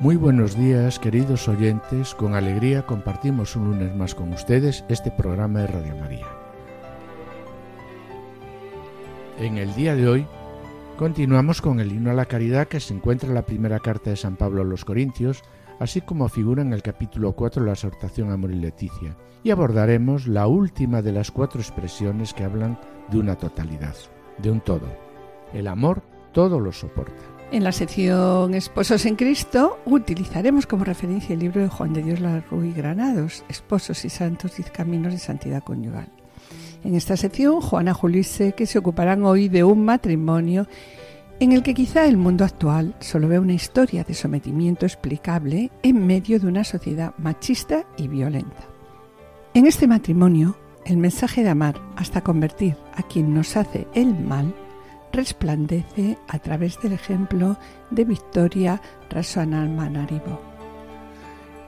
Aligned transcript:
Muy 0.00 0.16
buenos 0.16 0.56
días, 0.56 0.98
queridos 0.98 1.48
oyentes. 1.48 2.14
Con 2.14 2.34
alegría 2.34 2.84
compartimos 2.84 3.54
un 3.54 3.66
lunes 3.66 3.94
más 3.94 4.14
con 4.14 4.32
ustedes 4.32 4.84
este 4.88 5.10
programa 5.10 5.60
de 5.60 5.66
Radio 5.68 5.96
María. 5.96 6.26
En 9.38 9.56
el 9.56 9.72
día 9.74 9.94
de 9.94 10.08
hoy 10.08 10.26
continuamos 10.98 11.62
con 11.62 11.78
el 11.78 11.92
himno 11.92 12.10
a 12.10 12.14
la 12.14 12.26
caridad 12.26 12.66
que 12.66 12.80
se 12.80 12.92
encuentra 12.92 13.28
en 13.28 13.36
la 13.36 13.46
primera 13.46 13.78
carta 13.78 14.10
de 14.10 14.16
San 14.16 14.36
Pablo 14.36 14.62
a 14.62 14.64
los 14.64 14.84
Corintios, 14.84 15.42
así 15.78 16.00
como 16.00 16.28
figura 16.28 16.62
en 16.62 16.72
el 16.72 16.82
capítulo 16.82 17.32
4 17.32 17.62
de 17.62 17.66
la 17.66 17.74
exhortación 17.74 18.30
Amor 18.30 18.50
y 18.50 18.56
Leticia, 18.56 19.16
y 19.44 19.52
abordaremos 19.52 20.26
la 20.26 20.48
última 20.48 21.02
de 21.02 21.12
las 21.12 21.30
cuatro 21.30 21.60
expresiones 21.60 22.34
que 22.34 22.44
hablan 22.44 22.78
de 23.10 23.18
una 23.18 23.36
totalidad, 23.36 23.94
de 24.38 24.50
un 24.50 24.60
todo. 24.60 24.88
El 25.52 25.68
amor 25.68 26.02
todo 26.32 26.58
lo 26.58 26.72
soporta. 26.72 27.33
En 27.54 27.62
la 27.62 27.70
sección 27.70 28.52
Esposos 28.52 29.06
en 29.06 29.14
Cristo 29.14 29.78
utilizaremos 29.86 30.66
como 30.66 30.82
referencia 30.82 31.34
el 31.34 31.38
libro 31.38 31.60
de 31.60 31.68
Juan 31.68 31.92
de 31.92 32.02
Dios 32.02 32.18
Larruy 32.18 32.72
Granados, 32.72 33.44
Esposos 33.48 34.04
y 34.04 34.10
Santos 34.10 34.58
y 34.58 34.64
Caminos 34.64 35.12
de 35.12 35.20
Santidad 35.20 35.62
Conyugal. 35.62 36.08
En 36.82 36.96
esta 36.96 37.16
sección, 37.16 37.60
Juana 37.60 37.94
Julise, 37.94 38.54
que 38.54 38.66
se 38.66 38.78
ocuparán 38.78 39.24
hoy 39.24 39.48
de 39.48 39.62
un 39.62 39.84
matrimonio 39.84 40.66
en 41.38 41.52
el 41.52 41.62
que 41.62 41.74
quizá 41.74 42.06
el 42.06 42.16
mundo 42.16 42.44
actual 42.44 42.96
solo 42.98 43.28
ve 43.28 43.38
una 43.38 43.52
historia 43.52 44.02
de 44.02 44.14
sometimiento 44.14 44.84
explicable 44.84 45.70
en 45.84 46.04
medio 46.04 46.40
de 46.40 46.48
una 46.48 46.64
sociedad 46.64 47.14
machista 47.18 47.84
y 47.96 48.08
violenta. 48.08 48.66
En 49.54 49.68
este 49.68 49.86
matrimonio, 49.86 50.56
el 50.84 50.96
mensaje 50.96 51.44
de 51.44 51.50
amar 51.50 51.80
hasta 51.94 52.20
convertir 52.20 52.76
a 52.96 53.04
quien 53.04 53.32
nos 53.32 53.56
hace 53.56 53.86
el 53.94 54.12
mal 54.12 54.52
resplandece 55.14 56.18
a 56.28 56.38
través 56.38 56.80
del 56.82 56.92
ejemplo 56.92 57.56
de 57.90 58.04
Victoria 58.04 58.80
Rasoanalmanaribo. 59.10 60.40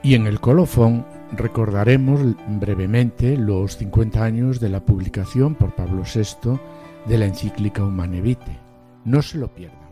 Y 0.03 0.13
en 0.13 0.27
el 0.27 0.39
colofón 0.39 1.05
recordaremos 1.31 2.21
brevemente 2.47 3.37
los 3.37 3.77
50 3.77 4.23
años 4.23 4.59
de 4.59 4.69
la 4.69 4.81
publicación 4.81 5.55
por 5.55 5.73
Pablo 5.75 6.03
VI 6.03 6.59
de 7.07 7.17
la 7.17 7.25
encíclica 7.25 7.83
Humane 7.83 8.21
Vitae. 8.21 8.59
No 9.05 9.21
se 9.21 9.37
lo 9.37 9.47
pierdan. 9.53 9.87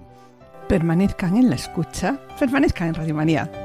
Permanezcan 0.69 1.35
en 1.37 1.49
la 1.49 1.55
escucha, 1.55 2.19
permanezcan 2.39 2.89
en 2.89 2.93
Radio 2.95 3.15
Manía. 3.15 3.64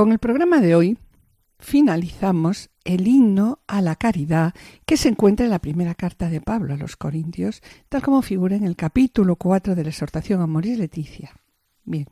Con 0.00 0.12
el 0.12 0.18
programa 0.18 0.62
de 0.62 0.74
hoy 0.74 0.96
finalizamos 1.58 2.70
el 2.84 3.06
himno 3.06 3.58
a 3.66 3.82
la 3.82 3.96
caridad 3.96 4.54
que 4.86 4.96
se 4.96 5.10
encuentra 5.10 5.44
en 5.44 5.50
la 5.50 5.58
primera 5.58 5.94
carta 5.94 6.30
de 6.30 6.40
Pablo 6.40 6.72
a 6.72 6.78
los 6.78 6.96
Corintios, 6.96 7.60
tal 7.90 8.00
como 8.00 8.22
figura 8.22 8.56
en 8.56 8.64
el 8.64 8.76
capítulo 8.76 9.36
4 9.36 9.74
de 9.74 9.82
la 9.82 9.90
exhortación 9.90 10.40
a 10.40 10.46
Moris 10.46 10.78
Leticia. 10.78 11.32
Bien. 11.84 12.06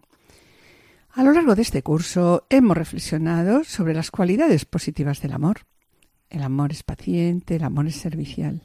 A 1.13 1.23
lo 1.23 1.33
largo 1.33 1.55
de 1.55 1.63
este 1.63 1.83
curso 1.83 2.45
hemos 2.51 2.77
reflexionado 2.77 3.65
sobre 3.65 3.95
las 3.95 4.11
cualidades 4.11 4.67
positivas 4.67 5.23
del 5.23 5.33
amor. 5.33 5.61
El 6.29 6.43
amor 6.43 6.73
es 6.73 6.83
paciente, 6.83 7.57
el 7.57 7.65
amor 7.65 7.87
es 7.87 7.97
servicial. 7.97 8.61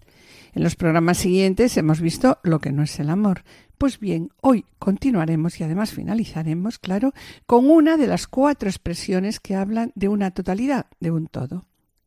En 0.53 0.63
los 0.63 0.75
programas 0.75 1.17
siguientes 1.17 1.77
hemos 1.77 2.01
visto 2.01 2.39
lo 2.43 2.59
que 2.59 2.73
no 2.73 2.83
es 2.83 2.99
el 2.99 3.09
amor, 3.09 3.45
pues 3.83 3.99
bien, 3.99 4.29
hoy 4.39 4.65
continuaremos 4.79 5.59
y 5.59 5.65
además 5.65 5.91
finalizaremos, 5.91 6.79
claro, 6.79 7.11
con 7.45 7.69
una 7.69 7.97
de 7.97 8.07
las 8.07 8.27
cuatro 8.27 8.69
expresiones 8.69 9.41
que 9.41 9.55
hablan 9.55 9.91
de 9.93 10.07
una 10.07 10.31
totalidad, 10.31 10.85
de 11.01 11.11
un 11.11 11.27
todo. 11.27 11.65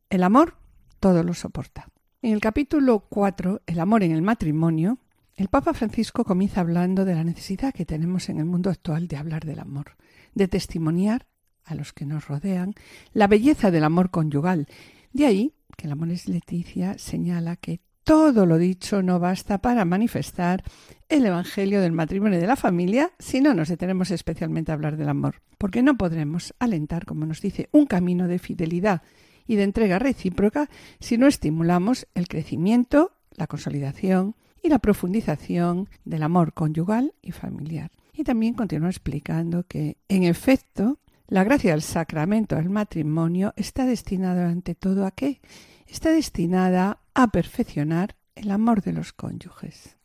El 0.09 0.23
amor 0.23 0.55
todo 0.99 1.21
lo 1.21 1.35
soporta. 1.35 1.87
En 2.23 2.33
el 2.33 2.39
capítulo 2.39 3.01
4, 3.01 3.61
El 3.67 3.79
amor 3.79 4.01
en 4.01 4.11
el 4.11 4.23
matrimonio, 4.23 4.97
el 5.35 5.49
Papa 5.49 5.75
Francisco 5.75 6.25
comienza 6.25 6.61
hablando 6.61 7.05
de 7.05 7.13
la 7.13 7.23
necesidad 7.23 7.75
que 7.75 7.85
tenemos 7.85 8.27
en 8.29 8.39
el 8.39 8.45
mundo 8.45 8.71
actual 8.71 9.07
de 9.07 9.17
hablar 9.17 9.45
del 9.45 9.59
amor, 9.59 9.97
de 10.33 10.47
testimoniar 10.47 11.27
a 11.63 11.75
los 11.75 11.93
que 11.93 12.07
nos 12.07 12.27
rodean 12.27 12.73
la 13.13 13.27
belleza 13.27 13.69
del 13.69 13.83
amor 13.83 14.09
conyugal. 14.09 14.65
De 15.13 15.27
ahí 15.27 15.53
que 15.77 15.85
el 15.85 15.91
amor 15.91 16.09
es 16.09 16.27
Leticia 16.27 16.97
señala 16.97 17.55
que 17.55 17.81
todo 18.07 18.45
lo 18.45 18.57
dicho 18.57 19.01
no 19.03 19.19
basta 19.19 19.57
para 19.57 19.83
manifestar 19.83 20.63
el 21.09 21.25
Evangelio 21.25 21.81
del 21.81 21.91
matrimonio 21.91 22.37
y 22.37 22.41
de 22.41 22.47
la 22.47 22.55
familia 22.55 23.11
si 23.19 23.41
no 23.41 23.53
nos 23.53 23.67
detenemos 23.67 24.11
especialmente 24.11 24.71
a 24.71 24.75
hablar 24.75 24.95
del 24.95 25.09
amor, 25.09 25.41
porque 25.57 25.83
no 25.83 25.97
podremos 25.97 26.53
alentar, 26.57 27.05
como 27.05 27.25
nos 27.25 27.41
dice, 27.41 27.67
un 27.73 27.85
camino 27.85 28.29
de 28.29 28.39
fidelidad 28.39 29.01
y 29.45 29.57
de 29.57 29.63
entrega 29.63 29.99
recíproca 29.99 30.69
si 31.01 31.17
no 31.17 31.27
estimulamos 31.27 32.07
el 32.15 32.29
crecimiento, 32.29 33.11
la 33.31 33.47
consolidación 33.47 34.35
y 34.63 34.69
la 34.69 34.79
profundización 34.79 35.89
del 36.05 36.23
amor 36.23 36.53
conyugal 36.53 37.13
y 37.21 37.33
familiar. 37.33 37.91
Y 38.13 38.23
también 38.23 38.53
continúa 38.53 38.87
explicando 38.87 39.63
que, 39.67 39.97
en 40.07 40.23
efecto, 40.23 40.97
la 41.27 41.43
gracia 41.43 41.71
del 41.71 41.81
sacramento 41.81 42.55
del 42.55 42.69
matrimonio 42.69 43.51
está 43.57 43.85
destinada 43.85 44.47
ante 44.47 44.75
todo 44.75 45.05
a 45.05 45.11
qué? 45.11 45.41
Está 45.87 46.11
destinada 46.11 46.99
a 47.17 47.29
perfeccionar 47.29 48.15
el 48.35 48.51
amor 48.51 48.83
de 48.83 48.93
los 48.93 49.11
cónyuges. 49.11 49.97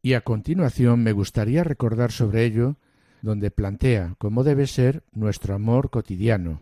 Y 0.00 0.12
a 0.12 0.20
continuación 0.20 1.02
me 1.02 1.10
gustaría 1.10 1.64
recordar 1.64 2.12
sobre 2.12 2.44
ello, 2.44 2.76
donde 3.20 3.50
plantea 3.50 4.14
cómo 4.18 4.44
debe 4.44 4.68
ser 4.68 5.02
nuestro 5.10 5.56
amor 5.56 5.90
cotidiano, 5.90 6.60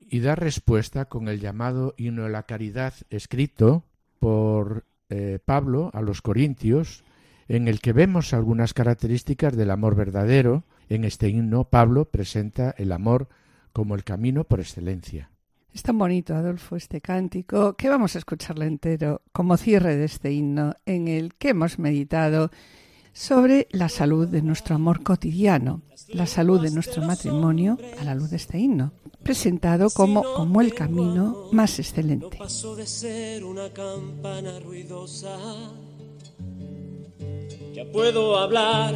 y 0.00 0.18
dar 0.18 0.40
respuesta 0.40 1.04
con 1.04 1.28
el 1.28 1.38
llamado 1.38 1.94
himno 1.96 2.24
de 2.24 2.30
la 2.30 2.46
caridad 2.46 2.94
escrito 3.10 3.84
por 4.18 4.84
eh, 5.08 5.38
Pablo 5.44 5.92
a 5.94 6.02
los 6.02 6.20
Corintios, 6.20 7.04
en 7.46 7.68
el 7.68 7.80
que 7.80 7.92
vemos 7.92 8.34
algunas 8.34 8.74
características 8.74 9.56
del 9.56 9.70
amor 9.70 9.94
verdadero. 9.94 10.64
En 10.88 11.04
este 11.04 11.28
himno 11.28 11.62
Pablo 11.70 12.06
presenta 12.06 12.74
el 12.76 12.90
amor 12.90 13.28
como 13.72 13.94
el 13.94 14.02
camino 14.02 14.42
por 14.42 14.58
excelencia. 14.58 15.30
Es 15.74 15.82
tan 15.82 15.98
bonito, 15.98 16.34
Adolfo, 16.34 16.76
este 16.76 17.00
cántico, 17.00 17.74
que 17.74 17.88
vamos 17.88 18.14
a 18.14 18.18
escucharlo 18.18 18.64
entero 18.64 19.22
como 19.32 19.56
cierre 19.56 19.96
de 19.96 20.06
este 20.06 20.32
himno 20.32 20.74
en 20.86 21.08
el 21.08 21.34
que 21.34 21.50
hemos 21.50 21.78
meditado 21.78 22.50
sobre 23.12 23.68
la 23.70 23.88
salud 23.88 24.26
de 24.28 24.42
nuestro 24.42 24.76
amor 24.76 25.02
cotidiano, 25.02 25.82
la 26.08 26.26
salud 26.26 26.60
de 26.60 26.70
nuestro 26.70 27.02
matrimonio 27.02 27.76
a 28.00 28.04
la 28.04 28.14
luz 28.14 28.30
de 28.30 28.36
este 28.36 28.58
himno, 28.58 28.92
presentado 29.22 29.90
como, 29.90 30.22
como 30.22 30.60
el 30.60 30.72
camino 30.74 31.48
más 31.52 31.78
excelente. 31.78 32.38
de 32.76 32.86
ser 32.86 33.44
una 33.44 33.72
campana 33.72 34.60
ruidosa. 34.60 35.36
Ya 37.74 37.84
puedo 37.92 38.38
hablar, 38.38 38.94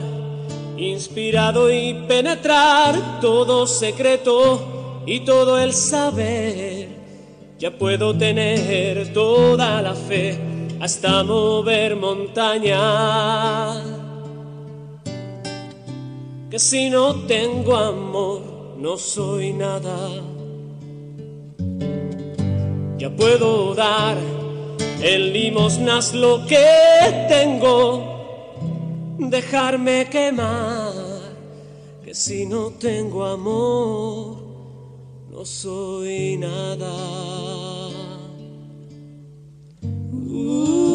inspirado 0.76 1.70
y 1.72 1.94
penetrar 2.08 3.20
todo 3.20 3.66
secreto 3.66 4.81
y 5.06 5.20
todo 5.20 5.58
el 5.58 5.72
saber. 5.72 6.88
Ya 7.58 7.70
puedo 7.78 8.16
tener 8.16 9.12
toda 9.12 9.80
la 9.82 9.94
fe 9.94 10.38
hasta 10.80 11.22
mover 11.22 11.96
montaña. 11.96 12.80
Que 16.50 16.58
si 16.58 16.90
no 16.90 17.14
tengo 17.26 17.76
amor, 17.76 18.42
no 18.78 18.96
soy 18.96 19.52
nada. 19.52 20.10
Ya 22.98 23.10
puedo 23.10 23.74
dar 23.74 24.16
en 25.02 25.32
limosnas 25.32 26.14
lo 26.14 26.46
que 26.46 27.26
tengo, 27.28 28.64
dejarme 29.18 30.08
quemar, 30.08 30.92
que 32.04 32.14
si 32.14 32.46
no 32.46 32.70
tengo 32.70 33.24
amor, 33.24 34.41
soy 35.44 36.36
nada. 36.36 36.92
Uh. 40.28 40.92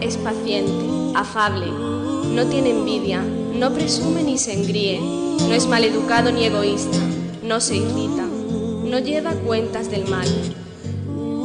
es 0.00 0.16
paciente, 0.16 0.72
afable, 1.14 1.66
no 1.66 2.46
tiene 2.46 2.70
envidia, 2.70 3.22
no 3.22 3.72
presume 3.72 4.22
ni 4.22 4.38
se 4.38 4.54
engríe, 4.54 4.98
no 5.00 5.52
es 5.52 5.66
maleducado 5.68 6.32
ni 6.32 6.44
egoísta, 6.44 6.98
no 7.44 7.60
se 7.60 7.76
irrita, 7.76 8.26
no 8.84 8.98
lleva 8.98 9.32
cuentas 9.32 9.90
del 9.90 10.08
mal, 10.08 10.26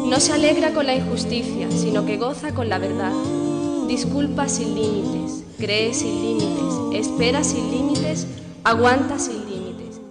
no 0.09 0.19
se 0.19 0.33
alegra 0.33 0.71
con 0.71 0.85
la 0.85 0.95
injusticia, 0.95 1.69
sino 1.71 2.05
que 2.05 2.17
goza 2.17 2.53
con 2.53 2.69
la 2.69 2.77
verdad, 2.77 3.11
disculpa 3.87 4.47
sin 4.47 4.75
límites, 4.75 5.43
cree 5.57 5.93
sin 5.93 6.21
límites, 6.21 7.05
espera 7.07 7.43
sin 7.43 7.71
límites, 7.71 8.27
aguanta 8.63 9.17
sin 9.17 9.45
límites. 9.45 10.01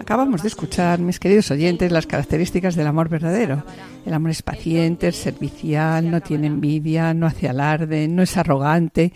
Acabamos 0.00 0.42
de 0.42 0.48
escuchar, 0.48 0.98
mis 0.98 1.20
queridos 1.20 1.50
oyentes, 1.50 1.92
las 1.92 2.06
características 2.06 2.74
del 2.74 2.86
amor 2.86 3.08
verdadero. 3.08 3.64
El 4.06 4.14
amor 4.14 4.30
es 4.30 4.42
paciente, 4.42 5.08
es 5.08 5.16
servicial, 5.16 6.10
no 6.10 6.20
tiene 6.20 6.46
envidia, 6.46 7.14
no 7.14 7.26
hace 7.26 7.48
alarde, 7.48 8.08
no 8.08 8.22
es 8.22 8.36
arrogante, 8.36 9.12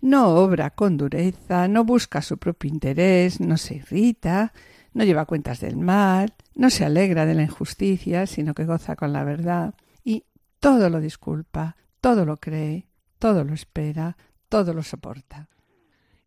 no 0.00 0.28
obra 0.28 0.70
con 0.70 0.96
dureza, 0.96 1.68
no 1.68 1.84
busca 1.84 2.22
su 2.22 2.38
propio 2.38 2.70
interés, 2.70 3.40
no 3.40 3.56
se 3.56 3.76
irrita, 3.76 4.52
no 4.98 5.04
lleva 5.04 5.26
cuentas 5.26 5.60
del 5.60 5.76
mal, 5.76 6.34
no 6.56 6.70
se 6.70 6.84
alegra 6.84 7.24
de 7.24 7.34
la 7.34 7.44
injusticia, 7.44 8.26
sino 8.26 8.52
que 8.52 8.64
goza 8.64 8.96
con 8.96 9.12
la 9.12 9.22
verdad 9.22 9.76
y 10.02 10.24
todo 10.58 10.90
lo 10.90 11.00
disculpa, 11.00 11.76
todo 12.00 12.24
lo 12.24 12.38
cree, 12.38 12.88
todo 13.20 13.44
lo 13.44 13.54
espera, 13.54 14.16
todo 14.48 14.74
lo 14.74 14.82
soporta. 14.82 15.50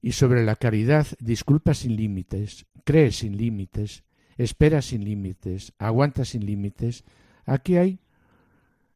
Y 0.02 0.14
sobre 0.14 0.46
la 0.46 0.56
caridad, 0.56 1.06
disculpa 1.20 1.74
sin 1.74 1.98
límites, 1.98 2.66
cree 2.86 3.12
sin 3.12 3.36
límites, 3.36 4.06
espera 4.38 4.82
sin 4.82 5.04
límites, 5.04 5.74
aguanta 5.78 6.24
sin 6.24 6.46
límites. 6.46 7.04
Aquí 7.44 7.76
hay, 7.76 8.00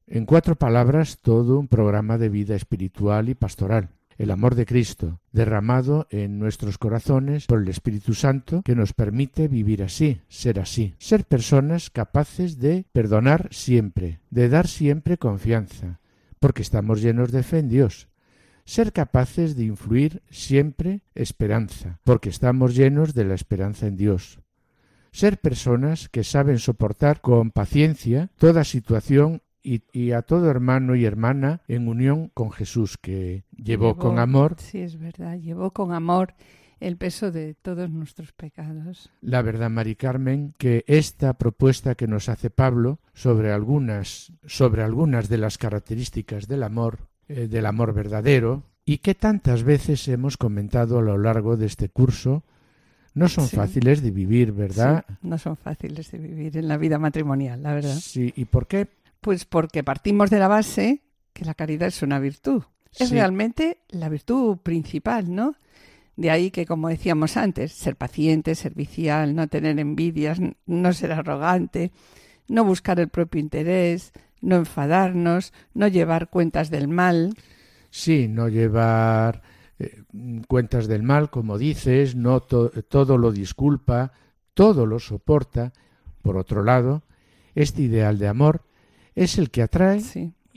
en 0.08 0.26
cuatro 0.26 0.56
palabras, 0.56 1.20
todo 1.20 1.60
un 1.60 1.68
programa 1.68 2.18
de 2.18 2.30
vida 2.30 2.56
espiritual 2.56 3.28
y 3.28 3.36
pastoral. 3.36 3.90
El 4.18 4.32
amor 4.32 4.56
de 4.56 4.66
Cristo, 4.66 5.20
derramado 5.34 6.08
en 6.10 6.40
nuestros 6.40 6.78
corazones 6.78 7.48
por 7.48 7.62
el 7.62 7.68
Espíritu 7.68 8.14
Santo, 8.14 8.62
que 8.64 8.76
nos 8.76 8.94
permite 8.94 9.50
vivir 9.50 9.84
así, 9.84 10.22
ser 10.30 10.60
así, 10.60 10.96
ser 11.00 11.26
personas 11.26 11.90
capaces 11.90 12.60
de 12.60 12.86
perdonar 12.94 13.50
siempre, 13.52 14.22
de 14.30 14.48
dar 14.48 14.68
siempre 14.68 15.18
confianza, 15.18 16.00
porque 16.40 16.62
estamos 16.62 17.02
llenos 17.02 17.32
de 17.34 17.44
fe 17.44 17.60
en 17.60 17.68
Dios, 17.68 18.08
ser 18.64 18.94
capaces 18.94 19.56
de 19.56 19.66
influir 19.66 20.22
siempre 20.30 21.02
esperanza, 21.14 22.00
porque 22.04 22.30
estamos 22.30 22.74
llenos 22.74 23.14
de 23.14 23.26
la 23.26 23.36
esperanza 23.36 23.86
en 23.88 23.98
Dios. 23.98 24.40
Ser 25.12 25.40
personas 25.40 26.10
que 26.10 26.24
saben 26.24 26.60
soportar 26.60 27.22
con 27.22 27.52
paciencia 27.52 28.30
toda 28.38 28.64
situación 28.64 29.42
y, 29.66 30.12
a 30.12 30.22
todo 30.22 30.50
hermano 30.50 30.96
y 30.96 31.06
hermana 31.06 31.62
en 31.68 31.88
unión 31.88 32.30
con 32.34 32.52
Jesús, 32.52 32.98
que 32.98 33.44
llevó, 33.56 33.98
con 33.98 34.20
amor. 34.20 34.56
Sí, 34.60 34.80
es 34.80 35.00
verdad, 35.00 35.38
llevó 35.38 35.72
con 35.72 35.92
amor 35.92 36.36
el 36.80 36.98
peso 36.98 37.32
de 37.32 37.56
todos 37.56 37.90
nuestros 37.90 38.32
pecados. 38.32 39.10
La 39.22 39.42
verdad, 39.42 39.70
Mari 39.70 39.96
Carmen, 39.96 40.54
que 40.58 40.84
esta 40.88 41.34
propuesta 41.34 41.96
que 41.96 42.08
nos 42.08 42.30
hace 42.30 42.50
Pablo 42.50 43.00
sobre 43.14 43.52
algunas, 43.52 44.32
sobre 44.46 44.84
algunas 44.84 45.30
de 45.30 45.38
las 45.38 45.58
características 45.58 46.48
del 46.48 46.64
amor, 46.64 47.08
eh, 47.28 47.48
del 47.48 47.66
amor 47.66 47.94
verdadero, 47.94 48.64
y 48.86 49.00
que 49.00 49.16
tantas 49.16 49.64
veces 49.64 50.08
hemos 50.08 50.38
comentado 50.38 51.00
a 51.00 51.02
lo 51.02 51.18
largo 51.18 51.58
de 51.58 51.66
este 51.66 51.90
curso, 51.90 52.44
no 53.16 53.30
son 53.30 53.48
fáciles 53.48 54.04
de 54.04 54.12
vivir, 54.12 54.52
¿verdad? 54.52 55.06
no 55.22 55.38
son 55.38 55.56
fáciles 55.56 56.12
de 56.12 56.18
vivir 56.20 56.58
en 56.58 56.68
la 56.68 56.78
vida 56.78 57.00
matrimonial, 57.00 57.64
la 57.64 57.74
verdad. 57.74 57.96
Sí, 57.96 58.34
¿y 58.36 58.46
por 58.46 58.68
qué? 58.68 58.90
Pues 59.22 59.46
porque 59.46 59.84
partimos 59.84 60.30
de 60.30 60.40
la 60.40 60.48
base 60.48 61.02
que 61.34 61.46
la 61.46 61.54
caridad 61.54 61.88
es 61.90 62.02
una 62.02 62.20
virtud. 62.20 62.64
Es 62.98 63.12
realmente 63.12 63.80
la 63.90 64.08
virtud 64.08 64.58
principal, 64.60 65.34
¿no? 65.36 65.56
De 66.16 66.32
ahí 66.32 66.50
que, 66.50 66.66
como 66.66 66.88
decíamos 66.88 67.36
antes, 67.36 67.74
ser 67.74 67.98
paciente, 67.98 68.56
servicial, 68.56 69.36
no 69.36 69.50
tener 69.50 69.78
envidias, 69.80 70.40
no 70.66 70.94
ser 70.94 71.12
arrogante, 71.12 71.92
no 72.48 72.64
buscar 72.64 73.00
el 73.02 73.10
propio 73.10 73.42
interés, 73.42 74.14
no 74.40 74.56
enfadarnos, 74.56 75.52
no 75.74 75.88
llevar 75.90 76.30
cuentas 76.30 76.70
del 76.70 76.88
mal. 76.88 77.34
Sí, 77.90 78.30
no 78.30 78.48
llevar 78.48 79.42
eh, 79.78 80.04
cuentas 80.48 80.88
del 80.88 81.04
mal, 81.04 81.30
como 81.30 81.58
dices, 81.58 82.16
no 82.16 82.40
todo 82.42 83.18
lo 83.18 83.32
disculpa, 83.34 84.14
todo 84.54 84.86
lo 84.86 85.00
soporta. 85.00 85.74
Por 86.22 86.38
otro 86.38 86.64
lado, 86.64 87.04
este 87.56 87.82
ideal 87.82 88.20
de 88.20 88.30
amor 88.30 88.62
es 89.16 89.38
el 89.38 89.50
que 89.50 89.62
atrae 89.62 90.02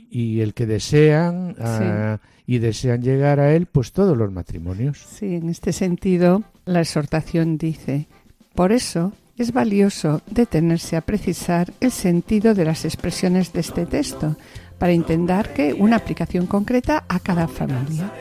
y 0.09 0.41
el 0.41 0.53
que 0.53 0.65
desean 0.65 1.55
ah, 1.59 2.19
y 2.45 2.59
desean 2.59 3.01
llegar 3.01 3.39
a 3.39 3.53
él, 3.53 3.67
pues 3.67 3.91
todos 3.91 4.17
los 4.17 4.31
matrimonios. 4.31 4.97
Sí, 4.97 5.35
en 5.35 5.49
este 5.49 5.71
sentido, 5.71 6.43
la 6.65 6.81
exhortación 6.81 7.57
dice, 7.57 8.07
por 8.55 8.71
eso 8.71 9.13
es 9.37 9.53
valioso 9.53 10.21
detenerse 10.29 10.97
a 10.97 11.01
precisar 11.01 11.71
el 11.79 11.91
sentido 11.91 12.53
de 12.53 12.65
las 12.65 12.85
expresiones 12.85 13.53
de 13.53 13.61
este 13.61 13.85
texto, 13.85 14.35
para 14.79 14.93
intentar 14.93 15.53
que 15.53 15.73
una 15.73 15.97
aplicación 15.97 16.47
concreta 16.47 17.03
a 17.07 17.19
cada 17.19 17.47
familia. 17.47 18.11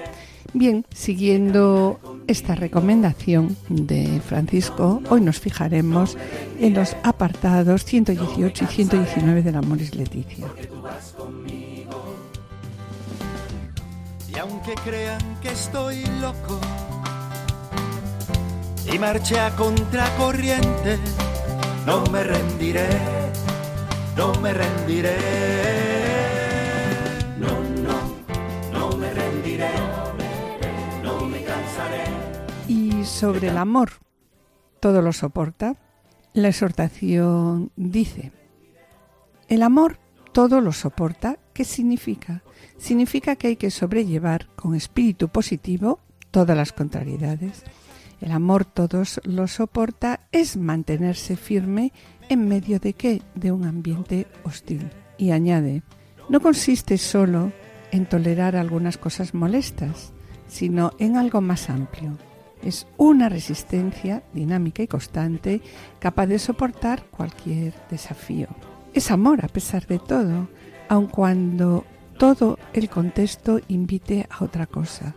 Bien, 0.53 0.85
siguiendo 0.93 2.18
esta 2.29 2.55
recomendación 2.55 3.57
de 3.69 4.21
Francisco, 4.21 5.03
hoy 5.09 5.23
nos 5.23 5.41
fijaremos 5.41 6.17
en 6.61 6.75
los 6.75 6.95
apartados 7.03 7.85
118 7.85 8.65
y 8.65 8.67
119 8.67 9.43
del 9.43 9.57
Amoris 9.57 9.95
Leticia. 9.95 10.47
Y 14.31 14.39
aunque 14.39 14.75
crean 14.85 15.41
que 15.41 15.49
estoy 15.51 16.05
loco 16.21 16.61
y 18.93 19.37
a 19.37 19.57
contracorriente, 19.57 20.99
no 21.87 22.05
me 22.07 22.23
rendiré, 22.25 22.89
no 24.17 24.33
me 24.41 24.53
rendiré. 24.53 25.88
Sobre 33.09 33.49
el 33.49 33.59
amor 33.59 33.91
todo 34.81 35.03
lo 35.03 35.13
soporta, 35.13 35.77
la 36.35 36.49
exhortación 36.49 37.73
dice, 37.77 38.33
el 39.49 39.63
amor 39.63 39.99
todo 40.33 40.61
lo 40.61 40.73
soporta, 40.73 41.39
¿qué 41.53 41.65
significa? 41.65 42.43
Significa 42.77 43.37
que 43.37 43.49
hay 43.49 43.57
que 43.57 43.71
sobrellevar 43.71 44.47
con 44.55 44.75
espíritu 44.75 45.29
positivo 45.29 46.01
todas 46.31 46.57
las 46.57 46.73
contrariedades. 46.73 47.65
El 48.21 48.33
amor 48.33 48.65
todos 48.65 49.21
lo 49.25 49.49
soporta 49.49 50.21
es 50.31 50.57
mantenerse 50.57 51.37
firme 51.37 51.93
en 52.29 52.47
medio 52.47 52.79
de 52.79 52.93
qué? 52.93 53.23
De 53.35 53.53
un 53.53 53.65
ambiente 53.65 54.27
hostil. 54.45 54.91
Y 55.17 55.31
añade, 55.31 55.83
no 56.29 56.41
consiste 56.41 56.99
solo 56.99 57.53
en 57.91 58.07
tolerar 58.07 58.55
algunas 58.55 58.99
cosas 58.99 59.35
molestas, 59.35 60.13
sino 60.47 60.93
en 60.99 61.17
algo 61.17 61.41
más 61.41 61.71
amplio, 61.71 62.19
es 62.63 62.87
una 62.97 63.29
resistencia 63.29 64.23
dinámica 64.33 64.83
y 64.83 64.87
constante 64.87 65.61
capaz 65.99 66.27
de 66.27 66.39
soportar 66.39 67.05
cualquier 67.11 67.75
desafío. 67.91 68.49
Es 68.95 69.11
amor 69.11 69.45
a 69.45 69.49
pesar 69.49 69.87
de 69.87 69.99
todo, 69.99 70.49
aun 70.89 71.07
cuando 71.07 71.85
todo 72.19 72.59
el 72.73 72.89
contexto 72.89 73.61
invite 73.69 74.27
a 74.31 74.45
otra 74.45 74.67
cosa. 74.67 75.15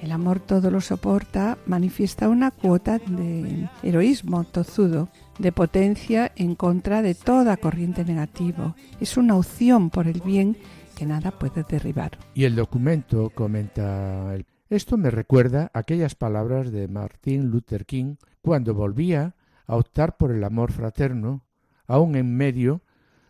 El 0.00 0.12
amor 0.12 0.38
todo 0.38 0.70
lo 0.70 0.80
soporta, 0.80 1.58
manifiesta 1.66 2.28
una 2.28 2.52
cuota 2.52 2.98
de 2.98 3.68
heroísmo 3.82 4.44
tozudo, 4.44 5.08
de 5.38 5.50
potencia 5.50 6.30
en 6.36 6.54
contra 6.54 7.02
de 7.02 7.14
toda 7.14 7.56
corriente 7.56 8.04
negativo. 8.04 8.76
Es 9.00 9.16
una 9.16 9.36
opción 9.36 9.90
por 9.90 10.06
el 10.06 10.20
bien 10.20 10.56
que 10.96 11.04
nada 11.04 11.32
puede 11.32 11.64
derribar. 11.68 12.12
Y 12.34 12.44
el 12.44 12.54
documento, 12.54 13.30
comenta 13.34 14.34
esto 14.70 14.96
me 14.96 15.10
recuerda 15.10 15.70
aquellas 15.72 16.14
palabras 16.14 16.70
de 16.70 16.88
Martin 16.88 17.50
Luther 17.50 17.86
King 17.86 18.16
cuando 18.42 18.74
volvía 18.74 19.34
a 19.66 19.76
optar 19.76 20.16
por 20.16 20.30
el 20.30 20.44
amor 20.44 20.72
fraterno, 20.72 21.44
aun 21.86 22.16
en 22.16 22.36
medio 22.36 22.82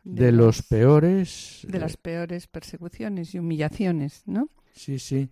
de, 0.04 0.32
los 0.32 0.62
peores 0.62 1.66
de 1.68 1.78
las 1.78 1.96
peores 1.96 2.46
persecuciones 2.46 3.34
y 3.34 3.38
humillaciones, 3.38 4.22
¿no? 4.26 4.48
Sí, 4.72 4.98
sí. 4.98 5.30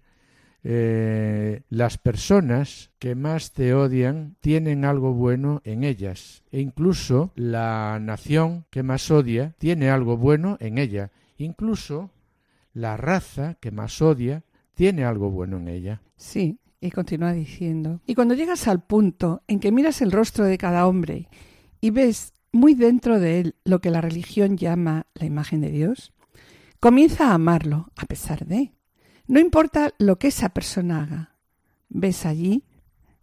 eh, 0.64 1.62
las 1.70 1.98
personas 1.98 2.90
que 2.98 3.14
más 3.14 3.52
te 3.52 3.74
odian 3.74 4.36
tienen 4.40 4.84
algo 4.84 5.12
bueno 5.12 5.60
en 5.64 5.84
ellas 5.84 6.42
e 6.50 6.60
incluso 6.60 7.32
la 7.36 7.98
nación 8.00 8.66
que 8.70 8.82
más 8.82 9.10
odia 9.10 9.54
tiene 9.58 9.90
algo 9.90 10.16
bueno 10.16 10.56
en 10.60 10.78
ella. 10.78 11.10
Incluso 11.38 12.10
la 12.74 12.96
raza 12.96 13.54
que 13.60 13.70
más 13.70 14.02
odia 14.02 14.44
tiene 14.76 15.04
algo 15.04 15.30
bueno 15.30 15.56
en 15.56 15.68
ella. 15.68 16.02
Sí, 16.16 16.60
y 16.80 16.90
continúa 16.90 17.32
diciendo. 17.32 18.00
Y 18.06 18.14
cuando 18.14 18.34
llegas 18.34 18.68
al 18.68 18.84
punto 18.84 19.42
en 19.48 19.58
que 19.58 19.72
miras 19.72 20.02
el 20.02 20.12
rostro 20.12 20.44
de 20.44 20.58
cada 20.58 20.86
hombre 20.86 21.28
y 21.80 21.90
ves 21.90 22.34
muy 22.52 22.74
dentro 22.74 23.18
de 23.18 23.40
él 23.40 23.54
lo 23.64 23.80
que 23.80 23.90
la 23.90 24.02
religión 24.02 24.56
llama 24.56 25.06
la 25.14 25.26
imagen 25.26 25.62
de 25.62 25.70
Dios, 25.70 26.12
comienza 26.78 27.30
a 27.30 27.34
amarlo 27.34 27.90
a 27.96 28.04
pesar 28.04 28.46
de. 28.46 28.72
No 29.26 29.40
importa 29.40 29.94
lo 29.98 30.18
que 30.18 30.28
esa 30.28 30.50
persona 30.50 31.02
haga, 31.02 31.36
ves 31.88 32.26
allí 32.26 32.64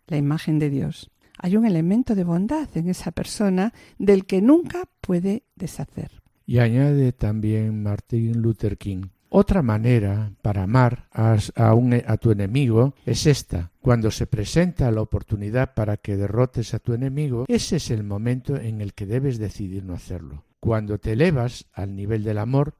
la 0.07 0.17
imagen 0.17 0.57
de 0.57 0.71
Dios. 0.71 1.11
Hay 1.37 1.55
un 1.55 1.65
elemento 1.65 2.15
de 2.15 2.23
bondad 2.23 2.67
en 2.75 2.89
esa 2.89 3.11
persona 3.11 3.73
del 3.99 4.25
que 4.25 4.41
nunca 4.41 4.89
puede 5.01 5.43
deshacer. 5.55 6.23
Y 6.45 6.57
añade 6.57 7.13
también 7.13 7.83
Martin 7.83 8.41
Luther 8.41 8.77
King, 8.77 9.05
otra 9.35 9.63
manera 9.63 10.31
para 10.43 10.63
amar 10.63 11.07
a, 11.11 11.35
a, 11.55 12.17
tu 12.17 12.29
enemigo 12.29 12.93
es 13.03 13.25
esta. 13.25 13.71
Cuando 13.81 14.11
se 14.11 14.27
presenta 14.27 14.91
la 14.91 15.01
oportunidad 15.01 15.73
para 15.73 15.97
que 15.97 16.17
derrotes 16.17 16.75
a 16.75 16.79
tu 16.79 16.93
enemigo, 16.93 17.45
ese 17.47 17.77
es 17.77 17.89
el 17.89 18.03
momento 18.03 18.55
en 18.55 18.79
el 18.79 18.93
que 18.93 19.07
debes 19.07 19.39
decidir 19.39 19.83
no 19.83 19.95
hacerlo. 19.95 20.43
Cuando 20.59 20.99
te 20.99 21.13
elevas 21.13 21.65
al 21.73 21.95
nivel 21.95 22.23
del 22.23 22.37
amor, 22.37 22.75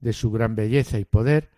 de 0.00 0.14
su 0.14 0.30
gran 0.30 0.56
belleza 0.56 0.98
y 0.98 1.04
poder, 1.04 1.50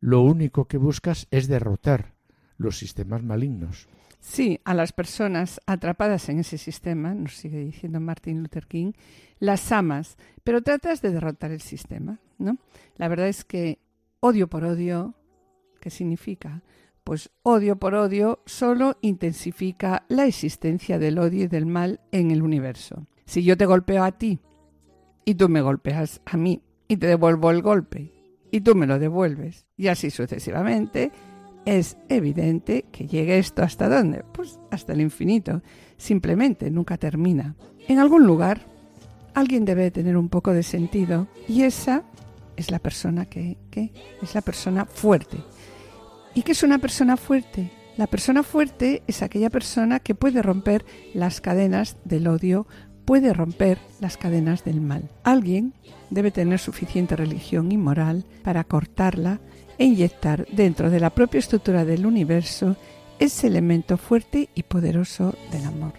lo 0.00 0.22
único 0.22 0.66
que 0.66 0.78
buscas 0.78 1.28
es 1.30 1.46
derrotar 1.46 2.12
los 2.58 2.78
sistemas 2.78 3.22
malignos. 3.22 3.86
Sí, 4.18 4.60
a 4.64 4.74
las 4.74 4.92
personas 4.92 5.60
atrapadas 5.66 6.28
en 6.28 6.40
ese 6.40 6.58
sistema, 6.58 7.14
nos 7.14 7.36
sigue 7.36 7.58
diciendo 7.64 8.00
Martin 8.00 8.42
Luther 8.42 8.66
King, 8.66 8.92
las 9.38 9.70
amas, 9.70 10.16
pero 10.42 10.62
tratas 10.62 11.02
de 11.02 11.10
derrotar 11.10 11.52
el 11.52 11.60
sistema, 11.60 12.18
¿no? 12.38 12.58
La 12.96 13.08
verdad 13.08 13.28
es 13.28 13.44
que 13.44 13.78
Odio 14.24 14.46
por 14.46 14.62
odio, 14.62 15.16
¿qué 15.80 15.90
significa? 15.90 16.62
Pues 17.02 17.32
odio 17.42 17.80
por 17.80 17.96
odio 17.96 18.38
solo 18.46 18.96
intensifica 19.00 20.04
la 20.06 20.26
existencia 20.26 21.00
del 21.00 21.18
odio 21.18 21.42
y 21.42 21.48
del 21.48 21.66
mal 21.66 21.98
en 22.12 22.30
el 22.30 22.40
universo. 22.40 23.08
Si 23.24 23.42
yo 23.42 23.56
te 23.56 23.66
golpeo 23.66 24.04
a 24.04 24.12
ti 24.12 24.38
y 25.24 25.34
tú 25.34 25.48
me 25.48 25.60
golpeas 25.60 26.20
a 26.24 26.36
mí 26.36 26.62
y 26.86 26.98
te 26.98 27.08
devuelvo 27.08 27.50
el 27.50 27.62
golpe 27.62 28.12
y 28.52 28.60
tú 28.60 28.76
me 28.76 28.86
lo 28.86 29.00
devuelves 29.00 29.66
y 29.76 29.88
así 29.88 30.08
sucesivamente, 30.08 31.10
es 31.64 31.96
evidente 32.08 32.84
que 32.92 33.08
llegue 33.08 33.38
esto 33.38 33.64
hasta 33.64 33.88
dónde? 33.88 34.22
Pues 34.32 34.60
hasta 34.70 34.92
el 34.92 35.00
infinito. 35.00 35.62
Simplemente 35.96 36.70
nunca 36.70 36.96
termina. 36.96 37.56
En 37.88 37.98
algún 37.98 38.24
lugar 38.24 38.60
alguien 39.34 39.64
debe 39.64 39.90
tener 39.90 40.16
un 40.16 40.28
poco 40.28 40.52
de 40.52 40.62
sentido 40.62 41.26
y 41.48 41.62
esa 41.62 42.04
es 42.62 42.70
la 42.70 42.78
persona 42.78 43.26
que, 43.26 43.58
es 44.22 44.34
la 44.34 44.40
persona 44.40 44.86
fuerte. 44.86 45.38
¿Y 46.34 46.42
qué 46.42 46.52
es 46.52 46.62
una 46.62 46.78
persona 46.78 47.16
fuerte? 47.16 47.70
La 47.96 48.06
persona 48.06 48.42
fuerte 48.42 49.02
es 49.06 49.20
aquella 49.20 49.50
persona 49.50 49.98
que 50.00 50.14
puede 50.14 50.40
romper 50.40 50.86
las 51.12 51.40
cadenas 51.40 51.96
del 52.04 52.28
odio, 52.28 52.66
puede 53.04 53.34
romper 53.34 53.78
las 54.00 54.16
cadenas 54.16 54.64
del 54.64 54.80
mal. 54.80 55.10
Alguien 55.24 55.74
debe 56.08 56.30
tener 56.30 56.58
suficiente 56.58 57.16
religión 57.16 57.70
y 57.72 57.76
moral 57.76 58.24
para 58.42 58.64
cortarla 58.64 59.40
e 59.76 59.84
inyectar 59.84 60.46
dentro 60.52 60.88
de 60.88 61.00
la 61.00 61.10
propia 61.10 61.40
estructura 61.40 61.84
del 61.84 62.06
universo 62.06 62.76
ese 63.18 63.48
elemento 63.48 63.98
fuerte 63.98 64.48
y 64.54 64.62
poderoso 64.62 65.34
del 65.50 65.64
amor. 65.64 65.92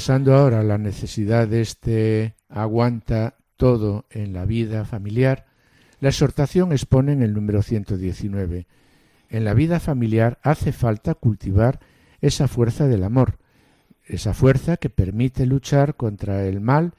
Pasando 0.00 0.34
ahora 0.34 0.60
a 0.60 0.62
la 0.62 0.78
necesidad 0.78 1.48
de 1.48 1.60
este 1.60 2.36
aguanta 2.48 3.34
todo 3.56 4.06
en 4.10 4.32
la 4.32 4.44
vida 4.46 4.84
familiar, 4.84 5.46
la 6.00 6.08
exhortación 6.08 6.72
expone 6.72 7.12
en 7.12 7.22
el 7.22 7.34
número 7.34 7.60
119. 7.60 8.66
En 9.28 9.44
la 9.44 9.52
vida 9.52 9.80
familiar 9.80 10.38
hace 10.42 10.72
falta 10.72 11.14
cultivar 11.14 11.80
esa 12.20 12.48
fuerza 12.48 12.86
del 12.86 13.04
amor, 13.04 13.38
esa 14.06 14.32
fuerza 14.32 14.76
que 14.76 14.90
permite 14.90 15.44
luchar 15.44 15.96
contra 15.96 16.46
el 16.46 16.60
mal 16.60 16.94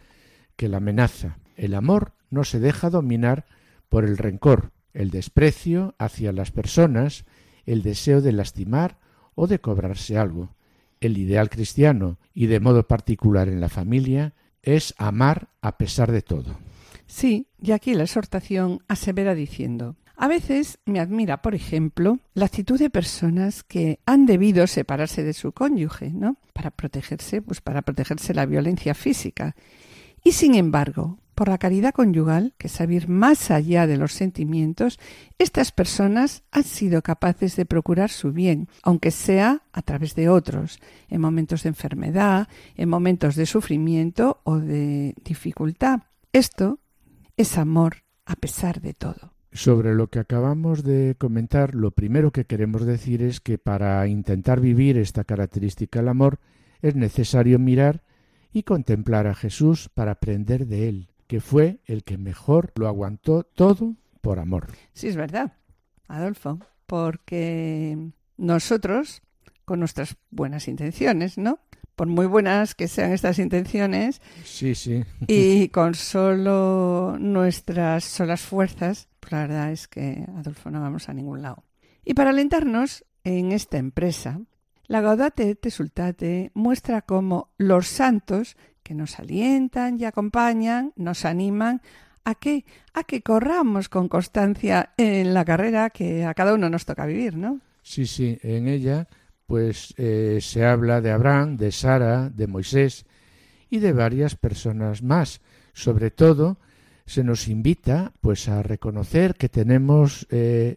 que 0.55 0.67
la 0.67 0.77
amenaza. 0.77 1.37
El 1.55 1.73
amor 1.73 2.13
no 2.31 2.43
se 2.43 2.59
deja 2.59 2.89
dominar 2.89 3.45
por 3.89 4.03
el 4.05 4.17
rencor, 4.17 4.71
el 4.93 5.11
desprecio 5.11 5.95
hacia 5.99 6.31
las 6.31 6.51
personas, 6.51 7.25
el 7.65 7.83
deseo 7.83 8.21
de 8.21 8.31
lastimar 8.31 8.97
o 9.35 9.47
de 9.47 9.59
cobrarse 9.59 10.17
algo. 10.17 10.55
El 10.99 11.17
ideal 11.17 11.49
cristiano, 11.49 12.17
y 12.33 12.47
de 12.47 12.59
modo 12.59 12.87
particular 12.87 13.47
en 13.47 13.59
la 13.59 13.69
familia, 13.69 14.33
es 14.61 14.93
amar 14.97 15.49
a 15.61 15.77
pesar 15.77 16.11
de 16.11 16.21
todo. 16.21 16.57
Sí, 17.07 17.47
y 17.61 17.71
aquí 17.71 17.93
la 17.93 18.03
exhortación 18.03 18.83
asevera 18.87 19.35
diciendo, 19.35 19.97
a 20.15 20.27
veces 20.27 20.77
me 20.85 20.99
admira, 20.99 21.41
por 21.41 21.55
ejemplo, 21.55 22.19
la 22.35 22.45
actitud 22.45 22.77
de 22.77 22.91
personas 22.91 23.63
que 23.63 23.99
han 24.05 24.27
debido 24.27 24.67
separarse 24.67 25.23
de 25.23 25.33
su 25.33 25.51
cónyuge, 25.51 26.11
¿no? 26.11 26.37
Para 26.53 26.69
protegerse, 26.69 27.41
pues 27.41 27.59
para 27.59 27.81
protegerse 27.81 28.35
la 28.35 28.45
violencia 28.45 28.93
física. 28.93 29.55
Y 30.23 30.33
sin 30.33 30.53
embargo, 30.53 31.17
por 31.41 31.49
la 31.49 31.57
caridad 31.57 31.91
conyugal, 31.91 32.53
que 32.59 32.67
es 32.67 32.73
saber 32.73 33.09
más 33.09 33.49
allá 33.49 33.87
de 33.87 33.97
los 33.97 34.13
sentimientos, 34.13 34.99
estas 35.39 35.71
personas 35.71 36.43
han 36.51 36.63
sido 36.63 37.01
capaces 37.01 37.55
de 37.55 37.65
procurar 37.65 38.11
su 38.11 38.31
bien, 38.31 38.67
aunque 38.83 39.09
sea 39.09 39.63
a 39.73 39.81
través 39.81 40.13
de 40.13 40.29
otros, 40.29 40.77
en 41.09 41.19
momentos 41.19 41.63
de 41.63 41.69
enfermedad, 41.69 42.47
en 42.75 42.89
momentos 42.89 43.35
de 43.35 43.47
sufrimiento 43.47 44.41
o 44.43 44.59
de 44.59 45.15
dificultad. 45.25 46.01
Esto 46.31 46.77
es 47.37 47.57
amor 47.57 48.03
a 48.27 48.35
pesar 48.35 48.79
de 48.79 48.93
todo. 48.93 49.33
Sobre 49.51 49.95
lo 49.95 50.11
que 50.11 50.19
acabamos 50.19 50.83
de 50.83 51.15
comentar, 51.17 51.73
lo 51.73 51.89
primero 51.89 52.29
que 52.29 52.45
queremos 52.45 52.85
decir 52.85 53.23
es 53.23 53.39
que 53.41 53.57
para 53.57 54.05
intentar 54.05 54.59
vivir 54.59 54.95
esta 54.99 55.23
característica 55.23 56.01
del 56.01 56.09
amor 56.09 56.37
es 56.83 56.93
necesario 56.93 57.57
mirar 57.57 58.03
y 58.53 58.61
contemplar 58.61 59.25
a 59.25 59.33
Jesús 59.33 59.89
para 59.95 60.11
aprender 60.11 60.67
de 60.67 60.87
él 60.87 61.10
que 61.31 61.39
fue 61.39 61.79
el 61.85 62.03
que 62.03 62.17
mejor 62.17 62.73
lo 62.75 62.89
aguantó 62.89 63.43
todo 63.43 63.95
por 64.19 64.37
amor. 64.37 64.67
Sí, 64.91 65.07
es 65.07 65.15
verdad, 65.15 65.53
Adolfo, 66.09 66.59
porque 66.85 68.11
nosotros, 68.35 69.21
con 69.63 69.79
nuestras 69.79 70.17
buenas 70.29 70.67
intenciones, 70.67 71.37
¿no? 71.37 71.59
Por 71.95 72.07
muy 72.07 72.25
buenas 72.25 72.75
que 72.75 72.89
sean 72.89 73.13
estas 73.13 73.39
intenciones, 73.39 74.21
sí, 74.43 74.75
sí. 74.75 75.05
y 75.25 75.69
con 75.69 75.95
solo 75.95 77.15
nuestras 77.17 78.03
solas 78.03 78.41
fuerzas, 78.41 79.07
pues 79.21 79.31
la 79.31 79.39
verdad 79.43 79.71
es 79.71 79.87
que, 79.87 80.25
Adolfo, 80.35 80.69
no 80.69 80.81
vamos 80.81 81.07
a 81.07 81.13
ningún 81.13 81.43
lado. 81.43 81.63
Y 82.03 82.13
para 82.13 82.31
alentarnos 82.31 83.05
en 83.23 83.53
esta 83.53 83.77
empresa, 83.77 84.41
la 84.87 84.99
Gaudate 84.99 85.55
te 85.55 85.71
Sultate 85.71 86.51
muestra 86.55 87.03
cómo 87.03 87.53
los 87.57 87.87
santos 87.87 88.57
que 88.91 88.95
nos 88.95 89.19
alientan 89.19 89.97
y 89.97 90.03
acompañan, 90.03 90.91
nos 90.97 91.23
animan 91.23 91.81
a 92.25 92.35
que 92.35 92.65
a 92.93 93.05
que 93.05 93.21
corramos 93.21 93.87
con 93.87 94.09
constancia 94.09 94.91
en 94.97 95.33
la 95.33 95.45
carrera 95.45 95.91
que 95.91 96.25
a 96.25 96.33
cada 96.33 96.53
uno 96.53 96.69
nos 96.69 96.83
toca 96.83 97.05
vivir, 97.05 97.37
¿no? 97.37 97.61
Sí, 97.83 98.05
sí, 98.05 98.37
en 98.43 98.67
ella 98.67 99.07
pues 99.47 99.93
eh, 99.95 100.39
se 100.41 100.65
habla 100.65 100.99
de 100.99 101.09
Abraham, 101.09 101.55
de 101.55 101.71
Sara, 101.71 102.29
de 102.29 102.47
Moisés 102.47 103.05
y 103.69 103.79
de 103.79 103.93
varias 103.93 104.35
personas 104.35 105.03
más. 105.03 105.39
Sobre 105.71 106.11
todo 106.11 106.57
se 107.05 107.23
nos 107.23 107.47
invita 107.47 108.11
pues 108.19 108.49
a 108.49 108.61
reconocer 108.61 109.35
que 109.35 109.47
tenemos 109.47 110.27
eh, 110.31 110.75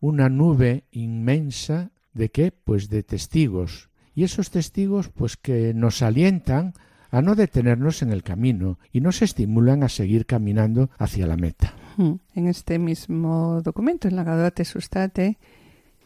una 0.00 0.30
nube 0.30 0.84
inmensa 0.90 1.90
de 2.14 2.30
qué 2.30 2.50
pues 2.50 2.88
de 2.88 3.02
testigos 3.02 3.90
y 4.14 4.24
esos 4.24 4.50
testigos 4.50 5.10
pues 5.10 5.36
que 5.36 5.74
nos 5.74 6.00
alientan 6.00 6.72
a 7.12 7.20
no 7.20 7.36
detenernos 7.36 8.02
en 8.02 8.10
el 8.10 8.22
camino 8.24 8.78
y 8.90 9.00
nos 9.00 9.22
estimulan 9.22 9.84
a 9.84 9.88
seguir 9.88 10.26
caminando 10.26 10.90
hacia 10.98 11.26
la 11.26 11.36
meta. 11.36 11.74
Hmm. 11.96 12.14
En 12.34 12.48
este 12.48 12.78
mismo 12.78 13.60
documento, 13.62 14.08
en 14.08 14.16
la 14.16 14.52
Sustate, 14.64 15.38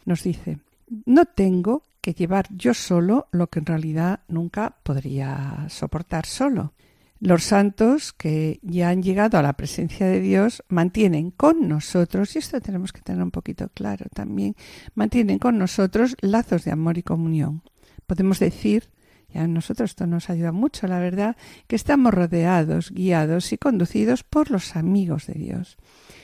nos 0.05 0.23
dice, 0.23 0.59
no 1.05 1.25
tengo 1.25 1.83
que 2.01 2.13
llevar 2.13 2.47
yo 2.51 2.73
solo 2.73 3.27
lo 3.31 3.47
que 3.47 3.59
en 3.59 3.65
realidad 3.65 4.19
nunca 4.27 4.75
podría 4.83 5.65
soportar 5.69 6.25
solo. 6.25 6.73
Los 7.19 7.45
santos 7.45 8.13
que 8.13 8.59
ya 8.61 8.89
han 8.89 9.01
llegado 9.01 9.37
a 9.37 9.41
la 9.41 9.53
presencia 9.53 10.05
de 10.05 10.19
Dios 10.19 10.61
mantienen 10.67 11.31
con 11.31 11.69
nosotros, 11.69 12.35
y 12.35 12.39
esto 12.39 12.59
tenemos 12.59 12.91
que 12.91 13.01
tener 13.01 13.23
un 13.23 13.31
poquito 13.31 13.69
claro 13.73 14.05
también, 14.13 14.55
mantienen 14.93 15.39
con 15.39 15.57
nosotros 15.57 16.17
lazos 16.21 16.65
de 16.65 16.71
amor 16.71 16.97
y 16.97 17.03
comunión. 17.03 17.63
Podemos 18.05 18.39
decir, 18.39 18.89
y 19.29 19.37
a 19.37 19.47
nosotros 19.47 19.91
esto 19.91 20.07
nos 20.07 20.29
ayuda 20.29 20.51
mucho, 20.51 20.87
la 20.87 20.99
verdad, 20.99 21.35
que 21.67 21.75
estamos 21.75 22.13
rodeados, 22.13 22.91
guiados 22.91 23.51
y 23.51 23.57
conducidos 23.57 24.23
por 24.23 24.51
los 24.51 24.75
amigos 24.75 25.27
de 25.27 25.33
Dios. 25.33 25.77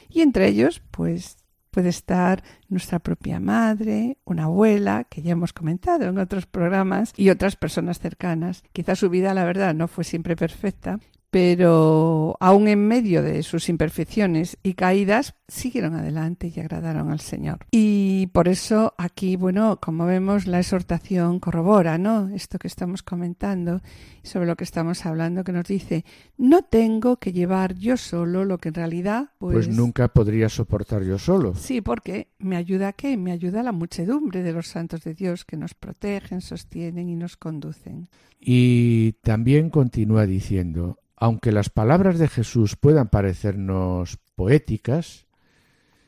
Y 0.10 0.22
entre 0.22 0.48
ellos, 0.48 0.81
pues 0.91 1.38
puede 1.74 1.89
estar 1.89 2.43
nuestra 2.69 3.00
propia 3.00 3.39
madre, 3.39 4.19
una 4.25 4.43
abuela, 4.43 5.05
que 5.05 5.24
ya 5.24 5.31
hemos 5.31 5.53
comentado 5.53 6.05
en 6.05 6.19
otros 6.19 6.45
programas, 6.45 7.13
y 7.17 7.29
otras 7.29 7.55
personas 7.55 8.00
cercanas. 8.00 8.63
Quizá 8.74 8.95
su 8.95 9.10
vida, 9.10 9.33
la 9.33 9.43
verdad, 9.43 9.74
no 9.74 9.88
fue 9.88 10.03
siempre 10.03 10.36
perfecta, 10.36 11.00
pero 11.34 12.38
aún 12.40 12.68
en 12.68 12.88
medio 12.88 13.24
de 13.24 13.42
sus 13.42 13.68
imperfecciones 13.68 14.56
y 14.62 14.75
caídas, 14.75 15.34
siguieron 15.48 15.96
adelante 15.96 16.54
y 16.56 16.60
agradaron 16.60 17.10
al 17.10 17.22
Señor. 17.22 17.66
Y 17.72 18.28
por 18.28 18.48
eso 18.48 18.94
aquí, 19.00 19.36
bueno, 19.36 19.80
como 19.82 20.06
vemos, 20.06 20.46
la 20.46 20.60
exhortación 20.60 21.40
corrobora, 21.40 21.98
¿no? 21.98 22.30
Esto 22.30 22.60
que 22.60 22.68
estamos 22.68 23.02
comentando, 23.02 23.82
sobre 24.22 24.46
lo 24.46 24.56
que 24.56 24.63
estamos 24.63 25.08
hablando, 25.08 25.44
que 25.44 25.54
nos 25.54 25.66
dice, 25.66 26.06
no 26.38 26.62
tengo 26.62 27.18
que 27.18 27.34
llevar 27.34 27.74
yo 27.74 27.98
solo 27.98 28.46
lo 28.46 28.60
que 28.60 28.70
en 28.70 28.75
realidad, 28.75 29.32
pues... 29.40 29.56
Pues 29.56 29.75
nunca 29.75 30.10
podría 30.10 30.50
soportar 30.50 31.02
yo 31.02 31.18
solo. 31.18 31.56
Sí, 31.56 31.82
porque 31.82 32.28
me 32.38 32.58
ayuda 32.58 32.90
a 32.90 32.94
qué? 32.94 33.18
Me 33.18 33.32
ayuda 33.32 33.63
la 33.63 33.72
muchedumbre 33.72 34.44
de 34.44 34.54
los 34.54 34.68
santos 34.68 35.04
de 35.04 35.16
Dios 35.16 35.46
que 35.46 35.58
nos 35.58 35.74
protegen, 35.74 36.42
sostienen 36.42 37.10
y 37.10 37.16
nos 37.16 37.38
conducen. 37.38 38.08
Y 38.40 39.13
también 39.24 39.72
continúa 39.72 40.28
diciendo, 40.28 41.00
aunque 41.15 41.51
las 41.51 41.70
palabras 41.70 42.20
de 42.20 42.27
Jesús 42.27 42.75
puedan 42.75 43.10
parecernos 43.10 44.20
poéticas, 44.36 45.27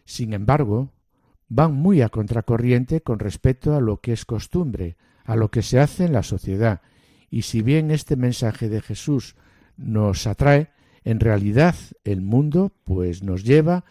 sin 0.06 0.34
embargo, 0.34 0.92
van 1.48 1.74
muy 1.74 2.02
a 2.02 2.10
contracorriente 2.10 3.02
con 3.02 3.20
respecto 3.20 3.76
a 3.76 3.82
lo 3.82 4.02
que 4.02 4.14
es 4.14 4.26
costumbre, 4.26 4.98
a 5.24 5.36
lo 5.36 5.50
que 5.50 5.62
se 5.62 5.80
hace 5.80 6.06
en 6.06 6.14
la 6.14 6.24
sociedad, 6.24 6.82
y 7.30 7.44
si 7.44 7.62
bien 7.62 7.92
este 7.92 8.16
mensaje 8.16 8.70
de 8.70 8.82
Jesús 8.82 9.36
nos 9.78 10.28
atrae, 10.28 10.70
en 11.04 11.20
realidad 11.20 11.76
el 12.04 12.22
mundo 12.22 12.72
pues 12.84 13.24
nos 13.24 13.44
lleva 13.44 13.86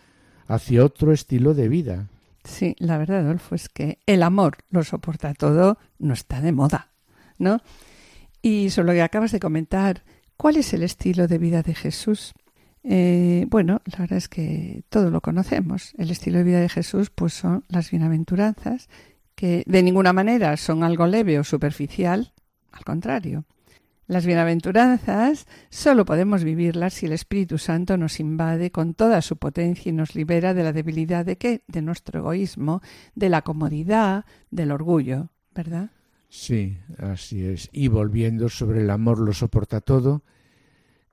hacia 0.46 0.84
otro 0.84 1.12
estilo 1.12 1.54
de 1.54 1.68
vida. 1.68 2.08
Sí, 2.44 2.76
la 2.78 2.98
verdad, 2.98 3.20
Adolfo, 3.20 3.54
es 3.54 3.68
que 3.68 3.98
el 4.06 4.22
amor 4.22 4.58
lo 4.68 4.84
soporta 4.84 5.32
todo, 5.34 5.78
no 5.98 6.12
está 6.12 6.40
de 6.40 6.52
moda, 6.52 6.90
¿no? 7.38 7.60
Y 8.42 8.70
sobre 8.70 8.88
lo 8.88 8.92
que 8.92 9.02
acabas 9.02 9.32
de 9.32 9.40
comentar, 9.40 10.04
¿Cuál 10.36 10.56
es 10.56 10.74
el 10.74 10.82
estilo 10.82 11.26
de 11.26 11.38
vida 11.38 11.62
de 11.62 11.74
Jesús? 11.74 12.34
Eh, 12.82 13.46
bueno, 13.48 13.80
la 13.86 13.98
verdad 13.98 14.18
es 14.18 14.28
que 14.28 14.84
todo 14.88 15.10
lo 15.10 15.20
conocemos. 15.20 15.94
El 15.96 16.10
estilo 16.10 16.38
de 16.38 16.44
vida 16.44 16.60
de 16.60 16.68
Jesús 16.68 17.10
pues 17.10 17.32
son 17.32 17.64
las 17.68 17.90
bienaventuranzas, 17.90 18.88
que 19.34 19.64
de 19.66 19.82
ninguna 19.82 20.12
manera 20.12 20.56
son 20.56 20.84
algo 20.84 21.06
leve 21.06 21.38
o 21.38 21.44
superficial, 21.44 22.32
al 22.72 22.84
contrario. 22.84 23.44
Las 24.06 24.26
bienaventuranzas 24.26 25.46
solo 25.70 26.04
podemos 26.04 26.44
vivirlas 26.44 26.92
si 26.92 27.06
el 27.06 27.12
Espíritu 27.12 27.56
Santo 27.56 27.96
nos 27.96 28.20
invade 28.20 28.70
con 28.70 28.92
toda 28.92 29.22
su 29.22 29.38
potencia 29.38 29.88
y 29.88 29.92
nos 29.92 30.14
libera 30.14 30.52
de 30.52 30.62
la 30.62 30.74
debilidad 30.74 31.24
de 31.24 31.38
qué? 31.38 31.62
De 31.68 31.80
nuestro 31.80 32.20
egoísmo, 32.20 32.82
de 33.14 33.30
la 33.30 33.40
comodidad, 33.40 34.26
del 34.50 34.72
orgullo, 34.72 35.30
¿verdad? 35.54 35.90
Sí, 36.36 36.78
así 36.98 37.44
es. 37.46 37.70
Y 37.72 37.86
volviendo 37.86 38.48
sobre 38.48 38.80
el 38.80 38.90
amor 38.90 39.20
lo 39.20 39.32
soporta 39.32 39.80
todo, 39.80 40.24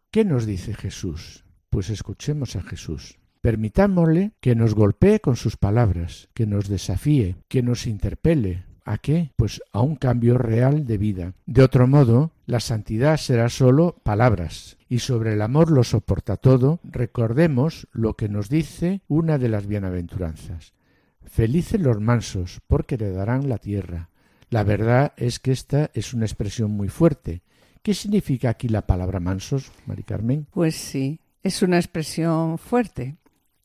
¿qué 0.09 0.25
nos 0.25 0.47
dice 0.47 0.73
Jesús? 0.73 1.45
Pues 1.69 1.91
escuchemos 1.91 2.55
a 2.55 2.63
Jesús. 2.63 3.19
Permitámosle 3.39 4.31
que 4.39 4.55
nos 4.55 4.73
golpee 4.73 5.19
con 5.19 5.35
sus 5.35 5.57
palabras, 5.57 6.27
que 6.33 6.47
nos 6.47 6.67
desafíe, 6.67 7.35
que 7.49 7.61
nos 7.61 7.85
interpele. 7.85 8.65
¿A 8.83 8.97
qué? 8.97 9.31
Pues 9.35 9.61
a 9.71 9.81
un 9.81 9.95
cambio 9.95 10.39
real 10.39 10.87
de 10.87 10.97
vida. 10.97 11.33
De 11.45 11.61
otro 11.61 11.85
modo, 11.85 12.31
la 12.47 12.59
santidad 12.59 13.17
será 13.17 13.47
sólo 13.49 13.97
palabras. 14.01 14.77
Y 14.89 14.99
sobre 14.99 15.33
el 15.33 15.43
amor 15.43 15.69
lo 15.69 15.83
soporta 15.83 16.35
todo, 16.35 16.79
recordemos 16.83 17.87
lo 17.91 18.15
que 18.15 18.27
nos 18.27 18.49
dice 18.49 19.03
una 19.07 19.37
de 19.37 19.49
las 19.49 19.67
bienaventuranzas. 19.67 20.73
Felices 21.23 21.79
los 21.79 22.01
mansos, 22.01 22.59
porque 22.67 22.95
heredarán 22.95 23.47
la 23.47 23.59
tierra. 23.59 24.10
La 24.51 24.65
verdad 24.65 25.13
es 25.15 25.39
que 25.39 25.53
esta 25.53 25.91
es 25.93 26.13
una 26.13 26.25
expresión 26.25 26.71
muy 26.71 26.89
fuerte. 26.89 27.41
¿Qué 27.81 27.93
significa 27.93 28.49
aquí 28.49 28.67
la 28.67 28.85
palabra 28.85 29.21
mansos, 29.21 29.71
Mari 29.85 30.03
Carmen? 30.03 30.45
Pues 30.51 30.75
sí, 30.75 31.21
es 31.41 31.61
una 31.61 31.77
expresión 31.77 32.57
fuerte 32.57 33.15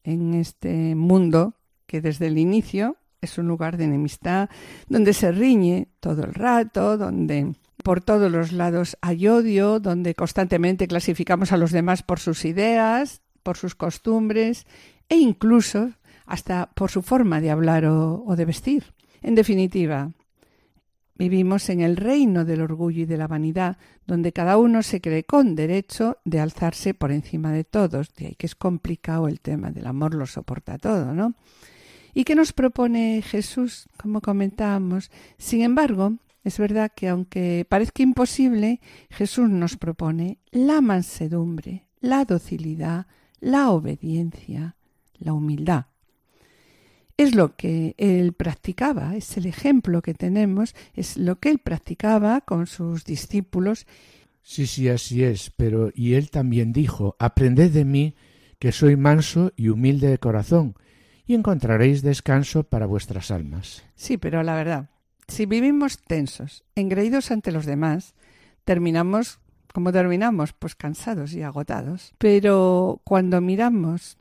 en 0.05 0.35
este 0.35 0.95
mundo 0.95 1.55
que 1.89 2.01
desde 2.01 2.29
el 2.29 2.39
inicio 2.39 2.97
es 3.21 3.37
un 3.37 3.49
lugar 3.49 3.77
de 3.77 3.85
enemistad, 3.85 4.49
donde 4.89 5.13
se 5.13 5.33
riñe 5.33 5.89
todo 5.99 6.23
el 6.23 6.33
rato, 6.33 6.97
donde 6.97 7.53
por 7.83 8.01
todos 8.01 8.31
los 8.31 8.53
lados 8.53 8.97
hay 9.01 9.27
odio, 9.27 9.81
donde 9.81 10.15
constantemente 10.15 10.87
clasificamos 10.87 11.51
a 11.51 11.57
los 11.57 11.73
demás 11.73 12.05
por 12.05 12.21
sus 12.21 12.45
ideas, 12.45 13.23
por 13.43 13.57
sus 13.57 13.75
costumbres 13.75 14.69
e 15.09 15.17
incluso 15.17 15.91
hasta 16.27 16.71
por 16.75 16.93
su 16.93 17.03
forma 17.03 17.41
de 17.41 17.51
hablar 17.51 17.87
o, 17.87 18.23
o 18.25 18.37
de 18.37 18.45
vestir. 18.45 18.95
En 19.21 19.35
definitiva, 19.35 20.13
Vivimos 21.19 21.71
en 21.71 21.81
el 21.81 21.97
reino 21.97 22.45
del 22.45 22.61
orgullo 22.61 23.03
y 23.03 23.07
de 23.07 23.17
la 23.17 23.27
vanidad, 23.27 23.79
donde 24.07 24.33
cada 24.33 24.59
uno 24.59 24.83
se 24.83 25.01
cree 25.01 25.25
con 25.25 25.55
derecho 25.55 26.19
de 26.25 26.41
alzarse 26.41 26.93
por 26.93 27.11
encima 27.11 27.53
de 27.53 27.65
todos. 27.65 28.15
De 28.15 28.27
ahí 28.27 28.35
que 28.35 28.47
es 28.47 28.55
complicado 28.55 29.27
el 29.27 29.41
tema 29.41 29.71
del 29.71 29.87
amor, 29.87 30.15
lo 30.15 30.27
soporta 30.27 30.77
todo, 30.77 31.15
¿no? 31.15 31.35
¿Y 32.13 32.25
qué 32.25 32.35
nos 32.35 32.53
propone 32.53 33.23
Jesús, 33.23 33.89
como 33.97 34.21
comentábamos? 34.21 35.11
Sin 35.39 35.63
embargo, 35.63 36.15
es 36.45 36.59
verdad 36.59 36.93
que 36.95 37.09
aunque 37.09 37.67
parezca 37.69 38.03
imposible, 38.03 38.81
Jesús 39.11 39.49
nos 39.49 39.77
propone 39.77 40.39
la 40.51 40.81
mansedumbre, 40.81 41.87
la 42.01 42.25
docilidad, 42.25 43.07
la 43.41 43.71
obediencia, 43.71 44.77
la 45.19 45.33
humildad 45.33 45.87
es 47.17 47.35
lo 47.35 47.57
que 47.57 47.95
él 47.99 48.33
practicaba, 48.33 49.17
es 49.17 49.37
el 49.37 49.47
ejemplo 49.47 50.03
que 50.03 50.15
tenemos, 50.15 50.75
es 50.95 51.17
lo 51.17 51.39
que 51.39 51.51
él 51.51 51.59
practicaba 51.59 52.41
con 52.43 52.67
sus 52.67 53.05
discípulos. 53.05 53.87
Sí, 54.43 54.67
sí, 54.67 54.89
así 54.89 55.25
es, 55.25 55.51
pero 55.57 55.91
y 55.95 56.15
él 56.15 56.31
también 56.31 56.73
dijo, 56.73 57.17
aprended 57.19 57.71
de 57.71 57.85
mí, 57.85 58.15
que 58.59 58.73
soy 58.73 58.97
manso 58.97 59.53
y 59.57 59.69
humilde 59.69 60.09
de 60.09 60.19
corazón, 60.19 60.75
y 61.27 61.35
encontraréis 61.35 62.03
descanso 62.03 62.65
para 62.65 62.87
vuestras 62.87 63.31
almas. 63.31 63.83
Sí, 63.97 64.17
pero 64.17 64.43
la 64.43 64.55
verdad, 64.55 64.91
si 65.27 65.47
vivimos 65.47 65.99
tensos, 65.99 66.65
engreídos 66.75 67.31
ante 67.31 67.51
los 67.51 67.67
demás, 67.67 68.15
terminamos 68.65 69.41
como 69.77 69.93
terminamos, 69.93 70.55
pues 70.55 70.75
cansados 70.75 71.35
y 71.35 71.43
agotados. 71.43 72.15
Pero 72.17 73.03
cuando 73.05 73.43
miramos 73.43 74.17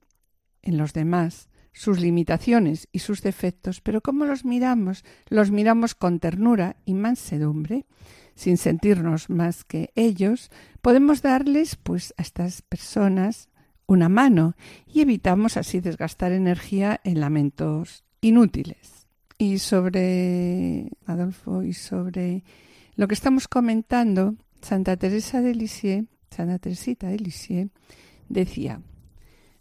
en 0.62 0.78
los 0.78 0.92
demás, 0.92 1.48
sus 1.76 2.00
limitaciones 2.00 2.88
y 2.94 3.00
sus 3.00 3.22
defectos, 3.22 3.82
pero 3.82 4.00
¿cómo 4.00 4.24
los 4.24 4.46
miramos? 4.46 5.04
Los 5.28 5.52
miramos 5.52 5.94
con 5.94 6.22
ternura 6.22 6.78
y 6.86 6.94
mansedumbre, 6.94 7.86
sin 8.34 8.58
sentirnos 8.58 9.30
más 9.30 9.66
que 9.66 9.92
ellos, 9.96 10.52
podemos 10.82 11.22
darles 11.22 11.76
pues 11.76 12.14
a 12.18 12.22
estas 12.22 12.62
personas 12.62 13.50
una 13.88 14.08
mano 14.08 14.56
y 14.88 15.02
evitamos 15.02 15.58
así 15.58 15.82
desgastar 15.82 16.32
energía 16.32 17.02
en 17.04 17.20
lamentos 17.20 18.06
inútiles. 18.22 19.08
Y 19.38 19.60
sobre 19.60 20.90
Adolfo 21.06 21.62
y 21.62 21.74
sobre 21.74 22.46
lo 22.96 23.10
que 23.10 23.16
estamos 23.16 23.50
comentando, 23.50 24.36
Santa 24.62 24.96
Teresa 24.96 25.42
de 25.42 25.54
Lisieux, 25.54 26.08
Santa 26.32 26.58
Teresita 26.58 27.08
de 27.08 27.20
Lisieux, 27.20 27.70
decía 28.30 28.80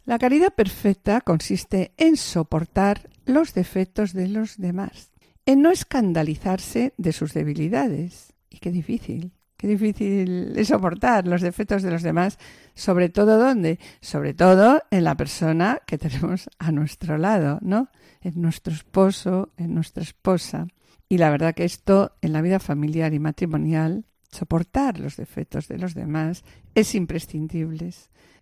la 0.05 0.19
caridad 0.19 0.55
perfecta 0.55 1.21
consiste 1.21 1.93
en 1.97 2.17
soportar 2.17 3.09
los 3.25 3.55
defectos 3.55 4.13
de 4.13 4.29
los 4.29 4.59
demás, 4.59 5.13
en 5.47 5.63
no 5.63 5.71
escandalizarse 5.71 6.93
de 6.97 7.13
sus 7.13 7.33
debilidades. 7.33 8.35
Y 8.51 8.59
qué 8.59 8.71
difícil, 8.71 9.33
qué 9.57 9.67
difícil 9.67 10.53
es 10.57 10.69
soportar 10.69 11.27
los 11.27 11.41
defectos 11.41 11.83
de 11.83 11.91
los 11.91 12.03
demás, 12.03 12.39
sobre 12.75 13.09
todo 13.09 13.39
dónde, 13.39 13.79
sobre 14.01 14.35
todo 14.35 14.83
en 14.91 15.05
la 15.05 15.17
persona 15.17 15.81
que 15.87 15.99
tenemos 15.99 16.51
a 16.59 16.71
nuestro 16.71 17.19
lado, 17.19 17.59
¿no? 17.63 17.89
En 18.21 18.41
nuestro 18.41 18.75
esposo, 18.75 19.53
en 19.57 19.75
nuestra 19.75 20.03
esposa. 20.03 20.67
Y 21.09 21.19
la 21.19 21.31
verdad 21.31 21.55
que 21.55 21.65
esto 21.65 22.17
en 22.21 22.33
la 22.33 22.43
vida 22.43 22.59
familiar 22.59 23.15
y 23.15 23.19
matrimonial 23.19 24.05
Soportar 24.35 24.99
los 24.99 25.17
defectos 25.17 25.69
de 25.69 25.79
los 25.79 25.95
demás 25.95 26.43
es 26.75 26.97
imprescindible. 26.97 27.95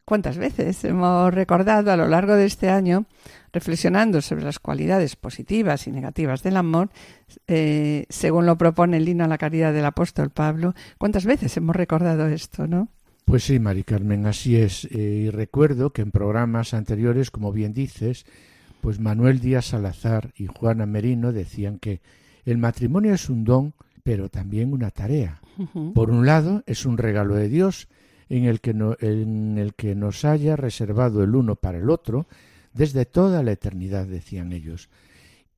¿Cuántas 0.04 0.36
veces 0.36 0.82
hemos 0.84 1.32
recordado 1.32 1.92
a 1.92 1.96
lo 1.96 2.08
largo 2.08 2.34
de 2.34 2.44
este 2.44 2.68
año, 2.68 3.06
reflexionando 3.52 4.20
sobre 4.20 4.44
las 4.44 4.58
cualidades 4.58 5.14
positivas 5.14 5.86
y 5.86 5.92
negativas 5.92 6.42
del 6.42 6.56
amor, 6.56 6.90
eh, 7.46 8.06
según 8.08 8.46
lo 8.46 8.58
propone 8.58 8.96
el 8.96 9.08
himno 9.08 9.24
a 9.24 9.28
la 9.28 9.38
caridad 9.38 9.72
del 9.72 9.84
apóstol 9.84 10.30
Pablo? 10.30 10.74
¿Cuántas 10.98 11.24
veces 11.24 11.56
hemos 11.56 11.76
recordado 11.76 12.26
esto, 12.26 12.66
no? 12.66 12.88
Pues 13.24 13.44
sí, 13.44 13.60
Mari 13.60 13.84
Carmen, 13.84 14.26
así 14.26 14.56
es. 14.56 14.84
Eh, 14.86 15.24
y 15.26 15.30
recuerdo 15.30 15.92
que 15.92 16.02
en 16.02 16.10
programas 16.10 16.74
anteriores, 16.74 17.30
como 17.30 17.52
bien 17.52 17.72
dices, 17.72 18.26
pues 18.80 18.98
Manuel 18.98 19.38
Díaz 19.38 19.66
Salazar 19.66 20.32
y 20.36 20.46
Juana 20.46 20.86
Merino 20.86 21.32
decían 21.32 21.78
que 21.78 22.00
el 22.44 22.58
matrimonio 22.58 23.14
es 23.14 23.30
un 23.30 23.44
don, 23.44 23.74
pero 24.02 24.28
también 24.28 24.72
una 24.72 24.90
tarea. 24.90 25.40
Por 25.94 26.10
un 26.10 26.26
lado, 26.26 26.64
es 26.66 26.86
un 26.86 26.98
regalo 26.98 27.36
de 27.36 27.48
Dios 27.48 27.88
en 28.36 28.46
el, 28.46 28.60
que 28.60 28.70
en 28.70 29.58
el 29.58 29.74
que 29.74 29.94
nos 29.94 30.24
haya 30.24 30.56
reservado 30.56 31.22
el 31.22 31.34
uno 31.34 31.56
para 31.56 31.78
el 31.78 31.90
otro 31.90 32.26
desde 32.72 33.04
toda 33.04 33.42
la 33.42 33.52
eternidad, 33.52 34.06
decían 34.06 34.52
ellos. 34.52 34.88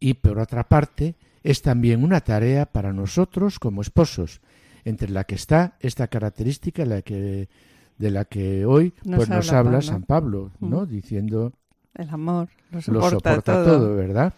Y 0.00 0.14
por 0.14 0.40
otra 0.40 0.68
parte, 0.68 1.14
es 1.44 1.62
también 1.62 2.02
una 2.02 2.20
tarea 2.20 2.66
para 2.66 2.92
nosotros 2.92 3.60
como 3.60 3.80
esposos, 3.80 4.40
entre 4.84 5.08
la 5.08 5.22
que 5.22 5.36
está 5.36 5.76
esta 5.78 6.08
característica 6.08 6.84
la 6.84 7.02
que, 7.02 7.48
de 7.96 8.10
la 8.10 8.24
que 8.24 8.66
hoy 8.66 8.92
nos, 9.04 9.18
pues, 9.18 9.28
nos 9.28 9.52
habla, 9.52 9.80
San 9.80 10.02
Pablo, 10.02 10.50
¿no? 10.58 10.84
Diciendo 10.84 11.52
el 11.94 12.10
amor 12.10 12.48
lo 12.72 12.80
soporta, 12.82 13.42
todo. 13.64 13.94
¿verdad? 13.94 14.34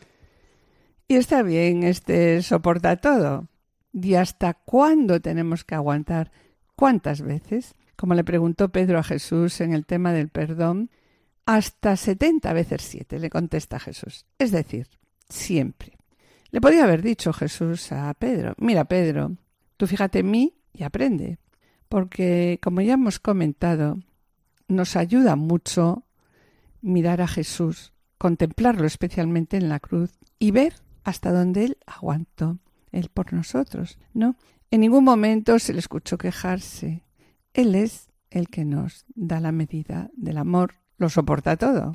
Y 1.09 1.14
está 1.14 1.42
bien, 1.42 1.85
este 1.85 2.42
soporta 2.42 2.96
todo. 2.96 3.49
¿Y 3.94 4.12
hasta 4.14 4.53
cuándo 4.53 5.20
tenemos 5.20 5.64
que 5.64 5.75
aguantar? 5.75 6.31
¿Cuántas 6.75 7.22
veces? 7.22 7.75
Como 7.97 8.15
le 8.15 8.25
preguntó 8.25 8.71
Pedro 8.71 8.99
a 8.99 9.03
Jesús 9.03 9.61
en 9.61 9.73
el 9.73 9.87
tema 9.87 10.13
del 10.13 10.29
perdón, 10.29 10.91
hasta 11.47 11.97
setenta 11.97 12.53
veces 12.53 12.83
siete, 12.83 13.19
le 13.19 13.31
contesta 13.31 13.79
Jesús. 13.79 14.27
Es 14.39 14.51
decir, 14.51 14.89
siempre. 15.29 15.97
Le 16.51 16.61
podía 16.61 16.85
haber 16.85 17.03
dicho 17.03 17.33
Jesús 17.33 17.93
a 17.93 18.13
Pedro, 18.15 18.55
mira 18.59 18.85
Pedro, 18.85 19.37
tú 19.77 19.87
fíjate 19.87 20.21
en 20.21 20.31
mí 20.31 20.55
y 20.73 20.85
aprende, 20.85 21.39
porque 21.89 22.59
como 22.63 22.81
ya 22.81 22.95
hemos 22.95 23.19
comentado, 23.19 23.99
nos 24.69 24.97
ayuda 24.97 25.37
mucho 25.37 26.05
mirar 26.81 27.21
a 27.21 27.29
Jesús, 27.29 27.93
contemplarlo 28.19 28.87
especialmente 28.87 29.57
en 29.57 29.69
la 29.69 29.81
cruz 29.81 30.11
y 30.39 30.51
ver 30.51 30.75
hasta 31.05 31.33
dónde 31.33 31.65
Él 31.65 31.79
aguantó, 31.87 32.59
Él 32.93 33.11
por 33.13 33.33
nosotros, 33.33 33.99
¿no? 34.13 34.37
En 34.71 34.81
ningún 34.81 35.05
momento 35.05 35.59
se 35.59 35.73
le 35.73 35.79
escuchó 35.79 36.19
quejarse. 36.19 37.06
Él 37.57 37.75
es 37.75 38.11
el 38.29 38.49
que 38.49 38.66
nos 38.66 39.07
da 39.14 39.40
la 39.40 39.51
medida 39.51 40.11
del 40.14 40.37
amor, 40.37 40.75
lo 40.99 41.09
soporta 41.09 41.57
todo. 41.57 41.92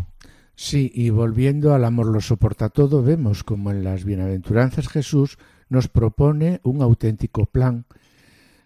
Sí, 0.55 0.91
y 0.91 1.11
volviendo 1.11 1.75
al 1.75 1.85
amor 1.85 2.07
lo 2.07 2.19
soporta 2.19 2.69
todo, 2.69 3.03
vemos 3.03 3.43
como 3.43 3.69
en 3.69 3.83
las 3.83 4.03
bienaventuranzas 4.03 4.89
Jesús 4.89 5.37
nos 5.69 5.87
propone 5.87 6.61
un 6.63 6.81
auténtico 6.81 7.45
plan 7.45 7.85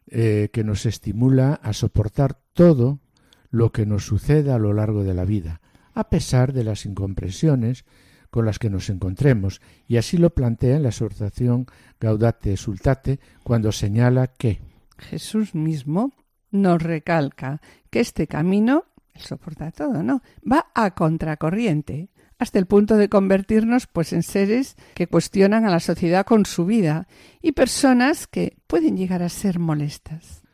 eh, 0.07 0.49
que 0.53 0.63
nos 0.63 0.85
estimula 0.85 1.55
a 1.55 1.73
soportar 1.73 2.39
todo 2.53 3.01
lo 3.49 3.73
que 3.73 3.85
nos 3.85 4.05
suceda 4.05 4.55
a 4.55 4.59
lo 4.59 4.71
largo 4.71 5.03
de 5.03 5.13
la 5.13 5.25
vida, 5.25 5.59
a 5.93 6.09
pesar 6.09 6.53
de 6.53 6.63
las 6.63 6.85
incomprensiones 6.85 7.83
con 8.29 8.45
las 8.45 8.57
que 8.57 8.69
nos 8.69 8.89
encontremos, 8.89 9.59
y 9.85 9.97
así 9.97 10.17
lo 10.17 10.29
plantea 10.29 10.77
en 10.77 10.83
la 10.83 10.89
exhortación 10.89 11.65
Gaudate 11.99 12.55
Sultate 12.55 13.19
cuando 13.43 13.73
señala 13.73 14.27
que 14.27 14.61
Jesús 14.97 15.55
mismo 15.55 16.13
nos 16.55 16.81
recalca 16.81 17.61
que 17.89 17.99
este 17.99 18.27
camino, 18.27 18.85
él 19.13 19.21
soporta 19.21 19.71
todo, 19.71 20.03
¿no? 20.03 20.21
Va 20.49 20.67
a 20.73 20.91
contracorriente, 20.91 22.09
hasta 22.37 22.59
el 22.59 22.65
punto 22.65 22.97
de 22.97 23.09
convertirnos 23.09 23.87
pues 23.87 24.13
en 24.13 24.23
seres 24.23 24.75
que 24.93 25.07
cuestionan 25.07 25.65
a 25.65 25.69
la 25.69 25.79
sociedad 25.79 26.25
con 26.25 26.45
su 26.45 26.65
vida 26.65 27.07
y 27.41 27.53
personas 27.53 28.27
que 28.27 28.57
pueden 28.67 28.97
llegar 28.97 29.23
a 29.23 29.29
ser 29.29 29.59
molestas. 29.59 30.44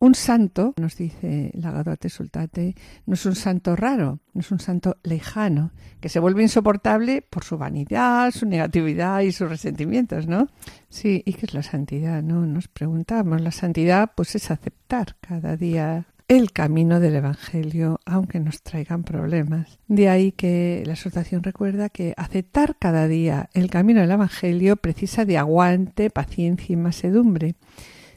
Un 0.00 0.14
santo, 0.14 0.74
nos 0.76 0.96
dice 0.96 1.50
la 1.54 1.72
Gaudate 1.72 2.08
Sultate, 2.08 2.76
no 3.06 3.14
es 3.14 3.26
un 3.26 3.34
santo 3.34 3.74
raro, 3.74 4.20
no 4.32 4.40
es 4.40 4.52
un 4.52 4.60
santo 4.60 4.96
lejano, 5.02 5.72
que 6.00 6.08
se 6.08 6.20
vuelve 6.20 6.42
insoportable 6.42 7.20
por 7.20 7.42
su 7.42 7.58
vanidad, 7.58 8.30
su 8.30 8.46
negatividad 8.46 9.22
y 9.22 9.32
sus 9.32 9.48
resentimientos, 9.48 10.28
¿no? 10.28 10.46
Sí, 10.88 11.24
¿y 11.26 11.32
qué 11.32 11.46
es 11.46 11.54
la 11.54 11.64
santidad? 11.64 12.22
No, 12.22 12.46
nos 12.46 12.68
preguntamos. 12.68 13.40
La 13.40 13.50
santidad, 13.50 14.12
pues, 14.14 14.36
es 14.36 14.52
aceptar 14.52 15.16
cada 15.20 15.56
día 15.56 16.06
el 16.28 16.52
camino 16.52 17.00
del 17.00 17.16
Evangelio, 17.16 17.98
aunque 18.06 18.38
nos 18.38 18.62
traigan 18.62 19.02
problemas. 19.02 19.80
De 19.88 20.08
ahí 20.08 20.30
que 20.30 20.84
la 20.86 20.92
exhortación 20.92 21.42
recuerda 21.42 21.88
que 21.88 22.14
aceptar 22.16 22.76
cada 22.78 23.08
día 23.08 23.50
el 23.52 23.68
camino 23.68 24.00
del 24.02 24.12
Evangelio 24.12 24.76
precisa 24.76 25.24
de 25.24 25.38
aguante, 25.38 26.10
paciencia 26.10 26.72
y 26.72 26.76
masedumbre 26.76 27.56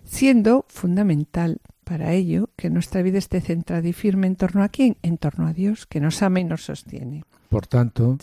siendo 0.03 0.65
fundamental 0.67 1.61
para 1.91 2.13
ello 2.13 2.49
que 2.55 2.69
nuestra 2.69 3.01
vida 3.01 3.17
esté 3.17 3.41
centrada 3.41 3.85
y 3.85 3.91
firme 3.91 4.25
en 4.25 4.37
torno 4.37 4.63
a 4.63 4.69
quién, 4.69 4.95
en 5.01 5.17
torno 5.17 5.45
a 5.45 5.51
Dios, 5.51 5.85
que 5.85 5.99
nos 5.99 6.21
ama 6.23 6.39
y 6.39 6.45
nos 6.45 6.63
sostiene. 6.63 7.25
Por 7.49 7.67
tanto, 7.67 8.17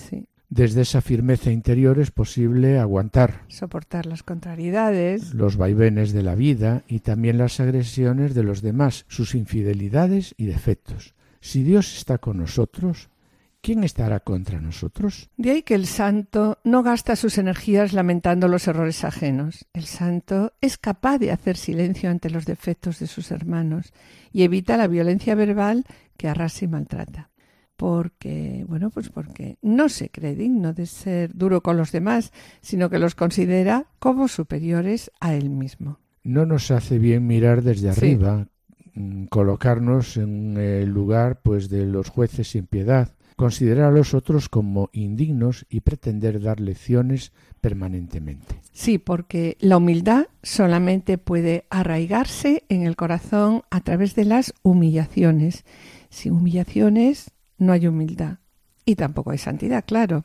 desde 0.49 0.81
esa 0.81 1.03
firmeza 1.03 1.53
interior 1.53 1.99
es 1.99 2.11
posible 2.11 2.79
aguantar, 2.79 3.43
soportar 3.49 4.07
las 4.07 4.23
contrariedades, 4.23 5.35
los 5.35 5.59
vaivenes 5.59 6.15
de 6.15 6.23
la 6.23 6.35
vida 6.35 6.83
y 6.89 7.01
también 7.01 7.37
las 7.37 7.61
agresiones 7.61 8.33
de 8.35 8.43
los 8.43 8.63
demás, 8.63 9.05
sus 9.09 9.35
infidelidades 9.35 10.35
y 10.39 10.47
defectos. 10.47 11.15
Si 11.43 11.63
Dios 11.63 11.95
está 11.95 12.17
con 12.17 12.39
nosotros, 12.39 13.11
¿quién 13.61 13.85
estará 13.85 14.21
contra 14.21 14.61
nosotros? 14.61 15.31
De 15.37 15.51
ahí 15.51 15.63
que 15.63 15.75
el 15.75 15.87
santo 15.87 16.59
no 16.65 16.83
gasta 16.83 17.17
sus 17.17 17.39
energías 17.39 17.93
lamentando 17.93 18.49
los 18.49 18.67
errores 18.69 19.05
ajenos. 19.05 19.67
El 19.73 19.85
santo 19.85 20.53
es 20.61 20.79
capaz 20.79 21.19
de 21.19 21.33
hacer 21.33 21.57
silencio 21.57 22.11
ante 22.11 22.31
los 22.31 22.47
defectos 22.47 22.99
de 22.99 23.07
sus 23.07 23.31
hermanos 23.31 23.93
y 24.33 24.43
evita 24.43 24.77
la 24.77 24.87
violencia 24.87 25.35
verbal 25.35 25.85
que 26.17 26.29
arrasa 26.29 26.65
y 26.65 26.69
maltrata. 26.69 27.31
Porque, 27.77 28.65
bueno, 28.67 28.91
pues 28.91 29.09
porque 29.09 29.57
no 29.63 29.89
se 29.89 30.11
cree 30.11 30.35
digno 30.35 30.73
de 30.73 30.87
ser 30.87 31.33
duro 31.35 31.63
con 31.63 31.77
los 31.77 31.93
demás, 31.93 32.33
sino 32.61 32.91
que 32.91 32.99
los 32.99 33.15
considera 33.15 33.87
como 34.01 34.27
superiores 34.27 35.13
a 35.21 35.35
él 35.35 35.49
mismo. 35.51 36.01
No 36.25 36.45
nos 36.45 36.73
hace 36.73 36.99
bien 36.99 37.29
mirar 37.29 37.63
desde 37.63 37.91
arriba, 37.91 38.49
mm, 38.95 39.27
colocarnos 39.27 40.17
en 40.17 40.57
el 40.57 40.89
lugar 40.89 41.41
pues 41.43 41.69
de 41.69 41.87
los 41.87 42.09
jueces 42.09 42.51
sin 42.51 42.67
piedad 42.67 43.15
considerar 43.39 43.85
a 43.85 43.97
los 43.97 44.15
otros 44.15 44.49
como 44.49 44.91
indignos 44.93 45.65
y 45.71 45.83
pretender 45.83 46.43
dar 46.43 46.59
lecciones 46.59 47.31
permanentemente. 47.61 48.61
Sí, 48.73 48.99
porque 48.99 49.57
la 49.61 49.77
humildad 49.77 50.27
solamente 50.43 51.19
puede 51.19 51.65
arraigarse 51.71 52.65
en 52.69 52.83
el 52.83 52.97
corazón 52.97 53.63
a 53.71 53.81
través 53.81 54.17
de 54.17 54.25
las 54.25 54.53
humillaciones. 54.65 55.65
Sin 56.11 56.33
humillaciones 56.33 57.31
no 57.59 57.73
hay 57.73 57.87
humildad 57.87 58.39
y 58.85 58.97
tampoco 58.97 59.31
hay 59.31 59.39
santidad, 59.39 59.85
claro. 59.87 60.25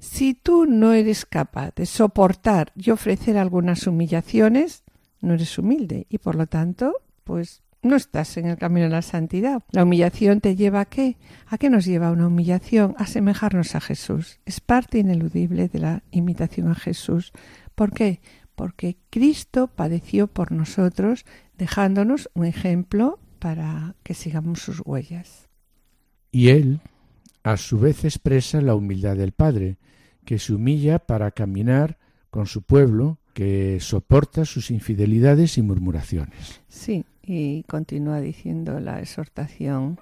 Si 0.00 0.34
tú 0.34 0.66
no 0.66 0.94
eres 0.94 1.24
capaz 1.24 1.76
de 1.76 1.86
soportar 1.86 2.72
y 2.74 2.90
ofrecer 2.90 3.38
algunas 3.38 3.86
humillaciones, 3.86 4.82
no 5.20 5.34
eres 5.34 5.56
humilde 5.58 6.08
y 6.10 6.18
por 6.18 6.34
lo 6.34 6.48
tanto, 6.48 6.92
pues 7.22 7.62
no 7.82 7.96
estás 7.96 8.36
en 8.36 8.46
el 8.46 8.56
camino 8.56 8.86
de 8.86 8.92
la 8.92 9.02
santidad. 9.02 9.62
La 9.72 9.82
humillación 9.82 10.40
te 10.40 10.56
lleva 10.56 10.80
a 10.80 10.84
qué? 10.84 11.16
¿A 11.48 11.58
qué 11.58 11.68
nos 11.68 11.84
lleva 11.84 12.12
una 12.12 12.28
humillación? 12.28 12.94
A 12.96 13.02
asemejarnos 13.02 13.74
a 13.74 13.80
Jesús. 13.80 14.38
Es 14.46 14.60
parte 14.60 14.98
ineludible 14.98 15.68
de 15.68 15.78
la 15.80 16.02
imitación 16.12 16.68
a 16.68 16.74
Jesús. 16.74 17.32
¿Por 17.74 17.92
qué? 17.92 18.20
Porque 18.54 18.96
Cristo 19.10 19.66
padeció 19.66 20.28
por 20.28 20.52
nosotros, 20.52 21.24
dejándonos 21.58 22.30
un 22.34 22.44
ejemplo 22.44 23.18
para 23.38 23.96
que 24.04 24.14
sigamos 24.14 24.60
sus 24.60 24.80
huellas. 24.84 25.48
Y 26.30 26.48
Él, 26.48 26.80
a 27.42 27.56
su 27.56 27.80
vez, 27.80 28.04
expresa 28.04 28.60
la 28.60 28.74
humildad 28.74 29.16
del 29.16 29.32
Padre, 29.32 29.78
que 30.24 30.38
se 30.38 30.54
humilla 30.54 31.00
para 31.00 31.32
caminar 31.32 31.98
con 32.30 32.46
su 32.46 32.62
pueblo, 32.62 33.18
que 33.34 33.78
soporta 33.80 34.44
sus 34.44 34.70
infidelidades 34.70 35.58
y 35.58 35.62
murmuraciones. 35.62 36.60
Sí, 36.68 37.04
y 37.22 37.62
continúa 37.64 38.20
diciendo 38.20 38.80
la 38.80 39.00
exhortación. 39.00 40.00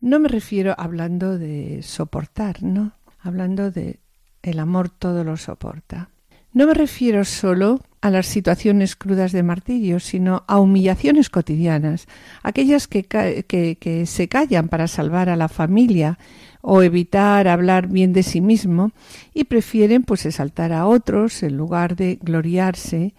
No 0.00 0.18
me 0.18 0.28
refiero 0.28 0.74
hablando 0.76 1.38
de 1.38 1.82
soportar, 1.82 2.62
¿no? 2.62 2.92
Hablando 3.20 3.70
de 3.70 4.00
el 4.42 4.58
amor 4.58 4.90
todo 4.90 5.24
lo 5.24 5.36
soporta. 5.36 6.10
No 6.52 6.66
me 6.66 6.74
refiero 6.74 7.24
solo 7.24 7.80
a 8.00 8.10
las 8.10 8.26
situaciones 8.26 8.96
crudas 8.96 9.32
de 9.32 9.42
martirio, 9.42 9.98
sino 9.98 10.44
a 10.46 10.60
humillaciones 10.60 11.30
cotidianas, 11.30 12.06
aquellas 12.42 12.86
que, 12.86 13.04
que, 13.04 13.76
que, 13.80 14.06
se 14.06 14.28
callan 14.28 14.68
para 14.68 14.86
salvar 14.86 15.30
a 15.30 15.36
la 15.36 15.48
familia 15.48 16.18
o 16.60 16.82
evitar 16.82 17.48
hablar 17.48 17.88
bien 17.88 18.12
de 18.12 18.22
sí 18.22 18.40
mismo 18.40 18.92
y 19.32 19.44
prefieren 19.44 20.02
pues 20.02 20.26
exaltar 20.26 20.72
a 20.72 20.86
otros 20.86 21.42
en 21.42 21.56
lugar 21.56 21.96
de 21.96 22.18
gloriarse 22.22 23.14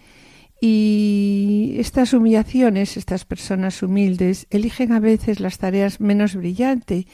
Y 0.60 1.76
estas 1.78 2.12
humillaciones, 2.12 2.96
estas 2.96 3.24
personas 3.24 3.82
humildes, 3.82 4.46
eligen 4.50 4.92
a 4.92 5.00
veces 5.00 5.40
las 5.40 5.58
tareas 5.58 6.00
menos 6.00 6.34
brillantes 6.34 7.06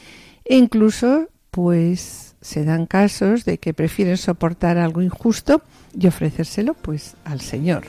e 0.44 0.56
incluso, 0.56 1.28
pues, 1.50 2.36
se 2.40 2.64
dan 2.64 2.86
casos 2.86 3.44
de 3.44 3.58
que 3.58 3.74
prefieren 3.74 4.16
soportar 4.16 4.78
algo 4.78 5.02
injusto 5.02 5.62
y 5.98 6.06
ofrecérselo, 6.06 6.74
pues, 6.74 7.16
al 7.24 7.40
Señor. 7.40 7.84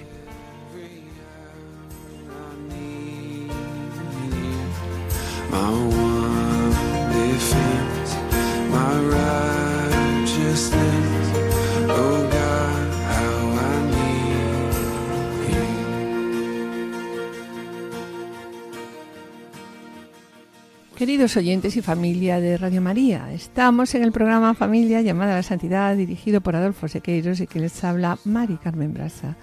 Queridos 21.03 21.35
oyentes 21.35 21.75
y 21.75 21.81
familia 21.81 22.39
de 22.39 22.55
Radio 22.55 22.81
María, 22.81 23.29
estamos 23.33 23.93
en 23.93 24.03
el 24.03 24.13
programa 24.13 24.53
Familia 24.53 25.01
llamada 25.01 25.33
a 25.33 25.35
la 25.35 25.43
Santidad, 25.43 25.97
dirigido 25.97 26.39
por 26.39 26.55
Adolfo 26.55 26.87
Sequeiros 26.87 27.41
y 27.41 27.47
que 27.47 27.59
les 27.59 27.83
habla 27.83 28.17
Mari 28.23 28.55
Carmen 28.55 28.93
Brasa. 28.93 29.35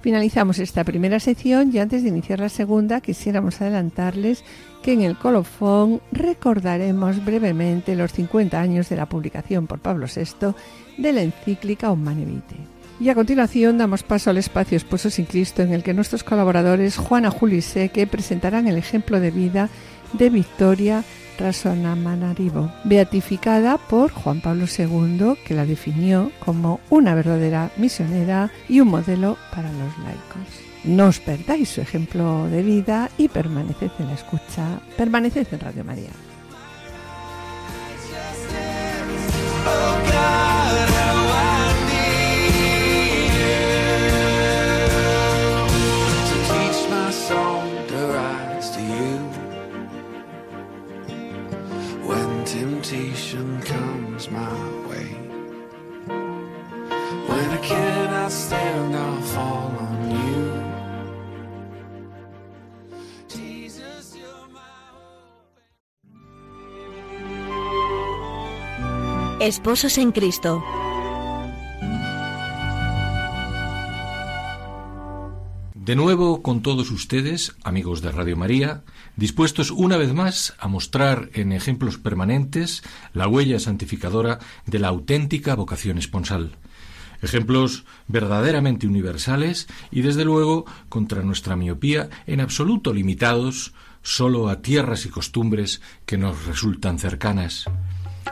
Finalizamos 0.00 0.58
esta 0.58 0.82
primera 0.82 1.20
sección 1.20 1.70
y 1.72 1.78
antes 1.78 2.02
de 2.02 2.08
iniciar 2.08 2.40
la 2.40 2.48
segunda 2.48 3.00
quisiéramos 3.00 3.60
adelantarles 3.60 4.42
que 4.82 4.94
en 4.94 5.02
el 5.02 5.16
colofón 5.16 6.00
recordaremos 6.10 7.24
brevemente 7.24 7.94
los 7.94 8.12
50 8.12 8.60
años 8.60 8.88
de 8.88 8.96
la 8.96 9.08
publicación 9.08 9.68
por 9.68 9.78
Pablo 9.78 10.06
VI 10.12 10.52
de 10.98 11.12
la 11.12 11.22
encíclica 11.22 11.92
Humane 11.92 12.24
Vitae. 12.24 12.74
Y 13.00 13.08
a 13.08 13.14
continuación 13.14 13.78
damos 13.78 14.02
paso 14.02 14.30
al 14.30 14.38
espacio 14.38 14.76
Esposo 14.76 15.10
sin 15.10 15.26
Cristo 15.26 15.62
en 15.62 15.72
el 15.72 15.82
que 15.82 15.94
nuestros 15.94 16.24
colaboradores 16.24 16.96
Juana 16.96 17.30
Juliseque 17.30 18.06
presentarán 18.06 18.66
el 18.66 18.76
ejemplo 18.76 19.20
de 19.20 19.30
vida 19.30 19.68
de 20.14 20.30
Victoria 20.30 21.04
Rasonamanarivo, 21.38 22.72
beatificada 22.84 23.78
por 23.78 24.12
Juan 24.12 24.40
Pablo 24.40 24.66
II, 24.66 25.34
que 25.44 25.54
la 25.54 25.66
definió 25.66 26.30
como 26.44 26.80
una 26.90 27.14
verdadera 27.14 27.70
misionera 27.76 28.50
y 28.68 28.80
un 28.80 28.88
modelo 28.88 29.36
para 29.54 29.70
los 29.70 29.98
laicos. 29.98 30.64
No 30.84 31.06
os 31.06 31.18
perdáis 31.18 31.70
su 31.70 31.80
ejemplo 31.80 32.46
de 32.48 32.62
vida 32.62 33.10
y 33.16 33.28
permaneced 33.28 33.90
en 33.98 34.06
la 34.06 34.14
escucha, 34.14 34.80
permaneced 34.96 35.46
en 35.50 35.60
Radio 35.60 35.84
María. 35.84 36.10
Esposos 69.44 69.98
en 69.98 70.10
Cristo. 70.10 70.64
De 75.74 75.96
nuevo 75.96 76.40
con 76.40 76.62
todos 76.62 76.90
ustedes, 76.90 77.54
amigos 77.62 78.00
de 78.00 78.10
Radio 78.10 78.38
María, 78.38 78.84
dispuestos 79.16 79.70
una 79.70 79.96
vez 79.96 80.12
más 80.12 80.54
a 80.58 80.68
mostrar 80.68 81.30
en 81.34 81.52
ejemplos 81.52 81.98
permanentes 81.98 82.82
la 83.12 83.28
huella 83.28 83.58
santificadora 83.58 84.38
de 84.66 84.78
la 84.78 84.88
auténtica 84.88 85.54
vocación 85.54 85.98
esponsal. 85.98 86.52
Ejemplos 87.22 87.84
verdaderamente 88.06 88.86
universales 88.86 89.66
y 89.90 90.02
desde 90.02 90.24
luego 90.24 90.66
contra 90.88 91.22
nuestra 91.22 91.56
miopía 91.56 92.10
en 92.26 92.40
absoluto 92.40 92.92
limitados 92.92 93.72
solo 94.02 94.48
a 94.48 94.60
tierras 94.60 95.06
y 95.06 95.08
costumbres 95.08 95.80
que 96.04 96.18
nos 96.18 96.46
resultan 96.46 96.98
cercanas. 96.98 97.64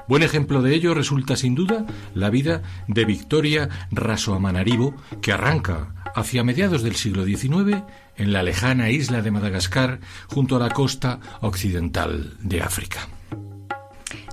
Buen 0.09 0.23
ejemplo 0.23 0.63
de 0.63 0.75
ello 0.75 0.95
resulta 0.95 1.37
sin 1.37 1.55
duda 1.55 1.87
la 2.15 2.29
vida 2.29 2.63
de 2.89 3.05
Victoria 3.05 3.69
Rasoamanaribo, 3.91 4.95
que 5.21 5.33
arranca 5.33 6.02
hacia 6.15 6.45
mediados 6.45 6.83
del 6.83 6.97
siglo 6.97 7.25
XIX 7.25 7.83
en 8.17 8.33
la 8.33 8.43
lejana 8.43 8.91
isla 8.91 9.23
de 9.23 9.31
Madagascar 9.31 10.01
junto 10.29 10.57
a 10.57 10.61
la 10.61 10.71
costa 10.71 11.21
occidental 11.41 12.37
de 12.41 12.63
África. 12.63 13.09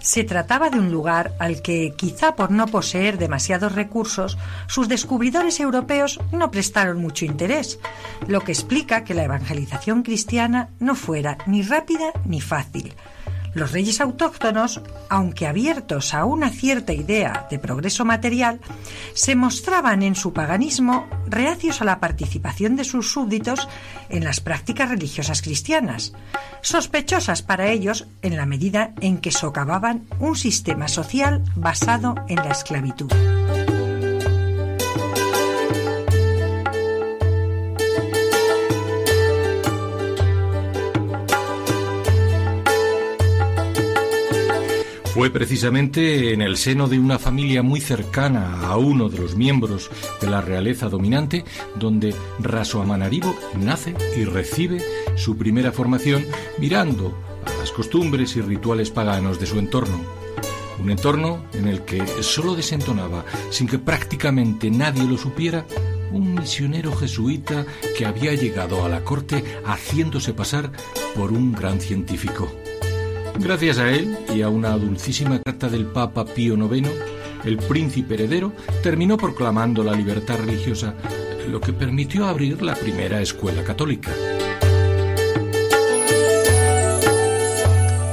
Se 0.01 0.23
trataba 0.23 0.69
de 0.69 0.79
un 0.79 0.91
lugar 0.91 1.33
al 1.39 1.61
que, 1.61 1.93
quizá 1.95 2.35
por 2.35 2.51
no 2.51 2.67
poseer 2.67 3.17
demasiados 3.17 3.73
recursos, 3.73 4.37
sus 4.67 4.87
descubridores 4.87 5.59
europeos 5.59 6.19
no 6.31 6.51
prestaron 6.51 7.01
mucho 7.01 7.25
interés, 7.25 7.79
lo 8.27 8.41
que 8.41 8.51
explica 8.51 9.03
que 9.03 9.13
la 9.13 9.25
evangelización 9.25 10.03
cristiana 10.03 10.69
no 10.79 10.95
fuera 10.95 11.37
ni 11.47 11.63
rápida 11.63 12.11
ni 12.25 12.39
fácil. 12.39 12.93
Los 13.53 13.71
reyes 13.71 13.99
autóctonos, 14.01 14.81
aunque 15.09 15.47
abiertos 15.47 16.13
a 16.13 16.25
una 16.25 16.49
cierta 16.49 16.93
idea 16.93 17.47
de 17.49 17.59
progreso 17.59 18.05
material, 18.05 18.59
se 19.13 19.35
mostraban 19.35 20.03
en 20.03 20.15
su 20.15 20.33
paganismo 20.33 21.07
reacios 21.27 21.81
a 21.81 21.85
la 21.85 21.99
participación 21.99 22.75
de 22.75 22.83
sus 22.83 23.11
súbditos 23.11 23.67
en 24.09 24.23
las 24.23 24.39
prácticas 24.39 24.89
religiosas 24.89 25.41
cristianas, 25.41 26.13
sospechosas 26.61 27.41
para 27.41 27.67
ellos 27.67 28.07
en 28.21 28.37
la 28.37 28.45
medida 28.45 28.93
en 29.01 29.17
que 29.17 29.31
socavaban 29.31 30.05
un 30.19 30.35
sistema 30.35 30.87
social 30.87 31.43
basado 31.55 32.15
en 32.27 32.37
la 32.37 32.51
esclavitud. 32.51 33.11
Fue 45.19 45.31
precisamente 45.31 46.31
en 46.31 46.41
el 46.41 46.55
seno 46.55 46.87
de 46.87 46.97
una 46.97 47.19
familia 47.19 47.61
muy 47.61 47.81
cercana 47.81 48.61
a 48.61 48.77
uno 48.77 49.09
de 49.09 49.17
los 49.17 49.35
miembros 49.35 49.91
de 50.21 50.29
la 50.29 50.39
realeza 50.39 50.87
dominante 50.87 51.43
donde 51.75 52.15
Rasoamanaribo 52.39 53.35
nace 53.57 53.93
y 54.15 54.23
recibe 54.23 54.81
su 55.17 55.35
primera 55.35 55.73
formación 55.73 56.25
mirando 56.57 57.13
a 57.45 57.51
las 57.59 57.69
costumbres 57.71 58.37
y 58.37 58.41
rituales 58.41 58.91
paganos 58.91 59.41
de 59.41 59.45
su 59.45 59.59
entorno. 59.59 59.99
Un 60.81 60.89
entorno 60.89 61.43
en 61.51 61.67
el 61.67 61.81
que 61.81 62.01
solo 62.23 62.55
desentonaba, 62.55 63.25
sin 63.49 63.67
que 63.67 63.77
prácticamente 63.77 64.71
nadie 64.71 65.03
lo 65.03 65.17
supiera, 65.17 65.65
un 66.13 66.35
misionero 66.35 66.95
jesuita 66.95 67.65
que 67.97 68.05
había 68.05 68.33
llegado 68.35 68.85
a 68.85 68.89
la 68.89 69.03
corte 69.03 69.43
haciéndose 69.65 70.33
pasar 70.33 70.71
por 71.13 71.33
un 71.33 71.51
gran 71.51 71.81
científico. 71.81 72.49
Gracias 73.39 73.77
a 73.77 73.89
él 73.89 74.17
y 74.35 74.41
a 74.41 74.49
una 74.49 74.71
dulcísima 74.77 75.39
carta 75.39 75.69
del 75.69 75.85
Papa 75.85 76.25
Pío 76.25 76.55
IX, 76.55 76.89
el 77.45 77.57
príncipe 77.57 78.15
heredero 78.15 78.51
terminó 78.83 79.15
proclamando 79.15 79.81
la 79.81 79.93
libertad 79.93 80.39
religiosa, 80.39 80.93
lo 81.49 81.61
que 81.61 81.71
permitió 81.71 82.27
abrir 82.27 82.61
la 82.61 82.75
primera 82.75 83.21
escuela 83.21 83.63
católica. 83.63 84.11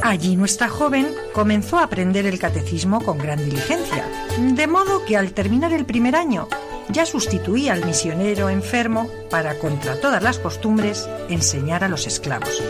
Allí 0.05 0.37
nuestra 0.37 0.69
joven 0.69 1.09
comenzó 1.33 1.79
a 1.79 1.83
aprender 1.83 2.25
el 2.27 2.39
catecismo 2.39 3.05
con 3.05 3.19
gran 3.19 3.45
diligencia, 3.45 4.05
de 4.39 4.67
modo 4.69 5.05
que 5.05 5.17
al 5.17 5.33
terminar 5.33 5.73
el 5.73 5.87
primer 5.87 6.15
año 6.15 6.49
ya 6.89 7.05
sustituía 7.05 7.73
al 7.73 7.85
misionero 7.85 8.49
enfermo 8.49 9.11
para, 9.29 9.59
contra 9.59 10.01
todas 10.01 10.23
las 10.23 10.39
costumbres, 10.39 11.09
enseñar 11.29 11.83
a 11.83 11.89
los 11.89 12.07
esclavos 12.07 12.63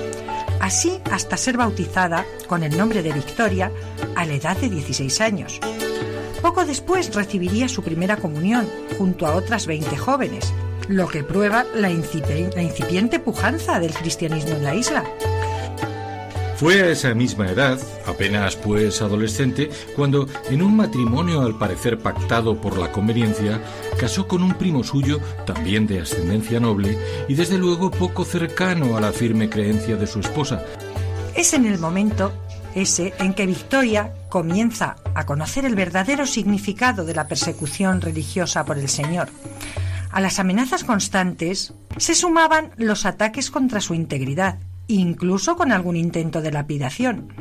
así 0.61 1.01
hasta 1.11 1.37
ser 1.37 1.57
bautizada 1.57 2.25
con 2.47 2.63
el 2.63 2.77
nombre 2.77 3.03
de 3.03 3.13
Victoria 3.13 3.71
a 4.15 4.25
la 4.25 4.35
edad 4.35 4.57
de 4.57 4.69
16 4.69 5.21
años. 5.21 5.61
Poco 6.43 6.65
después 6.65 7.15
recibiría 7.15 7.69
su 7.69 7.83
primera 7.83 8.17
comunión 8.17 8.69
junto 8.99 9.27
a 9.27 9.35
otras 9.35 9.67
20 9.67 9.97
jóvenes, 9.97 10.53
lo 10.89 11.09
que 11.09 11.25
prueba 11.25 11.65
la, 11.75 11.91
incipiente 11.91 13.19
pujanza 13.19 13.81
del 13.81 13.93
cristianismo 13.93 14.53
en 14.53 14.65
la 14.65 14.75
isla. 14.75 15.05
Fue 16.57 16.81
a 16.81 16.91
esa 16.91 17.13
misma 17.13 17.51
edad, 17.51 17.79
apenas 18.07 18.57
pues 18.57 19.03
adolescente, 19.03 19.69
cuando, 19.95 20.27
en 20.49 20.63
un 20.63 20.75
matrimonio 20.75 21.43
al 21.43 21.59
parecer 21.59 21.99
pactado 21.99 22.59
por 22.59 22.79
la 22.79 22.91
conveniencia, 22.91 23.61
casó 24.01 24.27
con 24.27 24.43
un 24.43 24.55
primo 24.55 24.83
suyo, 24.83 25.21
también 25.45 25.87
de 25.87 26.01
ascendencia 26.01 26.59
noble, 26.59 26.99
y 27.29 27.35
desde 27.35 27.59
luego 27.59 27.91
poco 27.91 28.25
cercano 28.25 28.97
a 28.97 29.03
la 29.03 29.13
firme 29.13 29.51
creencia 29.51 29.97
de 29.97 30.07
su 30.07 30.21
esposa. 30.21 30.65
Es 31.35 31.53
en 31.53 31.67
el 31.67 31.79
momento 31.79 32.33
ese 32.75 33.13
en 33.19 33.35
que 33.35 33.45
Victoria 33.45 34.15
comienza 34.31 34.97
a 35.15 35.27
conocer 35.27 35.67
el 35.67 35.75
verdadero 35.75 36.25
significado 36.25 37.05
de 37.05 37.15
la 37.15 37.29
persecución 37.29 38.01
religiosa 38.01 38.65
por 38.65 38.79
el 38.79 38.89
Señor. 38.89 39.29
A 40.11 40.23
las 40.23 40.39
amenazas 40.39 40.85
constantes 40.85 41.75
se 41.99 42.15
sumaban 42.15 42.71
los 42.79 43.05
ataques 43.05 43.51
contra 43.51 43.83
su 43.83 43.93
integridad, 43.93 44.59
incluso 44.89 45.57
con 45.57 45.73
algún 45.73 45.97
intento 45.97 46.43
de 46.43 46.53
lapidación. 46.53 47.33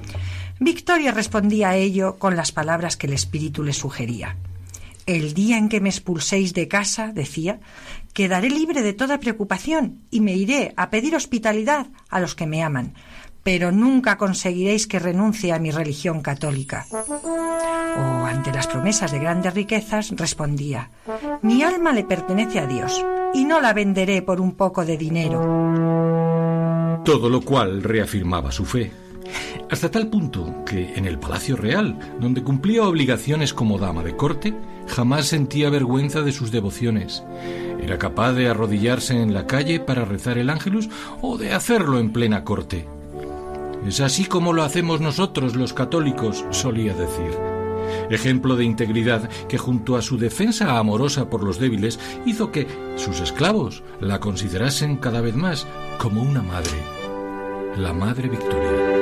Victoria 0.60 1.12
respondía 1.12 1.70
a 1.70 1.76
ello 1.76 2.18
con 2.18 2.36
las 2.36 2.52
palabras 2.52 2.98
que 2.98 3.08
el 3.08 3.14
espíritu 3.14 3.64
le 3.64 3.74
sugería. 3.74 4.38
El 5.06 5.34
día 5.34 5.58
en 5.58 5.70
que 5.70 5.82
me 5.82 5.90
expulséis 5.90 6.54
de 6.54 6.68
casa, 6.68 7.12
decía, 7.12 7.60
quedaré 8.14 8.50
libre 8.50 8.82
de 8.82 8.94
toda 8.94 9.20
preocupación 9.20 10.02
y 10.10 10.22
me 10.22 10.34
iré 10.34 10.74
a 10.78 10.90
pedir 10.90 11.16
hospitalidad 11.16 11.88
a 12.10 12.20
los 12.20 12.34
que 12.34 12.48
me 12.48 12.64
aman, 12.64 12.96
pero 13.44 13.72
nunca 13.72 14.18
conseguiréis 14.18 14.88
que 14.88 14.98
renuncie 14.98 15.54
a 15.54 15.60
mi 15.60 15.70
religión 15.70 16.22
católica. 16.22 16.88
O 16.92 18.26
ante 18.26 18.52
las 18.52 18.66
promesas 18.66 19.12
de 19.12 19.20
grandes 19.20 19.54
riquezas 19.54 20.12
respondía, 20.16 20.90
mi 21.44 21.62
alma 21.62 21.92
le 21.92 22.04
pertenece 22.04 22.60
a 22.60 22.66
Dios 22.66 23.06
y 23.36 23.46
no 23.46 23.62
la 23.62 23.74
venderé 23.74 24.24
por 24.24 24.42
un 24.42 24.54
poco 24.54 24.86
de 24.86 24.98
dinero. 24.98 26.35
Todo 27.06 27.30
lo 27.30 27.42
cual 27.42 27.84
reafirmaba 27.84 28.52
su 28.52 28.66
fe. 28.66 28.92
Hasta 29.70 29.92
tal 29.92 30.08
punto 30.08 30.64
que 30.66 30.96
en 30.96 31.06
el 31.06 31.20
Palacio 31.20 31.56
Real, 31.56 31.98
donde 32.20 32.42
cumplía 32.42 32.84
obligaciones 32.84 33.54
como 33.54 33.78
dama 33.78 34.04
de 34.04 34.16
corte, 34.16 34.56
jamás 34.88 35.28
sentía 35.28 35.70
vergüenza 35.70 36.24
de 36.24 36.32
sus 36.32 36.52
devociones. 36.52 37.24
Era 37.80 38.00
capaz 38.00 38.34
de 38.34 38.48
arrodillarse 38.48 39.22
en 39.22 39.36
la 39.36 39.46
calle 39.46 39.80
para 39.80 40.04
rezar 40.04 40.40
el 40.40 40.50
ángelus 40.50 40.90
o 41.22 41.38
de 41.38 41.54
hacerlo 41.54 42.00
en 42.00 42.12
plena 42.12 42.44
corte. 42.44 42.88
Es 43.86 44.02
así 44.02 44.26
como 44.26 44.52
lo 44.52 44.64
hacemos 44.64 45.00
nosotros 45.00 45.56
los 45.56 45.74
católicos, 45.74 46.44
solía 46.50 46.96
decir. 46.96 47.55
Ejemplo 48.10 48.56
de 48.56 48.66
integridad 48.66 49.30
que 49.48 49.58
junto 49.58 49.96
a 49.96 50.02
su 50.02 50.18
defensa 50.18 50.78
amorosa 50.78 51.30
por 51.30 51.44
los 51.44 51.60
débiles 51.60 52.00
hizo 52.26 52.52
que 52.52 52.68
sus 52.96 53.20
esclavos 53.20 53.84
la 54.00 54.20
considerasen 54.20 54.98
cada 54.98 55.22
vez 55.22 55.36
más 55.36 55.68
como 55.98 56.22
una 56.22 56.42
madre, 56.42 56.78
la 57.78 57.94
Madre 57.94 58.30
Victoria. 58.30 58.95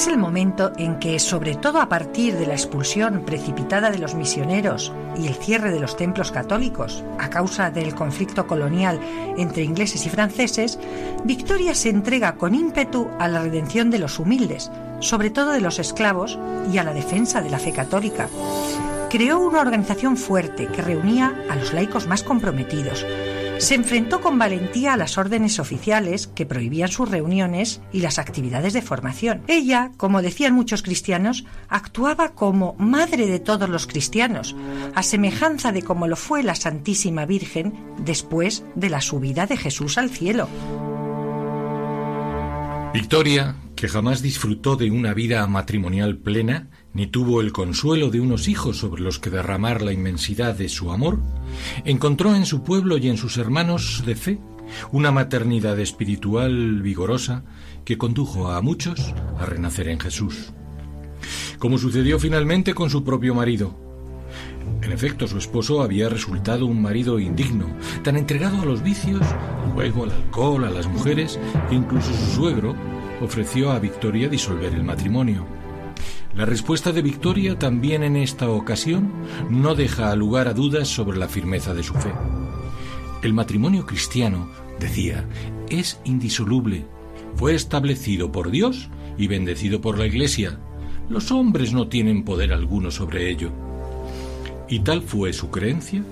Es 0.00 0.06
el 0.06 0.16
momento 0.16 0.72
en 0.78 0.98
que, 0.98 1.18
sobre 1.18 1.56
todo 1.56 1.78
a 1.78 1.90
partir 1.90 2.34
de 2.38 2.46
la 2.46 2.54
expulsión 2.54 3.22
precipitada 3.26 3.90
de 3.90 3.98
los 3.98 4.14
misioneros 4.14 4.94
y 5.14 5.26
el 5.26 5.34
cierre 5.34 5.70
de 5.70 5.78
los 5.78 5.98
templos 5.98 6.32
católicos 6.32 7.04
a 7.18 7.28
causa 7.28 7.70
del 7.70 7.94
conflicto 7.94 8.46
colonial 8.46 8.98
entre 9.36 9.62
ingleses 9.62 10.06
y 10.06 10.08
franceses, 10.08 10.78
Victoria 11.24 11.74
se 11.74 11.90
entrega 11.90 12.36
con 12.36 12.54
ímpetu 12.54 13.10
a 13.18 13.28
la 13.28 13.42
redención 13.42 13.90
de 13.90 13.98
los 13.98 14.18
humildes, 14.18 14.70
sobre 15.00 15.28
todo 15.28 15.50
de 15.50 15.60
los 15.60 15.78
esclavos, 15.78 16.38
y 16.72 16.78
a 16.78 16.82
la 16.82 16.94
defensa 16.94 17.42
de 17.42 17.50
la 17.50 17.58
fe 17.58 17.72
católica. 17.72 18.30
Creó 19.10 19.38
una 19.38 19.60
organización 19.60 20.16
fuerte 20.16 20.66
que 20.68 20.80
reunía 20.80 21.34
a 21.50 21.56
los 21.56 21.74
laicos 21.74 22.06
más 22.06 22.22
comprometidos, 22.22 23.04
se 23.60 23.74
enfrentó 23.74 24.22
con 24.22 24.38
valentía 24.38 24.94
a 24.94 24.96
las 24.96 25.18
órdenes 25.18 25.58
oficiales 25.58 26.26
que 26.26 26.46
prohibían 26.46 26.88
sus 26.88 27.10
reuniones 27.10 27.82
y 27.92 28.00
las 28.00 28.18
actividades 28.18 28.72
de 28.72 28.80
formación. 28.80 29.42
Ella, 29.48 29.92
como 29.98 30.22
decían 30.22 30.54
muchos 30.54 30.82
cristianos, 30.82 31.44
actuaba 31.68 32.30
como 32.30 32.74
madre 32.78 33.26
de 33.26 33.38
todos 33.38 33.68
los 33.68 33.86
cristianos, 33.86 34.56
a 34.94 35.02
semejanza 35.02 35.72
de 35.72 35.82
como 35.82 36.08
lo 36.08 36.16
fue 36.16 36.42
la 36.42 36.54
Santísima 36.54 37.26
Virgen 37.26 37.74
después 37.98 38.64
de 38.74 38.88
la 38.88 39.02
subida 39.02 39.46
de 39.46 39.58
Jesús 39.58 39.98
al 39.98 40.08
cielo. 40.08 40.48
Victoria, 42.94 43.56
que 43.76 43.88
jamás 43.88 44.22
disfrutó 44.22 44.76
de 44.76 44.90
una 44.90 45.12
vida 45.12 45.46
matrimonial 45.46 46.16
plena, 46.16 46.70
ni 46.92 47.06
tuvo 47.06 47.40
el 47.40 47.52
consuelo 47.52 48.10
de 48.10 48.20
unos 48.20 48.48
hijos 48.48 48.78
sobre 48.78 49.02
los 49.02 49.18
que 49.18 49.30
derramar 49.30 49.82
la 49.82 49.92
inmensidad 49.92 50.54
de 50.54 50.68
su 50.68 50.90
amor, 50.90 51.20
encontró 51.84 52.34
en 52.34 52.46
su 52.46 52.62
pueblo 52.62 52.98
y 52.98 53.08
en 53.08 53.16
sus 53.16 53.38
hermanos 53.38 54.02
de 54.06 54.16
fe 54.16 54.38
una 54.92 55.10
maternidad 55.10 55.78
espiritual 55.78 56.82
vigorosa 56.82 57.44
que 57.84 57.98
condujo 57.98 58.50
a 58.50 58.60
muchos 58.60 59.14
a 59.38 59.46
renacer 59.46 59.88
en 59.88 60.00
Jesús. 60.00 60.52
Como 61.58 61.78
sucedió 61.78 62.18
finalmente 62.18 62.74
con 62.74 62.90
su 62.90 63.04
propio 63.04 63.34
marido. 63.34 63.78
En 64.82 64.92
efecto, 64.92 65.26
su 65.26 65.38
esposo 65.38 65.82
había 65.82 66.08
resultado 66.08 66.66
un 66.66 66.80
marido 66.80 67.18
indigno, 67.18 67.66
tan 68.02 68.16
entregado 68.16 68.62
a 68.62 68.64
los 68.64 68.82
vicios, 68.82 69.22
luego 69.74 70.04
al 70.04 70.10
alcohol, 70.12 70.64
a 70.64 70.70
las 70.70 70.86
mujeres, 70.86 71.38
que 71.68 71.74
incluso 71.74 72.12
su 72.12 72.34
suegro 72.36 72.74
ofreció 73.20 73.70
a 73.70 73.78
Victoria 73.78 74.28
disolver 74.28 74.72
el 74.72 74.84
matrimonio. 74.84 75.59
La 76.34 76.44
respuesta 76.44 76.92
de 76.92 77.02
Victoria 77.02 77.58
también 77.58 78.04
en 78.04 78.16
esta 78.16 78.48
ocasión 78.48 79.12
no 79.50 79.74
deja 79.74 80.14
lugar 80.14 80.46
a 80.46 80.54
dudas 80.54 80.86
sobre 80.86 81.18
la 81.18 81.28
firmeza 81.28 81.74
de 81.74 81.82
su 81.82 81.94
fe. 81.94 82.12
El 83.22 83.34
matrimonio 83.34 83.84
cristiano, 83.84 84.48
decía, 84.78 85.26
es 85.68 86.00
indisoluble. 86.04 86.86
Fue 87.34 87.54
establecido 87.54 88.30
por 88.30 88.50
Dios 88.50 88.88
y 89.18 89.26
bendecido 89.26 89.80
por 89.80 89.98
la 89.98 90.06
Iglesia. 90.06 90.60
Los 91.08 91.32
hombres 91.32 91.72
no 91.72 91.88
tienen 91.88 92.24
poder 92.24 92.52
alguno 92.52 92.92
sobre 92.92 93.28
ello. 93.28 93.50
Y 94.68 94.80
tal 94.80 95.02
fue 95.02 95.32
su 95.32 95.50
creencia 95.50 96.04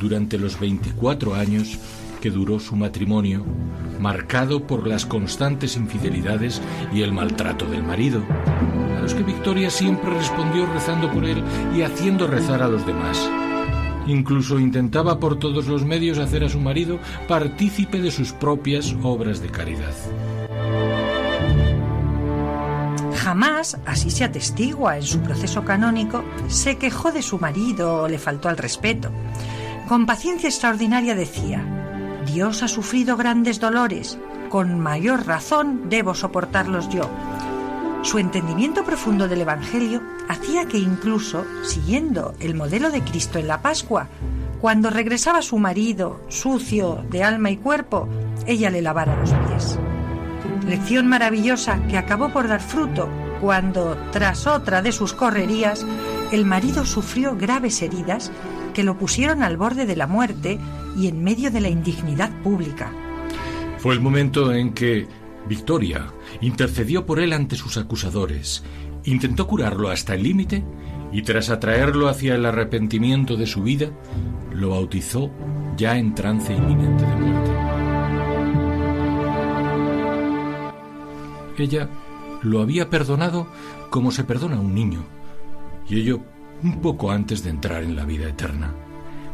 durante 0.00 0.38
los 0.38 0.58
24 0.58 1.34
años 1.34 1.78
que 2.20 2.30
duró 2.30 2.58
su 2.58 2.76
matrimonio, 2.76 3.44
marcado 4.00 4.66
por 4.66 4.86
las 4.86 5.06
constantes 5.06 5.76
infidelidades 5.76 6.60
y 6.92 7.02
el 7.02 7.12
maltrato 7.12 7.66
del 7.66 7.82
marido, 7.82 8.22
a 8.96 9.00
los 9.00 9.14
que 9.14 9.22
Victoria 9.22 9.70
siempre 9.70 10.10
respondió 10.10 10.66
rezando 10.66 11.10
por 11.10 11.24
él 11.24 11.42
y 11.74 11.82
haciendo 11.82 12.26
rezar 12.26 12.62
a 12.62 12.68
los 12.68 12.86
demás. 12.86 13.30
Incluso 14.06 14.60
intentaba 14.60 15.18
por 15.18 15.38
todos 15.38 15.66
los 15.66 15.84
medios 15.84 16.18
hacer 16.18 16.44
a 16.44 16.48
su 16.48 16.60
marido 16.60 16.98
partícipe 17.26 18.00
de 18.00 18.10
sus 18.10 18.32
propias 18.32 18.94
obras 19.02 19.40
de 19.40 19.48
caridad. 19.48 19.94
Jamás, 23.16 23.76
así 23.86 24.12
se 24.12 24.22
atestigua 24.22 24.96
en 24.96 25.02
su 25.02 25.18
proceso 25.18 25.64
canónico, 25.64 26.22
se 26.46 26.78
quejó 26.78 27.10
de 27.10 27.22
su 27.22 27.40
marido 27.40 28.02
o 28.02 28.08
le 28.08 28.18
faltó 28.18 28.48
al 28.48 28.56
respeto. 28.56 29.10
Con 29.88 30.06
paciencia 30.06 30.48
extraordinaria 30.48 31.16
decía, 31.16 31.75
Dios 32.26 32.62
ha 32.62 32.68
sufrido 32.68 33.16
grandes 33.16 33.60
dolores, 33.60 34.18
con 34.48 34.80
mayor 34.80 35.26
razón 35.26 35.88
debo 35.88 36.14
soportarlos 36.14 36.88
yo. 36.88 37.08
Su 38.02 38.18
entendimiento 38.18 38.84
profundo 38.84 39.28
del 39.28 39.40
Evangelio 39.40 40.02
hacía 40.28 40.66
que 40.66 40.78
incluso, 40.78 41.44
siguiendo 41.62 42.34
el 42.40 42.54
modelo 42.54 42.90
de 42.90 43.02
Cristo 43.02 43.38
en 43.38 43.48
la 43.48 43.62
Pascua, 43.62 44.08
cuando 44.60 44.90
regresaba 44.90 45.42
su 45.42 45.58
marido, 45.58 46.20
sucio 46.28 47.04
de 47.10 47.22
alma 47.22 47.50
y 47.50 47.56
cuerpo, 47.56 48.08
ella 48.46 48.70
le 48.70 48.82
lavara 48.82 49.16
los 49.16 49.30
pies. 49.30 49.78
Lección 50.66 51.06
maravillosa 51.06 51.80
que 51.88 51.96
acabó 51.96 52.32
por 52.32 52.48
dar 52.48 52.60
fruto 52.60 53.08
cuando, 53.40 53.96
tras 54.10 54.46
otra 54.46 54.82
de 54.82 54.92
sus 54.92 55.12
correrías, 55.12 55.86
el 56.32 56.44
marido 56.44 56.84
sufrió 56.84 57.36
graves 57.36 57.82
heridas 57.82 58.32
que 58.76 58.84
lo 58.84 58.98
pusieron 58.98 59.42
al 59.42 59.56
borde 59.56 59.86
de 59.86 59.96
la 59.96 60.06
muerte 60.06 60.58
y 60.98 61.06
en 61.06 61.24
medio 61.24 61.50
de 61.50 61.62
la 61.62 61.70
indignidad 61.70 62.30
pública. 62.42 62.92
Fue 63.78 63.94
el 63.94 64.02
momento 64.02 64.52
en 64.52 64.74
que 64.74 65.08
Victoria 65.48 66.12
intercedió 66.42 67.06
por 67.06 67.18
él 67.18 67.32
ante 67.32 67.56
sus 67.56 67.78
acusadores, 67.78 68.64
intentó 69.04 69.46
curarlo 69.46 69.88
hasta 69.88 70.12
el 70.12 70.24
límite 70.24 70.62
y 71.10 71.22
tras 71.22 71.48
atraerlo 71.48 72.06
hacia 72.08 72.34
el 72.34 72.44
arrepentimiento 72.44 73.36
de 73.36 73.46
su 73.46 73.62
vida, 73.62 73.88
lo 74.52 74.68
bautizó 74.68 75.30
ya 75.78 75.96
en 75.96 76.14
trance 76.14 76.52
inminente 76.52 77.06
de 77.06 77.16
muerte. 77.16 77.50
Ella 81.56 81.88
lo 82.42 82.60
había 82.60 82.90
perdonado 82.90 83.46
como 83.88 84.10
se 84.10 84.24
perdona 84.24 84.56
a 84.56 84.60
un 84.60 84.74
niño, 84.74 85.02
y 85.88 85.98
ello 85.98 86.20
un 86.62 86.80
poco 86.80 87.10
antes 87.10 87.42
de 87.42 87.50
entrar 87.50 87.82
en 87.82 87.96
la 87.96 88.04
vida 88.04 88.28
eterna. 88.28 88.74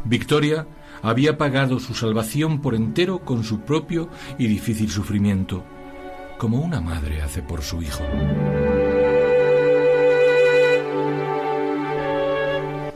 Victoria 0.05 0.67
había 1.01 1.37
pagado 1.37 1.79
su 1.79 1.93
salvación 1.93 2.61
por 2.61 2.75
entero 2.75 3.19
con 3.19 3.43
su 3.43 3.61
propio 3.61 4.09
y 4.37 4.47
difícil 4.47 4.89
sufrimiento, 4.89 5.63
como 6.37 6.59
una 6.59 6.81
madre 6.81 7.21
hace 7.21 7.41
por 7.41 7.61
su 7.61 7.81
hijo. 7.81 8.03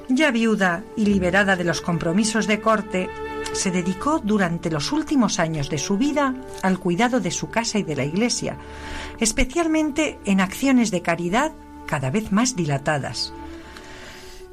Ya 0.10 0.32
viuda 0.32 0.84
y 0.96 1.06
liberada 1.06 1.56
de 1.56 1.64
los 1.64 1.82
compromisos 1.82 2.48
de 2.48 2.60
corte, 2.60 3.10
se 3.54 3.72
dedicó 3.72 4.20
durante 4.20 4.72
los 4.72 4.92
últimos 4.92 5.40
años 5.40 5.70
de 5.70 5.78
su 5.78 5.98
vida 5.98 6.34
al 6.64 6.80
cuidado 6.80 7.20
de 7.20 7.32
su 7.32 7.50
casa 7.50 7.78
y 7.78 7.84
de 7.84 7.96
la 7.96 8.06
iglesia, 8.06 8.58
especialmente 9.20 10.20
en 10.26 10.42
acciones 10.42 10.92
de 10.92 11.02
caridad 11.02 11.52
cada 11.86 12.10
vez 12.10 12.32
más 12.32 12.56
dilatadas. 12.56 13.34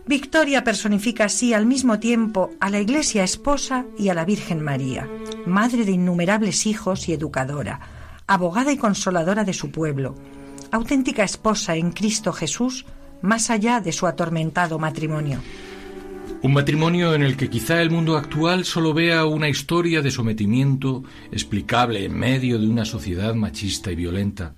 Victoria 0.06 0.64
personifica 0.64 1.24
así 1.24 1.54
al 1.54 1.64
mismo 1.64 1.98
tiempo 1.98 2.50
a 2.60 2.68
la 2.68 2.78
Iglesia 2.78 3.24
esposa 3.24 3.86
y 3.98 4.10
a 4.10 4.14
la 4.14 4.26
Virgen 4.26 4.62
María, 4.62 5.08
madre 5.46 5.86
de 5.86 5.92
innumerables 5.92 6.66
hijos 6.66 7.08
y 7.08 7.14
educadora, 7.14 7.80
abogada 8.26 8.70
y 8.70 8.76
consoladora 8.76 9.44
de 9.44 9.54
su 9.54 9.70
pueblo, 9.70 10.14
auténtica 10.70 11.24
esposa 11.24 11.76
en 11.76 11.90
Cristo 11.92 12.34
Jesús, 12.34 12.84
más 13.22 13.48
allá 13.48 13.80
de 13.80 13.92
su 13.92 14.06
atormentado 14.06 14.78
matrimonio. 14.78 15.40
Un 16.42 16.52
matrimonio 16.52 17.14
en 17.14 17.22
el 17.22 17.38
que 17.38 17.48
quizá 17.48 17.80
el 17.80 17.90
mundo 17.90 18.18
actual 18.18 18.66
solo 18.66 18.92
vea 18.92 19.24
una 19.24 19.48
historia 19.48 20.02
de 20.02 20.10
sometimiento 20.10 21.02
explicable 21.32 22.04
en 22.04 22.18
medio 22.18 22.58
de 22.58 22.68
una 22.68 22.84
sociedad 22.84 23.34
machista 23.34 23.90
y 23.90 23.94
violenta. 23.94 24.54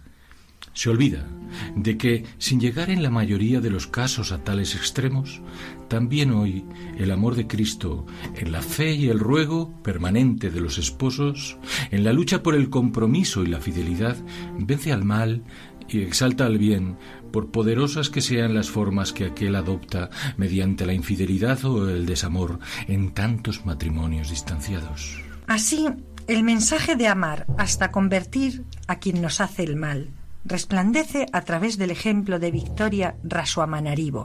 Se 0.76 0.90
olvida 0.90 1.26
de 1.74 1.96
que, 1.96 2.24
sin 2.36 2.60
llegar 2.60 2.90
en 2.90 3.02
la 3.02 3.08
mayoría 3.08 3.62
de 3.62 3.70
los 3.70 3.86
casos 3.86 4.30
a 4.30 4.44
tales 4.44 4.74
extremos, 4.74 5.40
también 5.88 6.32
hoy 6.32 6.66
el 6.98 7.10
amor 7.10 7.34
de 7.34 7.46
Cristo, 7.46 8.04
en 8.34 8.52
la 8.52 8.60
fe 8.60 8.92
y 8.92 9.08
el 9.08 9.18
ruego 9.18 9.72
permanente 9.82 10.50
de 10.50 10.60
los 10.60 10.76
esposos, 10.76 11.56
en 11.90 12.04
la 12.04 12.12
lucha 12.12 12.42
por 12.42 12.54
el 12.54 12.68
compromiso 12.68 13.42
y 13.42 13.46
la 13.46 13.58
fidelidad, 13.58 14.18
vence 14.58 14.92
al 14.92 15.02
mal 15.02 15.44
y 15.88 16.02
exalta 16.02 16.44
al 16.44 16.58
bien, 16.58 16.98
por 17.32 17.50
poderosas 17.50 18.10
que 18.10 18.20
sean 18.20 18.54
las 18.54 18.68
formas 18.68 19.14
que 19.14 19.24
aquel 19.24 19.56
adopta 19.56 20.10
mediante 20.36 20.84
la 20.84 20.92
infidelidad 20.92 21.64
o 21.64 21.88
el 21.88 22.04
desamor 22.04 22.58
en 22.86 23.12
tantos 23.12 23.64
matrimonios 23.64 24.28
distanciados. 24.28 25.22
Así, 25.46 25.86
el 26.26 26.42
mensaje 26.42 26.96
de 26.96 27.08
amar 27.08 27.46
hasta 27.56 27.90
convertir 27.90 28.64
a 28.88 28.98
quien 28.98 29.22
nos 29.22 29.40
hace 29.40 29.62
el 29.62 29.76
mal 29.76 30.10
resplandece 30.46 31.26
a 31.32 31.42
través 31.42 31.76
del 31.76 31.90
ejemplo 31.90 32.38
de 32.38 32.50
Victoria 32.50 33.16
Rasuamanaribo. 33.24 34.24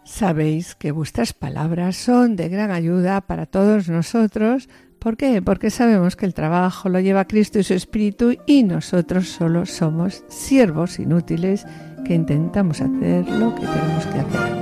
Sabéis 0.05 0.75
que 0.75 0.93
vuestras 0.93 1.33
palabras 1.33 1.97
son 1.97 2.37
de 2.37 2.51
gran 2.51 2.71
ayuda 2.71 3.23
para 3.23 3.47
todos 3.47 3.89
nosotros. 3.89 4.69
¿Por 4.99 5.17
qué? 5.17 5.41
Porque 5.41 5.71
sabemos 5.71 6.17
que 6.17 6.27
el 6.27 6.35
trabajo 6.35 6.91
lo 6.91 7.01
lleva 7.01 7.27
Cristo 7.27 7.59
y 7.59 7.63
su 7.63 7.73
Espíritu 7.73 8.37
y 8.45 8.63
nosotros 8.63 9.27
solo 9.27 9.65
somos 9.65 10.23
siervos 10.29 10.99
inútiles 10.99 11.65
que 12.05 12.13
intentamos 12.13 12.83
hacer 12.83 13.27
lo 13.27 13.55
que 13.55 13.63
tenemos 13.63 14.07
que 14.07 14.19
hacer. 14.19 14.62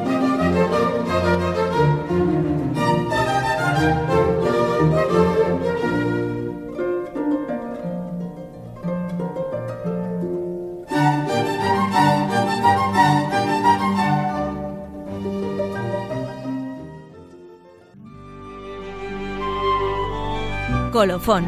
Colofón. 20.92 21.44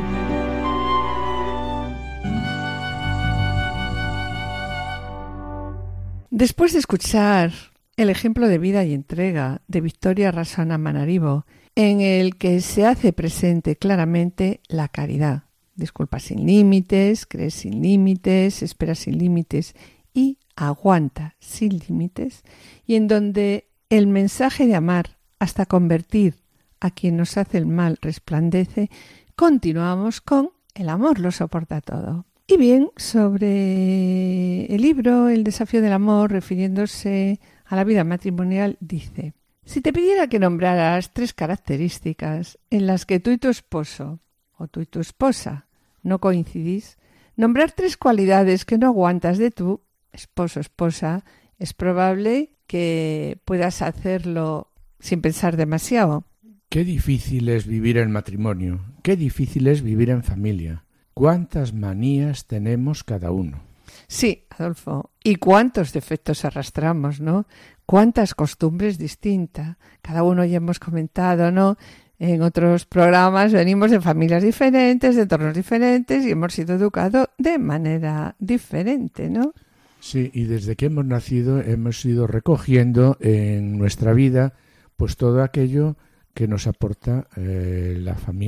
Después 6.30 6.72
de 6.72 6.78
escuchar 6.78 7.52
el 7.96 8.08
ejemplo 8.08 8.46
de 8.46 8.58
vida 8.58 8.84
y 8.84 8.94
entrega 8.94 9.62
de 9.66 9.80
Victoria 9.80 10.30
Rasana 10.30 10.78
Manaribo, 10.78 11.44
en 11.74 12.00
el 12.00 12.36
que 12.36 12.60
se 12.60 12.86
hace 12.86 13.12
presente 13.12 13.76
claramente 13.76 14.60
la 14.68 14.88
caridad. 14.88 15.44
Disculpa 15.74 16.20
sin 16.20 16.46
límites, 16.46 17.26
crees 17.26 17.54
sin 17.54 17.82
límites, 17.82 18.62
espera 18.62 18.94
sin 18.94 19.18
límites 19.18 19.74
y 20.14 20.38
aguanta 20.54 21.34
sin 21.40 21.78
límites, 21.78 22.44
y 22.86 22.94
en 22.94 23.08
donde 23.08 23.68
el 23.88 24.06
mensaje 24.06 24.66
de 24.66 24.76
amar 24.76 25.16
hasta 25.38 25.66
convertir 25.66 26.36
a 26.82 26.90
quien 26.90 27.16
nos 27.16 27.36
hace 27.36 27.58
el 27.58 27.66
mal 27.66 27.98
resplandece, 28.02 28.90
continuamos 29.36 30.20
con 30.20 30.50
El 30.74 30.88
amor 30.88 31.18
lo 31.18 31.30
soporta 31.30 31.80
todo. 31.80 32.26
Y 32.46 32.56
bien, 32.56 32.90
sobre 32.96 34.66
el 34.66 34.82
libro 34.82 35.28
El 35.28 35.44
desafío 35.44 35.80
del 35.82 35.92
amor, 35.92 36.32
refiriéndose 36.32 37.40
a 37.64 37.76
la 37.76 37.84
vida 37.84 38.04
matrimonial, 38.04 38.76
dice, 38.80 39.34
si 39.64 39.80
te 39.80 39.92
pidiera 39.92 40.26
que 40.26 40.38
nombraras 40.38 41.12
tres 41.12 41.34
características 41.34 42.58
en 42.70 42.86
las 42.86 43.06
que 43.06 43.20
tú 43.20 43.30
y 43.30 43.38
tu 43.38 43.48
esposo 43.48 44.20
o 44.58 44.66
tú 44.66 44.80
y 44.80 44.86
tu 44.86 45.00
esposa 45.00 45.66
no 46.02 46.18
coincidís, 46.18 46.98
nombrar 47.36 47.72
tres 47.72 47.96
cualidades 47.96 48.64
que 48.64 48.76
no 48.76 48.88
aguantas 48.88 49.38
de 49.38 49.50
tu 49.50 49.80
esposo 50.12 50.60
o 50.60 50.62
esposa, 50.62 51.24
es 51.58 51.74
probable 51.74 52.56
que 52.66 53.38
puedas 53.44 53.82
hacerlo 53.82 54.72
sin 54.98 55.22
pensar 55.22 55.56
demasiado. 55.56 56.24
Qué 56.72 56.84
difícil 56.84 57.50
es 57.50 57.66
vivir 57.66 57.98
en 57.98 58.10
matrimonio, 58.10 58.80
qué 59.02 59.14
difícil 59.14 59.66
es 59.66 59.82
vivir 59.82 60.08
en 60.08 60.22
familia. 60.22 60.84
¿Cuántas 61.12 61.74
manías 61.74 62.46
tenemos 62.46 63.04
cada 63.04 63.30
uno? 63.30 63.60
Sí, 64.08 64.44
Adolfo. 64.48 65.10
¿Y 65.22 65.34
cuántos 65.34 65.92
defectos 65.92 66.46
arrastramos, 66.46 67.20
no? 67.20 67.44
¿Cuántas 67.84 68.34
costumbres 68.34 68.96
distintas? 68.96 69.76
Cada 70.00 70.22
uno 70.22 70.46
ya 70.46 70.56
hemos 70.56 70.78
comentado, 70.78 71.52
¿no? 71.52 71.76
En 72.18 72.40
otros 72.40 72.86
programas 72.86 73.52
venimos 73.52 73.90
de 73.90 74.00
familias 74.00 74.42
diferentes, 74.42 75.14
de 75.14 75.22
entornos 75.22 75.54
diferentes 75.54 76.24
y 76.24 76.30
hemos 76.30 76.54
sido 76.54 76.76
educados 76.76 77.28
de 77.36 77.58
manera 77.58 78.34
diferente, 78.38 79.28
¿no? 79.28 79.52
Sí, 80.00 80.30
y 80.32 80.44
desde 80.44 80.74
que 80.76 80.86
hemos 80.86 81.04
nacido 81.04 81.60
hemos 81.60 82.02
ido 82.06 82.26
recogiendo 82.26 83.18
en 83.20 83.76
nuestra 83.76 84.14
vida 84.14 84.54
pues 84.96 85.18
todo 85.18 85.42
aquello 85.42 85.98
que 86.34 86.48
nos 86.48 86.66
aporta 86.66 87.28
eh, 87.36 88.02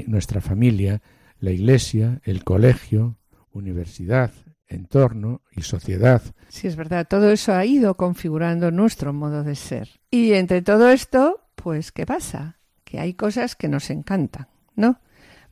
nuestra 0.06 0.40
familia, 0.40 1.02
la 1.38 1.50
iglesia, 1.50 2.20
el 2.24 2.44
colegio, 2.44 3.16
universidad, 3.52 4.30
entorno 4.68 5.42
y 5.52 5.62
sociedad. 5.62 6.22
Sí, 6.48 6.66
es 6.66 6.76
verdad, 6.76 7.06
todo 7.08 7.30
eso 7.30 7.52
ha 7.52 7.64
ido 7.64 7.94
configurando 7.94 8.70
nuestro 8.70 9.12
modo 9.12 9.42
de 9.42 9.54
ser. 9.54 10.00
Y 10.10 10.32
entre 10.32 10.62
todo 10.62 10.90
esto, 10.90 11.40
pues, 11.54 11.92
¿qué 11.92 12.06
pasa? 12.06 12.58
Que 12.84 13.00
hay 13.00 13.14
cosas 13.14 13.56
que 13.56 13.68
nos 13.68 13.90
encantan, 13.90 14.48
¿no? 14.74 15.00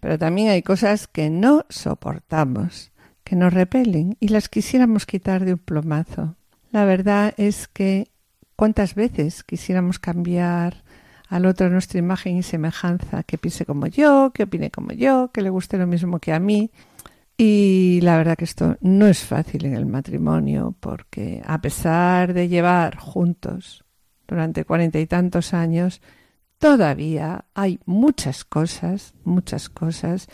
Pero 0.01 0.19
también 0.19 0.49
hay 0.49 0.63
cosas 0.63 1.07
que 1.07 1.31
no 1.31 1.65
soportamos, 1.69 2.93
que 3.25 3.37
nos 3.37 3.53
repelen 3.53 4.17
y 4.19 4.29
las 4.29 4.49
quisiéramos 4.49 5.07
quitar 5.07 5.45
de 5.45 5.55
un 5.55 5.59
plomazo. 5.59 6.37
La 6.71 6.85
verdad 6.85 7.35
es 7.37 7.69
que 7.69 8.11
cuántas 8.57 8.95
veces 8.95 9.45
quisiéramos 9.45 9.99
cambiar 9.99 10.82
al 11.33 11.47
otro 11.47 11.71
nuestra 11.71 11.99
imagen 11.99 12.37
y 12.37 12.43
semejanza, 12.43 13.23
que 13.23 13.39
piense 13.39 13.65
como 13.65 13.87
yo, 13.87 14.33
que 14.35 14.43
opine 14.43 14.71
como 14.71 14.93
yo, 14.93 15.31
que 15.33 15.41
le 15.41 15.49
guste 15.49 15.79
lo 15.79 15.87
mismo 15.87 16.19
que 16.19 16.31
a 16.31 16.39
mí. 16.39 16.71
Y 17.39 18.01
la 18.03 18.19
verdad 18.19 18.37
que 18.37 18.45
esto 18.45 18.77
no 18.83 19.07
es 19.07 19.21
fácil 19.21 19.65
en 19.65 19.75
el 19.75 19.87
matrimonio, 19.87 20.75
porque 20.79 21.41
a 21.47 21.59
pesar 21.63 22.35
de 22.35 22.49
llevar 22.49 22.99
juntos 22.99 23.83
durante 24.29 24.67
cuarenta 24.67 25.01
y 25.01 25.07
tantos 25.07 25.55
años, 25.55 26.03
todavía 26.59 27.47
hay 27.55 27.81
muchas 27.87 28.45
cosas, 28.45 29.15
muchas 29.25 29.71
cosas 29.71 30.29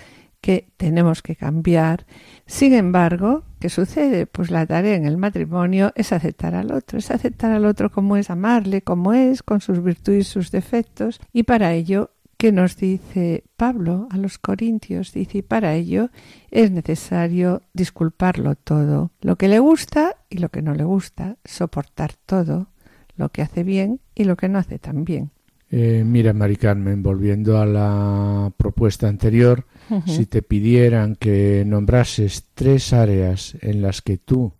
que 0.48 0.70
tenemos 0.78 1.20
que 1.20 1.36
cambiar. 1.36 2.06
Sin 2.46 2.72
embargo, 2.72 3.42
¿qué 3.60 3.68
sucede? 3.68 4.24
Pues 4.24 4.50
la 4.50 4.64
tarea 4.64 4.94
en 4.94 5.04
el 5.04 5.18
matrimonio 5.18 5.92
es 5.94 6.10
aceptar 6.10 6.54
al 6.54 6.72
otro, 6.72 6.98
es 6.98 7.10
aceptar 7.10 7.52
al 7.52 7.66
otro 7.66 7.90
como 7.90 8.16
es, 8.16 8.30
amarle 8.30 8.80
como 8.80 9.12
es, 9.12 9.42
con 9.42 9.60
sus 9.60 9.84
virtudes 9.84 10.26
y 10.26 10.30
sus 10.30 10.50
defectos, 10.50 11.20
y 11.34 11.42
para 11.42 11.74
ello 11.74 12.12
¿Qué 12.38 12.52
nos 12.52 12.76
dice 12.76 13.42
Pablo 13.56 14.06
a 14.12 14.16
los 14.16 14.38
Corintios? 14.38 15.12
Dice, 15.12 15.38
y 15.38 15.42
para 15.42 15.74
ello 15.74 16.10
es 16.52 16.70
necesario 16.70 17.62
disculparlo 17.72 18.54
todo, 18.54 19.10
lo 19.20 19.34
que 19.34 19.48
le 19.48 19.58
gusta 19.58 20.14
y 20.30 20.38
lo 20.38 20.48
que 20.48 20.62
no 20.62 20.72
le 20.72 20.84
gusta, 20.84 21.36
soportar 21.44 22.12
todo, 22.14 22.68
lo 23.16 23.30
que 23.30 23.42
hace 23.42 23.64
bien 23.64 24.00
y 24.14 24.22
lo 24.22 24.36
que 24.36 24.48
no 24.48 24.60
hace 24.60 24.78
tan 24.78 25.02
bien. 25.04 25.32
Eh, 25.70 26.02
mira, 26.04 26.32
Mari 26.32 26.56
Carmen, 26.56 27.02
volviendo 27.02 27.58
a 27.58 27.66
la 27.66 28.52
propuesta 28.56 29.08
anterior, 29.08 29.66
si 30.06 30.26
te 30.26 30.42
pidieran 30.42 31.14
que 31.16 31.64
nombrases 31.66 32.46
tres 32.54 32.92
áreas 32.92 33.56
en 33.60 33.82
las 33.82 34.02
que 34.02 34.16
tú 34.18 34.54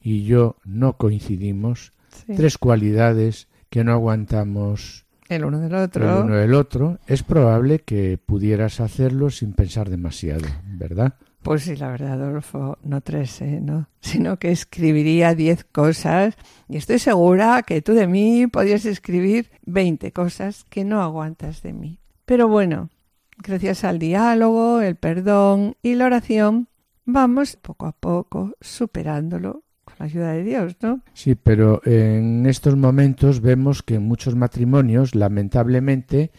y 0.00 0.24
yo 0.24 0.56
no 0.64 0.96
coincidimos, 0.96 1.92
tres 2.34 2.58
cualidades 2.58 3.48
que 3.68 3.84
no 3.84 3.92
aguantamos 3.92 5.06
el 5.28 5.44
uno 5.44 5.60
del 5.60 5.74
otro. 5.74 6.18
El 6.18 6.24
uno 6.24 6.36
del 6.36 6.54
otro, 6.54 6.98
es 7.06 7.22
probable 7.22 7.80
que 7.80 8.18
pudieras 8.18 8.80
hacerlo 8.80 9.28
sin 9.28 9.52
pensar 9.52 9.90
demasiado, 9.90 10.46
¿verdad? 10.64 11.14
Pues 11.42 11.62
sí, 11.62 11.76
la 11.76 11.88
verdad, 11.88 12.20
Adolfo, 12.20 12.78
no 12.82 13.00
tres, 13.00 13.40
¿eh? 13.40 13.60
¿no? 13.62 13.88
Sino 14.00 14.38
que 14.38 14.50
escribiría 14.50 15.34
diez 15.34 15.64
cosas 15.64 16.36
y 16.68 16.76
estoy 16.76 16.98
segura 16.98 17.62
que 17.62 17.82
tú 17.82 17.92
de 17.92 18.06
mí 18.06 18.46
podías 18.46 18.84
escribir 18.84 19.50
veinte 19.64 20.12
cosas 20.12 20.64
que 20.68 20.84
no 20.84 21.02
aguantas 21.02 21.62
de 21.62 21.72
mí. 21.72 21.98
Pero 22.24 22.48
bueno, 22.48 22.90
gracias 23.38 23.84
al 23.84 23.98
diálogo, 23.98 24.80
el 24.80 24.96
perdón 24.96 25.76
y 25.82 25.94
la 25.94 26.06
oración, 26.06 26.68
vamos 27.04 27.56
poco 27.56 27.86
a 27.86 27.92
poco 27.92 28.52
superándolo 28.60 29.62
la 29.98 30.06
ayuda 30.06 30.32
de 30.32 30.44
Dios, 30.44 30.76
¿no? 30.80 31.00
Sí, 31.12 31.34
pero 31.34 31.80
en 31.84 32.46
estos 32.46 32.76
momentos 32.76 33.40
vemos 33.40 33.82
que 33.82 33.96
en 33.96 34.04
muchos 34.04 34.34
matrimonios, 34.34 35.14
lamentablemente, 35.14 36.30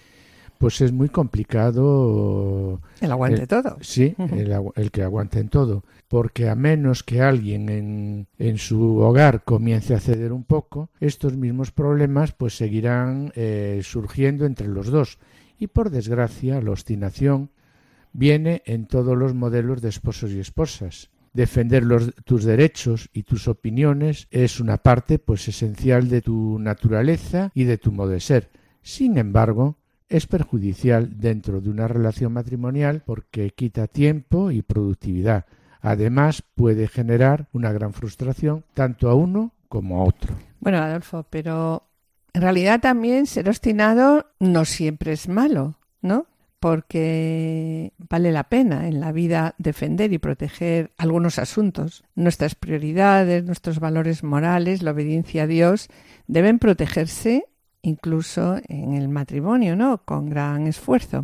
pues 0.57 0.81
es 0.81 0.91
muy 0.91 1.09
complicado. 1.09 2.81
El 3.09 3.13
aguante 3.13 3.47
todo. 3.47 3.77
Sí, 3.81 4.15
el, 4.75 4.91
que 4.91 5.03
aguante 5.03 5.39
en 5.39 5.49
todo. 5.49 5.83
Porque 6.07 6.47
a 6.47 6.55
menos 6.55 7.03
que 7.03 7.21
alguien 7.21 7.69
en, 7.69 8.27
en, 8.37 8.57
su 8.57 8.97
hogar 8.97 9.43
comience 9.43 9.95
a 9.95 9.99
ceder 9.99 10.31
un 10.31 10.43
poco, 10.43 10.89
estos 10.99 11.35
mismos 11.35 11.71
problemas 11.71 12.31
pues 12.33 12.55
seguirán 12.55 13.31
eh, 13.35 13.81
surgiendo 13.83 14.45
entre 14.45 14.67
los 14.67 14.87
dos. 14.87 15.17
Y 15.57 15.67
por 15.67 15.89
desgracia, 15.89 16.61
la 16.61 16.71
obstinación 16.71 17.49
viene 18.13 18.61
en 18.65 18.85
todos 18.85 19.17
los 19.17 19.33
modelos 19.33 19.81
de 19.81 19.89
esposos 19.89 20.31
y 20.31 20.39
esposas 20.39 21.09
defender 21.33 21.83
los, 21.83 22.13
tus 22.25 22.43
derechos 22.43 23.09
y 23.13 23.23
tus 23.23 23.47
opiniones 23.47 24.27
es 24.31 24.59
una 24.59 24.77
parte 24.77 25.19
pues 25.19 25.47
esencial 25.47 26.09
de 26.09 26.21
tu 26.21 26.59
naturaleza 26.59 27.51
y 27.53 27.65
de 27.65 27.77
tu 27.77 27.91
modo 27.91 28.09
de 28.09 28.19
ser. 28.19 28.49
Sin 28.81 29.17
embargo, 29.17 29.77
es 30.09 30.27
perjudicial 30.27 31.19
dentro 31.19 31.61
de 31.61 31.69
una 31.69 31.87
relación 31.87 32.33
matrimonial 32.33 33.03
porque 33.05 33.51
quita 33.51 33.87
tiempo 33.87 34.51
y 34.51 34.61
productividad. 34.61 35.45
Además, 35.81 36.43
puede 36.55 36.87
generar 36.87 37.47
una 37.53 37.71
gran 37.71 37.93
frustración 37.93 38.65
tanto 38.73 39.09
a 39.09 39.15
uno 39.15 39.53
como 39.69 40.01
a 40.01 40.03
otro. 40.05 40.35
Bueno, 40.59 40.79
Adolfo, 40.79 41.25
pero 41.29 41.83
en 42.33 42.41
realidad 42.41 42.81
también 42.81 43.27
ser 43.27 43.47
obstinado 43.47 44.25
no 44.39 44.65
siempre 44.65 45.13
es 45.13 45.29
malo, 45.29 45.75
¿no? 46.01 46.25
porque 46.59 47.93
vale 47.97 48.31
la 48.31 48.43
pena 48.43 48.87
en 48.87 48.99
la 48.99 49.11
vida 49.11 49.55
defender 49.57 50.11
y 50.11 50.17
proteger 50.17 50.91
algunos 50.97 51.39
asuntos. 51.39 52.03
Nuestras 52.15 52.55
prioridades, 52.55 53.45
nuestros 53.45 53.79
valores 53.79 54.23
morales, 54.23 54.83
la 54.83 54.91
obediencia 54.91 55.43
a 55.43 55.47
Dios 55.47 55.87
deben 56.27 56.59
protegerse 56.59 57.45
incluso 57.81 58.57
en 58.67 58.93
el 58.93 59.09
matrimonio, 59.09 59.75
¿no? 59.75 59.99
Con 60.03 60.29
gran 60.29 60.67
esfuerzo. 60.67 61.23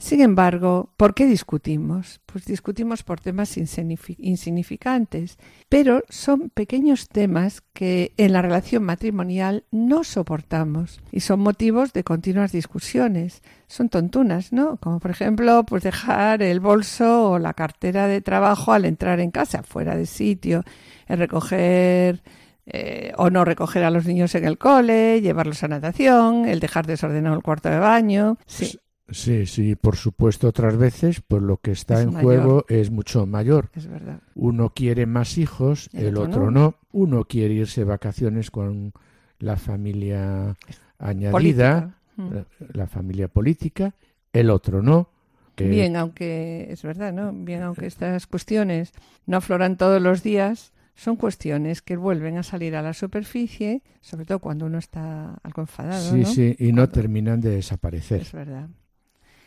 Sin 0.00 0.20
embargo, 0.20 0.90
¿por 0.96 1.12
qué 1.12 1.26
discutimos? 1.26 2.20
Pues 2.24 2.44
discutimos 2.44 3.02
por 3.02 3.18
temas 3.18 3.56
insignificantes, 3.56 5.38
pero 5.68 6.04
son 6.08 6.50
pequeños 6.50 7.08
temas 7.08 7.62
que 7.72 8.12
en 8.16 8.32
la 8.32 8.40
relación 8.40 8.84
matrimonial 8.84 9.64
no 9.72 10.04
soportamos 10.04 11.00
y 11.10 11.18
son 11.18 11.40
motivos 11.40 11.92
de 11.92 12.04
continuas 12.04 12.52
discusiones. 12.52 13.42
Son 13.66 13.88
tontunas, 13.88 14.52
¿no? 14.52 14.76
Como 14.76 15.00
por 15.00 15.10
ejemplo, 15.10 15.64
pues 15.66 15.82
dejar 15.82 16.42
el 16.42 16.60
bolso 16.60 17.32
o 17.32 17.38
la 17.40 17.54
cartera 17.54 18.06
de 18.06 18.20
trabajo 18.20 18.72
al 18.72 18.84
entrar 18.84 19.18
en 19.18 19.32
casa, 19.32 19.64
fuera 19.64 19.96
de 19.96 20.06
sitio, 20.06 20.62
el 21.08 21.18
recoger 21.18 22.22
eh, 22.70 23.12
o 23.16 23.30
no 23.30 23.44
recoger 23.44 23.82
a 23.84 23.90
los 23.90 24.06
niños 24.06 24.34
en 24.34 24.44
el 24.44 24.58
cole, 24.58 25.22
llevarlos 25.22 25.62
a 25.62 25.68
natación, 25.68 26.44
el 26.44 26.60
dejar 26.60 26.86
desordenado 26.86 27.34
el 27.34 27.42
cuarto 27.42 27.70
de 27.70 27.78
baño. 27.78 28.36
Sí. 28.46 28.78
Sí, 29.10 29.46
sí, 29.46 29.74
por 29.74 29.96
supuesto, 29.96 30.48
otras 30.48 30.76
veces, 30.76 31.22
pues 31.26 31.42
lo 31.42 31.56
que 31.56 31.70
está 31.70 32.02
en 32.02 32.12
juego 32.12 32.66
es 32.68 32.90
mucho 32.90 33.24
mayor. 33.24 33.70
Es 33.74 33.86
verdad. 33.86 34.20
Uno 34.34 34.74
quiere 34.74 35.06
más 35.06 35.38
hijos, 35.38 35.88
el, 35.94 36.18
otro, 36.18 36.50
no. 36.50 36.74
Uno 36.92 37.24
quiere 37.24 37.54
irse 37.54 37.80
de 37.80 37.86
vacaciones 37.86 38.50
con 38.50 38.92
la 39.38 39.56
familia 39.56 40.56
añadida, 40.98 41.96
mm. 42.16 42.28
la, 42.74 42.86
familia 42.86 43.28
política, 43.28 43.94
el 44.34 44.50
otro 44.50 44.82
no. 44.82 45.08
Bien, 45.56 45.96
aunque 45.96 46.66
es 46.70 46.82
verdad, 46.82 47.12
¿no? 47.12 47.32
Bien, 47.32 47.62
aunque 47.62 47.86
estas 47.86 48.26
cuestiones 48.26 48.92
no 49.24 49.38
afloran 49.38 49.78
todos 49.78 50.02
los 50.02 50.22
días, 50.22 50.72
son 50.98 51.14
cuestiones 51.14 51.80
que 51.80 51.96
vuelven 51.96 52.38
a 52.38 52.42
salir 52.42 52.74
a 52.74 52.82
la 52.82 52.92
superficie, 52.92 53.84
sobre 54.00 54.24
todo 54.24 54.40
cuando 54.40 54.66
uno 54.66 54.78
está 54.78 55.38
algo 55.44 55.62
enfadado. 55.62 56.10
Sí, 56.10 56.24
sí, 56.24 56.56
y 56.58 56.72
no 56.72 56.88
terminan 56.88 57.40
de 57.40 57.50
desaparecer. 57.50 58.22
Es 58.22 58.32
verdad. 58.32 58.68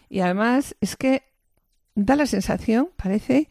Y 0.10 0.22
además 0.22 0.78
es 0.80 0.96
que 0.96 1.24
da 1.94 2.16
la 2.16 2.26
sensación, 2.26 2.92
parece, 2.96 3.50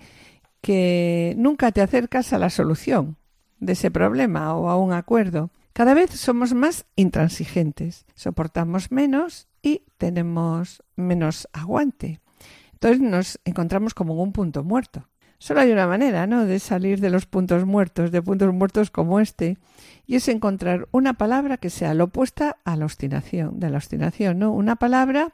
que 0.63 1.35
nunca 1.37 1.73
te 1.73 1.83
acercas 1.83 2.33
a 2.33 2.39
la 2.39 2.49
solución 2.49 3.19
de 3.59 3.75
ese 3.75 3.91
problema 3.91 4.55
o 4.55 4.71
a 4.71 4.79
un 4.79 4.95
acuerdo. 4.95 5.51
Cada 5.75 5.93
vez 5.93 6.11
somos 6.13 6.55
más 6.55 6.87
intransigentes, 6.97 8.07
soportamos 8.15 8.91
menos 8.91 9.47
y 9.61 9.83
tenemos 9.99 10.83
menos 10.97 11.49
aguante. 11.53 12.21
Entonces 12.73 13.03
nos 13.03 13.39
encontramos 13.45 13.93
como 13.93 14.15
en 14.15 14.21
un 14.21 14.33
punto 14.33 14.65
muerto. 14.65 15.10
Solo 15.41 15.61
hay 15.61 15.73
una 15.73 15.87
manera, 15.87 16.29
¿no?, 16.29 16.45
de 16.45 16.59
salir 16.61 17.01
de 17.01 17.11
los 17.11 17.27
puntos 17.27 17.65
muertos, 17.65 18.13
de 18.13 18.21
puntos 18.21 18.55
muertos 18.55 18.91
como 18.91 19.19
este, 19.19 19.57
y 20.07 20.17
es 20.17 20.29
encontrar 20.29 20.87
una 20.93 21.15
palabra 21.15 21.57
que 21.57 21.71
sea 21.71 21.95
la 21.95 22.05
opuesta 22.05 22.59
a 22.65 22.77
la 22.77 22.85
obstinación, 22.85 23.59
de 23.59 23.71
la 23.71 23.79
obstinación, 23.79 24.39
¿no? 24.39 24.53
Una 24.53 24.77
palabra 24.77 25.33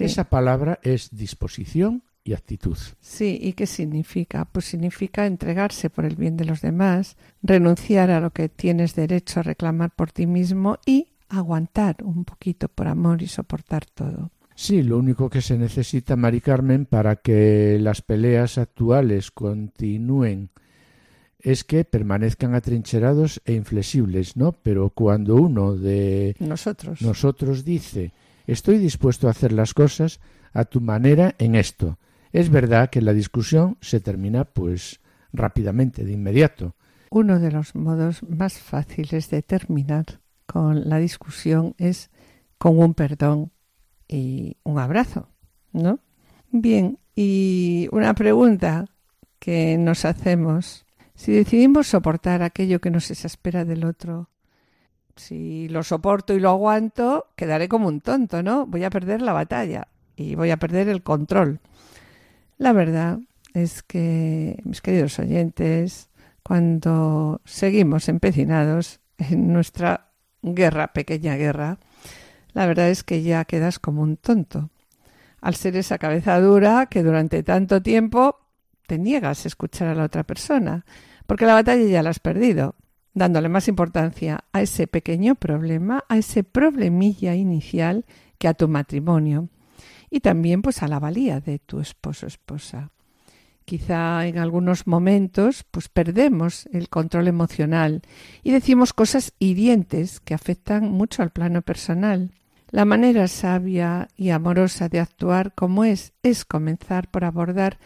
esa 0.00 0.24
palabra 0.24 0.80
es 0.82 1.14
disposición 1.14 2.02
y 2.24 2.32
actitud. 2.32 2.76
Sí, 3.00 3.38
¿y 3.40 3.52
qué 3.52 3.66
significa? 3.66 4.46
Pues 4.46 4.64
significa 4.64 5.26
entregarse 5.26 5.90
por 5.90 6.04
el 6.04 6.16
bien 6.16 6.36
de 6.36 6.46
los 6.46 6.62
demás, 6.62 7.16
renunciar 7.42 8.10
a 8.10 8.20
lo 8.20 8.30
que 8.30 8.48
tienes 8.48 8.94
derecho 8.94 9.40
a 9.40 9.42
reclamar 9.44 9.90
por 9.90 10.10
ti 10.10 10.26
mismo 10.26 10.78
y 10.86 11.12
aguantar 11.28 11.96
un 12.02 12.24
poquito 12.24 12.68
por 12.68 12.88
amor 12.88 13.22
y 13.22 13.28
soportar 13.28 13.84
todo. 13.86 14.30
Sí, 14.54 14.82
lo 14.82 14.98
único 14.98 15.28
que 15.28 15.40
se 15.40 15.58
necesita, 15.58 16.16
Mari 16.16 16.40
Carmen, 16.40 16.86
para 16.86 17.16
que 17.16 17.78
las 17.80 18.02
peleas 18.02 18.58
actuales 18.58 19.30
continúen 19.30 20.50
es 21.40 21.64
que 21.64 21.84
permanezcan 21.84 22.54
atrincherados 22.54 23.42
e 23.44 23.52
inflexibles, 23.52 24.36
¿no? 24.36 24.52
Pero 24.52 24.90
cuando 24.90 25.36
uno 25.36 25.76
de 25.76 26.36
nosotros, 26.38 27.02
nosotros 27.02 27.64
dice 27.64 28.12
Estoy 28.46 28.78
dispuesto 28.78 29.26
a 29.26 29.30
hacer 29.30 29.52
las 29.52 29.72
cosas 29.72 30.20
a 30.52 30.64
tu 30.64 30.80
manera 30.80 31.34
en 31.38 31.54
esto. 31.54 31.98
Es 32.32 32.50
verdad 32.50 32.90
que 32.90 33.00
la 33.00 33.12
discusión 33.12 33.78
se 33.80 34.00
termina 34.00 34.44
pues 34.44 35.00
rápidamente, 35.32 36.04
de 36.04 36.12
inmediato. 36.12 36.74
Uno 37.10 37.38
de 37.38 37.50
los 37.50 37.74
modos 37.74 38.22
más 38.22 38.58
fáciles 38.58 39.30
de 39.30 39.42
terminar 39.42 40.20
con 40.46 40.88
la 40.88 40.98
discusión 40.98 41.74
es 41.78 42.10
con 42.58 42.78
un 42.78 42.94
perdón 42.94 43.50
y 44.08 44.56
un 44.64 44.78
abrazo, 44.78 45.28
¿no? 45.72 46.00
Bien, 46.50 46.98
y 47.16 47.88
una 47.92 48.14
pregunta 48.14 48.86
que 49.38 49.76
nos 49.78 50.04
hacemos. 50.04 50.86
Si 51.14 51.32
decidimos 51.32 51.86
soportar 51.86 52.42
aquello 52.42 52.80
que 52.80 52.90
nos 52.90 53.10
exaspera 53.10 53.64
del 53.64 53.84
otro, 53.84 54.30
si 55.16 55.68
lo 55.68 55.82
soporto 55.82 56.34
y 56.34 56.40
lo 56.40 56.50
aguanto, 56.50 57.26
quedaré 57.36 57.68
como 57.68 57.88
un 57.88 58.00
tonto, 58.00 58.42
¿no? 58.42 58.66
Voy 58.66 58.84
a 58.84 58.90
perder 58.90 59.22
la 59.22 59.32
batalla 59.32 59.88
y 60.16 60.34
voy 60.34 60.50
a 60.50 60.56
perder 60.56 60.88
el 60.88 61.02
control. 61.02 61.60
La 62.58 62.72
verdad 62.72 63.18
es 63.52 63.82
que, 63.82 64.60
mis 64.64 64.80
queridos 64.80 65.18
oyentes, 65.18 66.10
cuando 66.42 67.40
seguimos 67.44 68.08
empecinados 68.08 69.00
en 69.18 69.52
nuestra 69.52 70.12
guerra, 70.42 70.92
pequeña 70.92 71.36
guerra, 71.36 71.78
la 72.54 72.66
verdad 72.66 72.88
es 72.88 73.04
que 73.04 73.22
ya 73.22 73.44
quedas 73.44 73.78
como 73.78 74.02
un 74.02 74.16
tonto. 74.16 74.70
Al 75.40 75.54
ser 75.54 75.76
esa 75.76 75.98
cabeza 75.98 76.40
dura 76.40 76.86
que 76.86 77.02
durante 77.02 77.42
tanto 77.42 77.82
tiempo 77.82 78.40
te 78.86 78.98
niegas 78.98 79.44
a 79.44 79.48
escuchar 79.48 79.88
a 79.88 79.94
la 79.94 80.04
otra 80.04 80.24
persona, 80.24 80.86
porque 81.26 81.46
la 81.46 81.54
batalla 81.54 81.84
ya 81.84 82.02
la 82.02 82.10
has 82.10 82.20
perdido, 82.20 82.76
dándole 83.12 83.48
más 83.48 83.68
importancia 83.68 84.44
a 84.52 84.62
ese 84.62 84.86
pequeño 84.86 85.34
problema, 85.34 86.04
a 86.08 86.16
ese 86.16 86.44
problemilla 86.44 87.34
inicial 87.34 88.06
que 88.38 88.48
a 88.48 88.54
tu 88.54 88.68
matrimonio 88.68 89.48
y 90.10 90.20
también 90.20 90.62
pues 90.62 90.82
a 90.82 90.88
la 90.88 91.00
valía 91.00 91.40
de 91.40 91.58
tu 91.58 91.80
esposo 91.80 92.26
esposa. 92.26 92.90
Quizá 93.64 94.26
en 94.26 94.38
algunos 94.38 94.86
momentos 94.86 95.64
pues 95.70 95.88
perdemos 95.88 96.66
el 96.72 96.88
control 96.88 97.28
emocional 97.28 98.02
y 98.42 98.52
decimos 98.52 98.92
cosas 98.92 99.32
hirientes 99.38 100.20
que 100.20 100.34
afectan 100.34 100.90
mucho 100.90 101.22
al 101.22 101.30
plano 101.30 101.62
personal. 101.62 102.30
La 102.74 102.84
manera 102.84 103.28
sabia 103.28 104.08
y 104.16 104.30
amorosa 104.30 104.88
de 104.88 104.98
actuar 104.98 105.54
como 105.54 105.84
es 105.84 106.12
es 106.24 106.44
comenzar 106.44 107.08
por 107.08 107.24
abordar 107.24 107.78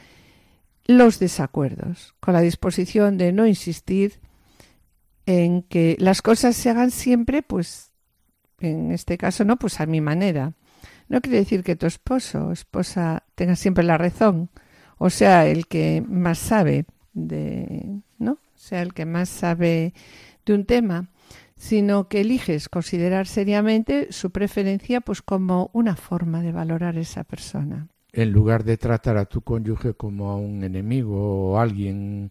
los 0.87 1.19
desacuerdos, 1.19 2.15
con 2.21 2.33
la 2.33 2.41
disposición 2.41 3.19
de 3.19 3.33
no 3.33 3.47
insistir 3.47 4.15
en 5.27 5.61
que 5.61 5.95
las 5.99 6.23
cosas 6.23 6.57
se 6.57 6.71
hagan 6.71 6.91
siempre, 6.91 7.43
pues, 7.43 7.93
en 8.61 8.91
este 8.91 9.19
caso 9.19 9.45
no, 9.45 9.59
pues 9.59 9.79
a 9.79 9.85
mi 9.85 10.01
manera. 10.01 10.55
No 11.11 11.21
quiere 11.21 11.41
decir 11.41 11.63
que 11.63 11.77
tu 11.77 11.85
esposo 11.85 12.47
o 12.47 12.53
esposa 12.53 13.25
tenga 13.35 13.57
siempre 13.57 13.85
la 13.85 13.99
razón, 13.99 14.49
o 14.97 15.11
sea, 15.11 15.47
el 15.47 15.67
que 15.67 16.03
más 16.09 16.39
sabe 16.39 16.87
de, 17.13 18.01
¿no? 18.17 18.39
Sea 18.55 18.81
el 18.81 18.95
que 18.95 19.05
más 19.05 19.29
sabe 19.29 19.93
de 20.47 20.55
un 20.55 20.65
tema, 20.65 21.11
sino 21.59 22.09
que 22.09 22.23
eliges 22.23 22.71
considerar 22.71 23.27
seriamente 23.27 24.09
su 24.11 24.31
preferencia 24.31 25.03
pues 25.03 25.21
como 25.21 25.71
una 25.75 25.97
forma 25.97 26.41
de 26.41 26.53
valorar 26.53 26.97
a 26.97 27.01
esa 27.01 27.25
persona 27.25 27.89
en 28.13 28.33
lugar 28.33 28.65
de 28.65 28.77
tratar 28.77 29.17
a 29.17 29.27
tu 29.27 29.43
cónyuge 29.43 29.95
como 29.95 30.31
a 30.31 30.37
un 30.37 30.65
enemigo 30.65 31.53
o 31.53 31.59
alguien 31.59 32.31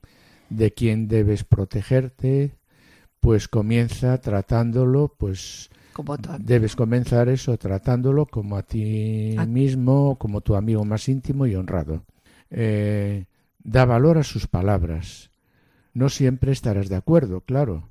de 0.49 0.73
quien 0.73 1.07
debes 1.07 1.43
protegerte, 1.43 2.55
pues 3.19 3.47
comienza 3.47 4.19
tratándolo, 4.19 5.13
pues 5.17 5.69
como 5.93 6.17
debes 6.39 6.75
comenzar 6.75 7.29
eso 7.29 7.57
tratándolo 7.57 8.25
como 8.25 8.57
a 8.57 8.63
ti 8.63 9.35
mismo, 9.47 10.17
como 10.17 10.41
tu 10.41 10.55
amigo 10.55 10.83
más 10.85 11.07
íntimo 11.09 11.45
y 11.45 11.55
honrado. 11.55 12.03
Eh, 12.49 13.25
da 13.63 13.85
valor 13.85 14.17
a 14.17 14.23
sus 14.23 14.47
palabras. 14.47 15.31
No 15.93 16.09
siempre 16.09 16.51
estarás 16.51 16.89
de 16.89 16.95
acuerdo, 16.95 17.41
claro. 17.41 17.89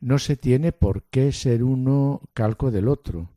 No 0.00 0.18
se 0.18 0.36
tiene 0.36 0.72
por 0.72 1.04
qué 1.04 1.32
ser 1.32 1.62
uno 1.62 2.22
calco 2.34 2.70
del 2.70 2.88
otro. 2.88 3.30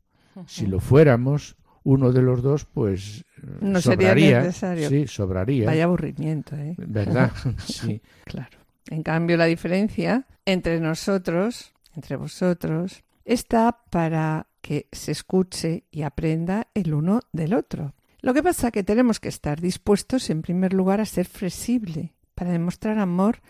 Si 0.46 0.66
lo 0.66 0.80
fuéramos, 0.80 1.56
uno 1.84 2.12
de 2.12 2.22
los 2.22 2.42
dos, 2.42 2.64
pues 2.64 3.24
no 3.60 3.80
sobraría. 3.80 4.14
sería 4.14 4.40
necesario. 4.40 4.88
Sí, 4.88 5.06
sobraría. 5.06 5.66
Vaya 5.66 5.84
aburrimiento, 5.84 6.56
¿eh? 6.56 6.74
¿Verdad? 6.78 7.30
sí. 7.64 8.00
claro. 8.24 8.58
En 8.90 9.02
cambio, 9.02 9.36
la 9.36 9.44
diferencia 9.44 10.26
entre 10.44 10.80
nosotros, 10.80 11.72
entre 11.94 12.16
vosotros, 12.16 13.04
está 13.24 13.78
para 13.90 14.46
que 14.60 14.88
se 14.92 15.12
escuche 15.12 15.84
y 15.90 16.02
aprenda 16.02 16.68
el 16.74 16.94
uno 16.94 17.20
del 17.32 17.54
otro. 17.54 17.94
Lo 18.20 18.32
que 18.32 18.42
pasa 18.42 18.68
es 18.68 18.72
que 18.72 18.82
tenemos 18.82 19.20
que 19.20 19.28
estar 19.28 19.60
dispuestos, 19.60 20.30
en 20.30 20.42
primer 20.42 20.72
lugar, 20.72 21.00
a 21.00 21.06
ser 21.06 21.26
flexible 21.26 22.14
para 22.34 22.50
demostrar 22.50 22.98
amor 22.98 23.40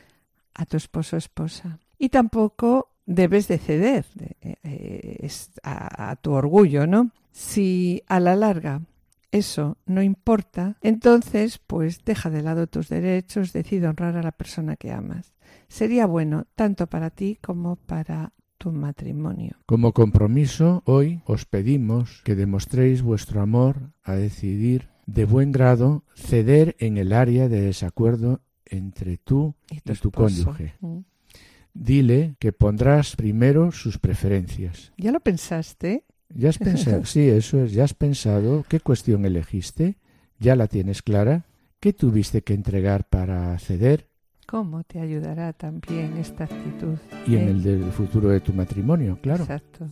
a 0.55 0.67
tu 0.67 0.77
esposo 0.77 1.17
o 1.17 1.19
esposa. 1.19 1.79
Y 1.99 2.09
tampoco 2.09 2.94
debes 3.07 3.49
de 3.49 3.59
ceder 3.59 4.07
eh, 4.41 4.57
eh, 4.63 5.29
a 5.63 6.17
tu 6.17 6.33
orgullo, 6.33 6.87
¿no? 6.87 7.11
Si 7.33 8.03
a 8.07 8.21
la 8.21 8.37
larga 8.37 8.83
eso 9.35 9.79
no 9.85 10.01
importa, 10.01 10.77
entonces 10.81 11.59
pues 11.59 12.05
deja 12.05 12.31
de 12.31 12.43
lado 12.43 12.69
tus 12.69 12.89
derechos, 12.89 13.53
decide 13.53 13.89
honrar 13.89 14.17
a 14.17 14.23
la 14.23 14.31
persona 14.31 14.77
que 14.77 14.93
amas. 14.93 15.35
Sería 15.67 16.07
bueno 16.07 16.47
tanto 16.55 16.87
para 16.87 17.11
ti 17.11 17.39
como 17.43 17.75
para 17.75 18.33
tu 18.59 18.71
matrimonio. 18.71 19.57
Como 19.67 19.93
compromiso, 19.93 20.85
hoy 20.87 21.21
os 21.27 21.47
pedimos 21.47 22.23
que 22.25 22.37
demostréis 22.37 23.03
vuestro 23.03 23.41
amor 23.41 23.91
a 24.05 24.13
decidir 24.15 24.89
de 25.07 25.25
buen 25.25 25.51
grado 25.51 26.05
ceder 26.15 26.77
en 26.79 26.97
el 26.97 27.13
área 27.13 27.49
de 27.49 27.61
desacuerdo 27.61 28.41
entre 28.65 29.19
tú 29.19 29.57
y 29.69 29.81
tu, 29.81 30.13
cónyuge. 30.13 30.75
Mm. 30.81 30.99
Dile 31.75 32.37
que 32.39 32.53
pondrás 32.53 33.17
primero 33.17 33.73
sus 33.73 33.99
preferencias. 33.99 34.93
¿Ya 34.97 35.11
lo 35.11 35.21
pensaste? 35.21 36.05
¿Ya 36.29 36.49
has 36.49 36.59
pensado? 36.59 37.05
Sí, 37.05 37.29
eso 37.29 37.63
es. 37.65 37.73
¿Ya 37.73 37.85
has 37.85 37.95
pensado 37.95 38.65
qué 38.69 38.81
cuestión 38.81 39.25
elegiste? 39.25 39.97
¿Ya 40.39 40.57
la 40.57 40.69
tienes 40.69 41.03
clara? 41.03 41.47
¿Qué 41.81 41.93
tuviste 41.93 42.43
que 42.43 42.55
entregar 42.55 43.05
para 43.09 43.59
ceder? 43.59 44.09
¿Cómo 44.47 44.85
te 44.85 45.01
ayudará 45.01 45.53
también 45.53 46.17
esta 46.17 46.45
actitud? 46.45 46.97
Y 47.27 47.37
en 47.37 47.49
el 47.49 47.63
del 47.63 47.93
futuro 47.93 48.29
de 48.29 48.41
tu 48.41 48.53
matrimonio, 48.53 49.19
claro. 49.21 49.43
Exacto. 49.43 49.91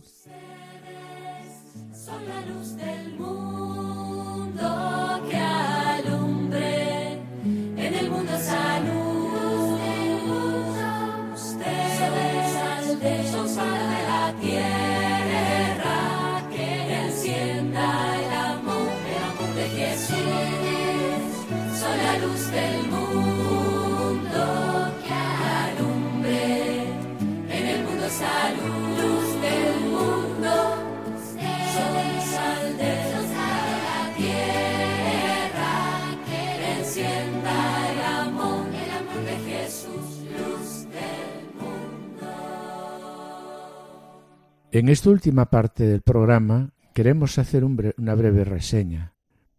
En 44.73 44.89
esta 44.89 45.11
última 45.11 45.51
parte 45.51 45.83
del 45.83 46.01
programa 46.01 46.71
queremos 46.95 47.37
hacer 47.37 47.63
una 47.63 48.15
breve 48.15 48.43
reseña. 48.43 49.13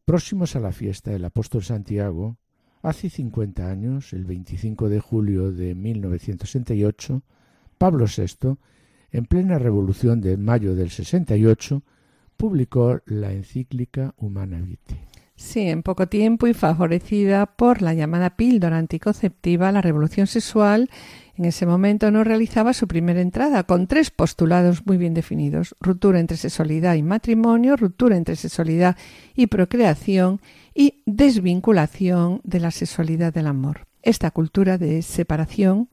Próximos 0.05 0.57
a 0.57 0.61
la 0.61 0.73
fiesta 0.73 1.13
del 1.13 1.25
apóstol 1.25 1.63
Santiago, 1.63 2.37
hace 2.83 3.09
50 3.09 3.71
años, 3.71 4.13
el 4.13 4.25
25 4.25 4.89
de 4.89 4.99
julio 4.99 5.53
de 5.53 5.77
1968, 5.77 7.23
Pablo 7.77 8.07
VI, 8.07 8.57
en 9.11 9.27
plena 9.27 9.59
revolución 9.59 10.21
de 10.21 10.37
mayo 10.37 10.75
del 10.75 10.91
68, 10.91 11.83
publicó 12.37 13.01
la 13.07 13.33
encíclica 13.33 14.15
Humana 14.17 14.61
Vitae. 14.61 14.99
Sí, 15.37 15.63
en 15.63 15.83
poco 15.83 16.07
tiempo 16.07 16.47
y 16.47 16.55
favorecida 16.55 17.47
por 17.47 17.83
la 17.83 17.93
llamada 17.93 18.37
píldora 18.37 18.79
anticonceptiva, 18.79 19.73
la 19.73 19.83
revolución 19.83 20.29
sexual 20.29 20.91
en 21.37 21.45
ese 21.47 21.67
momento 21.67 22.13
no 22.13 22.23
realizaba 22.23 22.73
su 22.73 22.87
primera 22.87 23.21
entrada, 23.21 23.65
con 23.65 23.89
tres 23.89 24.13
postulados 24.13 24.87
muy 24.87 24.97
bien 24.97 25.15
definidos 25.15 25.75
ruptura 25.81 26.21
entre 26.21 26.37
sexualidad 26.37 26.95
y 26.95 27.03
matrimonio, 27.03 27.77
ruptura 27.77 28.17
entre 28.17 28.37
sexualidad 28.37 28.97
y 29.35 29.49
procreación 29.49 30.41
y 30.73 31.03
desvinculación 31.07 32.41
de 32.45 32.61
la 32.61 32.71
sexualidad 32.71 33.35
del 33.35 33.49
amor. 33.49 33.89
Esta 34.03 34.31
cultura 34.31 34.79
de 34.79 35.03
separación 35.03 35.89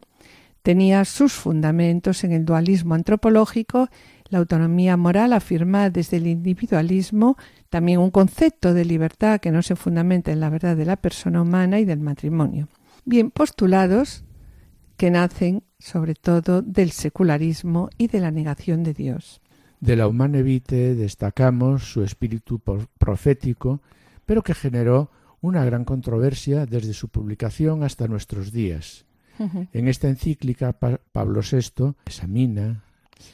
tenía 0.62 1.06
sus 1.06 1.34
fundamentos 1.34 2.24
en 2.24 2.32
el 2.32 2.46
dualismo 2.46 2.94
antropológico, 2.96 3.90
la 4.30 4.40
autonomía 4.40 4.96
moral 4.98 5.34
afirmada 5.34 5.90
desde 5.90 6.18
el 6.18 6.28
individualismo, 6.28 7.38
también 7.70 8.00
un 8.00 8.12
concepto 8.12 8.74
de 8.74 8.86
libertad 8.86 9.40
que 9.40 9.52
no 9.52 9.62
se 9.62 9.76
fundamenta 9.76 10.32
en 10.32 10.40
la 10.40 10.50
verdad 10.50 10.78
de 10.78 10.86
la 10.86 10.96
persona 10.96 11.42
humana 11.42 11.80
y 11.80 11.86
del 11.86 12.00
matrimonio. 12.00 12.68
Bien, 13.04 13.32
postulados 13.32 14.24
que 14.98 15.12
nacen 15.12 15.64
sobre 15.80 16.14
todo 16.16 16.62
del 16.62 16.92
secularismo 16.92 17.90
y 17.98 18.08
de 18.08 18.20
la 18.20 18.32
negación 18.32 18.84
de 18.84 18.94
Dios. 18.94 19.42
De 19.80 19.96
la 19.96 20.08
Humane 20.08 20.44
Vitae 20.44 20.94
destacamos 20.94 21.92
su 21.92 22.04
espíritu 22.04 22.60
profético, 23.00 23.82
pero 24.28 24.44
que 24.44 24.54
generó 24.54 25.10
una 25.42 25.66
gran 25.66 25.86
controversia 25.86 26.68
desde 26.68 26.94
su 26.94 27.10
publicación 27.10 27.84
hasta 27.84 28.08
nuestros 28.08 28.52
días. 28.52 29.06
En 29.74 29.88
esta 29.88 30.08
encíclica 30.08 30.74
Pablo 30.74 31.42
VI 31.42 31.96
examina 32.06 32.84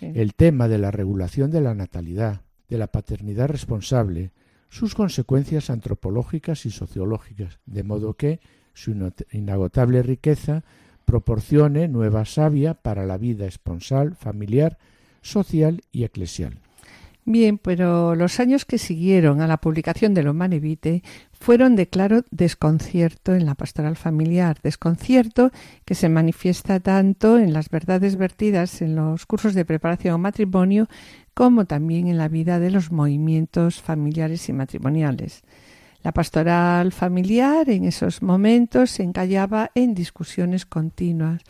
el 0.01 0.33
tema 0.33 0.67
de 0.67 0.77
la 0.77 0.91
regulación 0.91 1.51
de 1.51 1.61
la 1.61 1.73
natalidad, 1.73 2.41
de 2.69 2.77
la 2.77 2.87
paternidad 2.87 3.47
responsable, 3.47 4.31
sus 4.69 4.95
consecuencias 4.95 5.69
antropológicas 5.69 6.65
y 6.65 6.71
sociológicas, 6.71 7.59
de 7.65 7.83
modo 7.83 8.13
que 8.13 8.39
su 8.73 8.95
inagotable 9.31 10.03
riqueza 10.03 10.63
proporcione 11.05 11.87
nueva 11.87 12.25
savia 12.25 12.73
para 12.73 13.05
la 13.05 13.17
vida 13.17 13.45
esponsal, 13.45 14.15
familiar, 14.15 14.77
social 15.21 15.81
y 15.91 16.03
eclesial. 16.03 16.59
Bien, 17.29 17.57
pero 17.57 18.15
los 18.15 18.39
años 18.39 18.63
que 18.63 18.77
siguieron 18.77 19.41
a 19.41 19.47
la 19.47 19.57
publicación 19.57 20.13
de 20.13 20.29
Humane 20.29 20.61
Vitae 20.61 21.03
fueron 21.33 21.75
de 21.75 21.89
claro 21.89 22.23
desconcierto 22.31 23.35
en 23.35 23.45
la 23.45 23.53
pastoral 23.53 23.97
familiar, 23.97 24.59
desconcierto 24.63 25.51
que 25.83 25.93
se 25.93 26.07
manifiesta 26.07 26.79
tanto 26.79 27.37
en 27.37 27.51
las 27.51 27.69
verdades 27.69 28.15
vertidas 28.15 28.81
en 28.81 28.95
los 28.95 29.25
cursos 29.25 29.55
de 29.55 29.65
preparación 29.65 30.13
al 30.13 30.21
matrimonio 30.21 30.87
como 31.33 31.65
también 31.65 32.07
en 32.07 32.17
la 32.17 32.29
vida 32.29 32.61
de 32.61 32.71
los 32.71 32.93
movimientos 32.93 33.81
familiares 33.81 34.47
y 34.47 34.53
matrimoniales. 34.53 35.43
La 36.03 36.13
pastoral 36.13 36.93
familiar 36.93 37.69
en 37.69 37.83
esos 37.83 38.21
momentos 38.21 38.91
se 38.91 39.03
encallaba 39.03 39.71
en 39.75 39.95
discusiones 39.95 40.65
continuas 40.65 41.41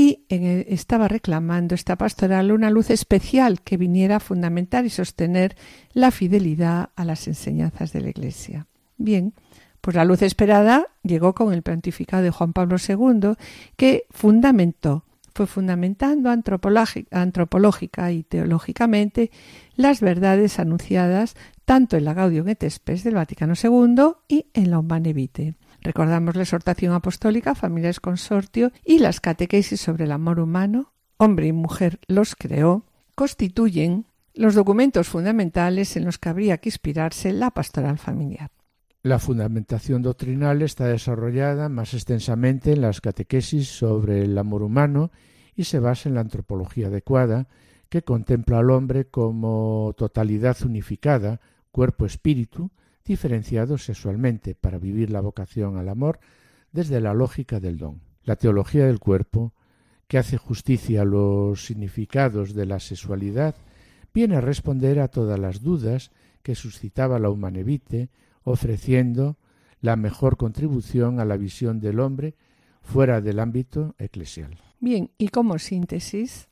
y 0.00 0.24
estaba 0.30 1.08
reclamando 1.08 1.74
esta 1.74 1.96
pastoral 1.96 2.52
una 2.52 2.70
luz 2.70 2.88
especial 2.88 3.60
que 3.60 3.76
viniera 3.76 4.16
a 4.16 4.20
fundamentar 4.20 4.86
y 4.86 4.88
sostener 4.90 5.56
la 5.92 6.10
fidelidad 6.10 6.88
a 6.96 7.04
las 7.04 7.28
enseñanzas 7.28 7.92
de 7.92 8.00
la 8.00 8.08
Iglesia. 8.08 8.66
Bien, 8.96 9.34
pues 9.82 9.94
la 9.96 10.06
luz 10.06 10.22
esperada 10.22 10.86
llegó 11.02 11.34
con 11.34 11.52
el 11.52 11.60
pontificado 11.60 12.22
de 12.22 12.30
Juan 12.30 12.54
Pablo 12.54 12.76
II, 12.78 13.34
que 13.76 14.04
fundamentó, 14.08 15.04
fue 15.34 15.46
fundamentando 15.46 16.30
antropológica 16.30 18.10
y 18.10 18.22
teológicamente 18.22 19.30
las 19.76 20.00
verdades 20.00 20.58
anunciadas 20.58 21.36
tanto 21.66 21.98
en 21.98 22.06
la 22.06 22.14
Gaudium 22.14 22.48
et 22.48 22.64
Spes 22.70 23.04
del 23.04 23.16
Vaticano 23.16 23.52
II 23.54 24.12
y 24.28 24.46
en 24.54 24.70
la 24.70 24.78
Humane. 24.78 25.12
Recordamos 25.82 26.36
la 26.36 26.42
exhortación 26.42 26.92
apostólica, 26.92 27.54
familias 27.54 28.00
consortio 28.00 28.72
y 28.84 28.98
las 28.98 29.20
catequesis 29.20 29.80
sobre 29.80 30.04
el 30.04 30.12
amor 30.12 30.38
humano, 30.38 30.92
hombre 31.16 31.46
y 31.46 31.52
mujer 31.52 32.00
los 32.06 32.36
creó, 32.36 32.84
constituyen 33.14 34.06
los 34.34 34.54
documentos 34.54 35.08
fundamentales 35.08 35.96
en 35.96 36.04
los 36.04 36.18
que 36.18 36.28
habría 36.28 36.58
que 36.58 36.68
inspirarse 36.68 37.32
la 37.32 37.50
pastoral 37.50 37.98
familiar. 37.98 38.50
La 39.02 39.18
fundamentación 39.18 40.02
doctrinal 40.02 40.60
está 40.60 40.86
desarrollada 40.86 41.70
más 41.70 41.94
extensamente 41.94 42.72
en 42.72 42.82
las 42.82 43.00
catequesis 43.00 43.68
sobre 43.68 44.22
el 44.22 44.36
amor 44.36 44.62
humano 44.62 45.10
y 45.56 45.64
se 45.64 45.78
basa 45.78 46.10
en 46.10 46.14
la 46.14 46.20
antropología 46.20 46.88
adecuada, 46.88 47.48
que 47.88 48.02
contempla 48.02 48.58
al 48.58 48.70
hombre 48.70 49.06
como 49.06 49.94
totalidad 49.96 50.56
unificada, 50.64 51.40
cuerpo-espíritu, 51.72 52.70
diferenciados 53.04 53.84
sexualmente 53.84 54.54
para 54.54 54.78
vivir 54.78 55.10
la 55.10 55.20
vocación 55.20 55.76
al 55.76 55.88
amor 55.88 56.20
desde 56.72 57.00
la 57.00 57.14
lógica 57.14 57.60
del 57.60 57.78
don. 57.78 58.00
La 58.22 58.36
teología 58.36 58.86
del 58.86 59.00
cuerpo, 59.00 59.54
que 60.06 60.18
hace 60.18 60.36
justicia 60.36 61.02
a 61.02 61.04
los 61.04 61.64
significados 61.64 62.54
de 62.54 62.66
la 62.66 62.80
sexualidad, 62.80 63.54
viene 64.12 64.36
a 64.36 64.40
responder 64.40 65.00
a 65.00 65.08
todas 65.08 65.38
las 65.38 65.62
dudas 65.62 66.10
que 66.42 66.54
suscitaba 66.54 67.18
la 67.18 67.30
humanevite, 67.30 68.10
ofreciendo 68.42 69.36
la 69.80 69.96
mejor 69.96 70.36
contribución 70.36 71.20
a 71.20 71.24
la 71.24 71.36
visión 71.36 71.80
del 71.80 72.00
hombre 72.00 72.34
fuera 72.82 73.20
del 73.20 73.38
ámbito 73.38 73.94
eclesial. 73.98 74.58
Bien, 74.80 75.10
y 75.18 75.28
como 75.28 75.58
síntesis, 75.58 76.49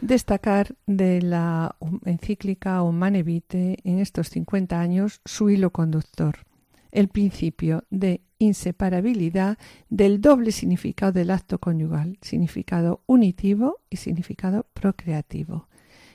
destacar 0.00 0.74
de 0.86 1.22
la 1.22 1.76
encíclica 2.04 2.82
Humane 2.82 3.22
Vitae 3.22 3.78
en 3.84 3.98
estos 3.98 4.30
50 4.30 4.80
años 4.80 5.20
su 5.24 5.50
hilo 5.50 5.70
conductor, 5.70 6.46
el 6.92 7.08
principio 7.08 7.84
de 7.90 8.22
inseparabilidad 8.38 9.58
del 9.90 10.20
doble 10.20 10.52
significado 10.52 11.12
del 11.12 11.30
acto 11.30 11.58
conyugal, 11.58 12.18
significado 12.22 13.02
unitivo 13.06 13.78
y 13.90 13.96
significado 13.96 14.66
procreativo, 14.74 15.68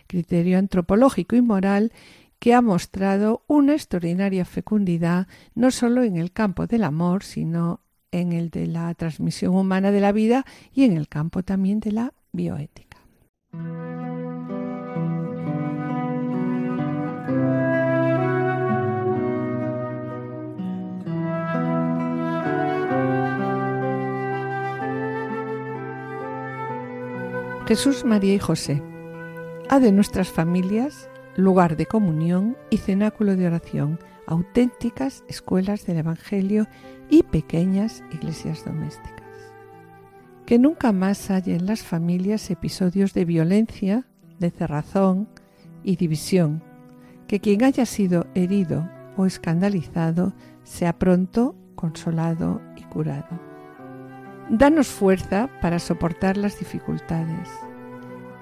criterio 0.07 0.57
antropológico 0.57 1.35
y 1.35 1.41
moral 1.41 1.91
que 2.39 2.53
ha 2.53 2.61
mostrado 2.61 3.43
una 3.47 3.73
extraordinaria 3.73 4.45
fecundidad 4.45 5.27
no 5.55 5.71
solo 5.71 6.03
en 6.03 6.17
el 6.17 6.31
campo 6.31 6.67
del 6.67 6.83
amor, 6.83 7.23
sino 7.23 7.79
en 8.11 8.31
el 8.31 8.49
de 8.49 8.67
la 8.67 8.93
transmisión 8.95 9.55
humana 9.55 9.91
de 9.91 10.01
la 10.01 10.11
vida 10.11 10.45
y 10.73 10.83
en 10.83 10.95
el 10.95 11.07
campo 11.07 11.43
también 11.43 11.79
de 11.79 11.91
la 11.93 12.13
bioética. 12.31 12.92
Jesús, 27.65 28.03
María 28.03 28.35
y 28.35 28.39
José. 28.39 28.83
Ha 29.69 29.79
de 29.79 29.91
nuestras 29.91 30.29
familias 30.29 31.09
lugar 31.35 31.77
de 31.77 31.85
comunión 31.85 32.57
y 32.69 32.77
cenáculo 32.77 33.35
de 33.35 33.47
oración, 33.47 33.99
auténticas 34.27 35.23
escuelas 35.27 35.85
del 35.85 35.97
Evangelio 35.97 36.67
y 37.09 37.23
pequeñas 37.23 38.03
iglesias 38.11 38.65
domésticas 38.65 39.22
que 40.45 40.59
nunca 40.59 40.91
más 40.91 41.31
haya 41.31 41.55
en 41.55 41.65
las 41.65 41.83
familias 41.83 42.49
episodios 42.49 43.13
de 43.13 43.25
violencia, 43.25 44.05
de 44.39 44.51
cerrazón 44.51 45.29
y 45.83 45.95
división, 45.95 46.61
que 47.27 47.39
quien 47.39 47.63
haya 47.63 47.85
sido 47.85 48.27
herido 48.35 48.89
o 49.15 49.25
escandalizado 49.25 50.33
sea 50.63 50.97
pronto 50.99 51.55
consolado 51.75 52.61
y 52.75 52.83
curado. 52.83 53.39
Danos 54.49 54.87
fuerza 54.87 55.49
para 55.61 55.79
soportar 55.79 56.37
las 56.37 56.59
dificultades. 56.59 57.49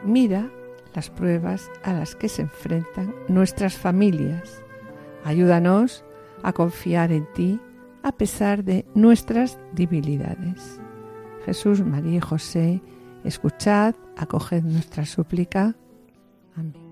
Mira 0.04 0.50
las 0.96 1.10
pruebas 1.10 1.70
a 1.84 1.94
las 1.94 2.16
que 2.16 2.28
se 2.28 2.42
enfrentan 2.42 3.14
nuestras 3.28 3.78
familias. 3.78 4.62
Ayúdanos 5.24 6.04
a 6.44 6.54
confiar 6.54 7.12
en 7.12 7.32
ti 7.34 7.60
a 8.04 8.12
pesar 8.12 8.64
de 8.64 8.86
nuestras 8.96 9.60
debilidades. 9.74 10.81
Jesús, 11.46 11.84
María 11.86 12.18
y 12.18 12.20
José, 12.20 12.82
escuchad, 13.24 13.96
acoged 14.18 14.64
nuestra 14.64 15.06
súplica. 15.06 15.76
Amén. 16.56 16.92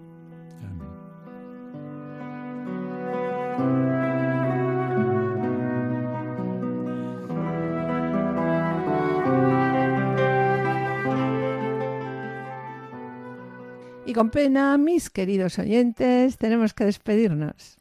Y 14.10 14.14
con 14.14 14.32
pena, 14.32 14.76
mis 14.80 15.12
queridos 15.12 15.60
oyentes, 15.60 16.40
tenemos 16.40 16.74
que 16.74 16.84
despedirnos. 16.84 17.78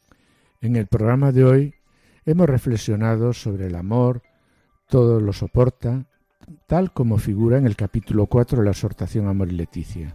En 0.61 0.77
el 0.77 0.87
programa 0.87 1.33
de 1.33 1.43
hoy 1.43 1.75
hemos 2.27 2.47
reflexionado 2.47 3.33
sobre 3.33 3.69
el 3.69 3.75
amor, 3.75 4.23
todo 4.89 5.21
lo 5.21 5.33
soporta, 5.33 6.07
tal 6.67 6.93
como 6.93 7.19
figura 7.19 7.59
en 7.59 7.67
el 7.67 7.77
capítulo 7.77 8.27
4 8.27 8.59
de 8.59 8.65
la 8.65 8.71
exhortación 8.71 9.29
Amor 9.29 9.49
y 9.49 9.57
Leticia. 9.57 10.15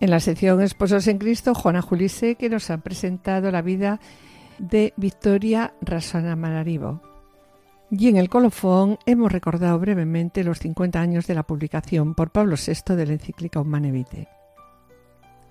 En 0.00 0.10
la 0.10 0.20
sección 0.20 0.60
Esposos 0.60 1.06
en 1.06 1.18
Cristo, 1.18 1.54
Juana 1.54 1.80
Julise, 1.80 2.34
que 2.34 2.50
nos 2.50 2.70
ha 2.70 2.78
presentado 2.78 3.50
la 3.50 3.62
vida 3.62 4.00
de 4.58 4.92
Victoria 4.96 5.74
Rasana 5.80 6.36
Manarivo. 6.36 7.00
Y 7.90 8.08
en 8.08 8.16
el 8.16 8.28
colofón 8.28 8.98
hemos 9.06 9.30
recordado 9.32 9.78
brevemente 9.78 10.44
los 10.44 10.58
50 10.58 11.00
años 11.00 11.26
de 11.26 11.34
la 11.34 11.44
publicación 11.44 12.14
por 12.14 12.30
Pablo 12.30 12.56
VI 12.56 12.94
de 12.94 13.06
la 13.06 13.12
encíclica 13.12 13.60
Humane 13.60 13.92
Vitae. 13.92 14.28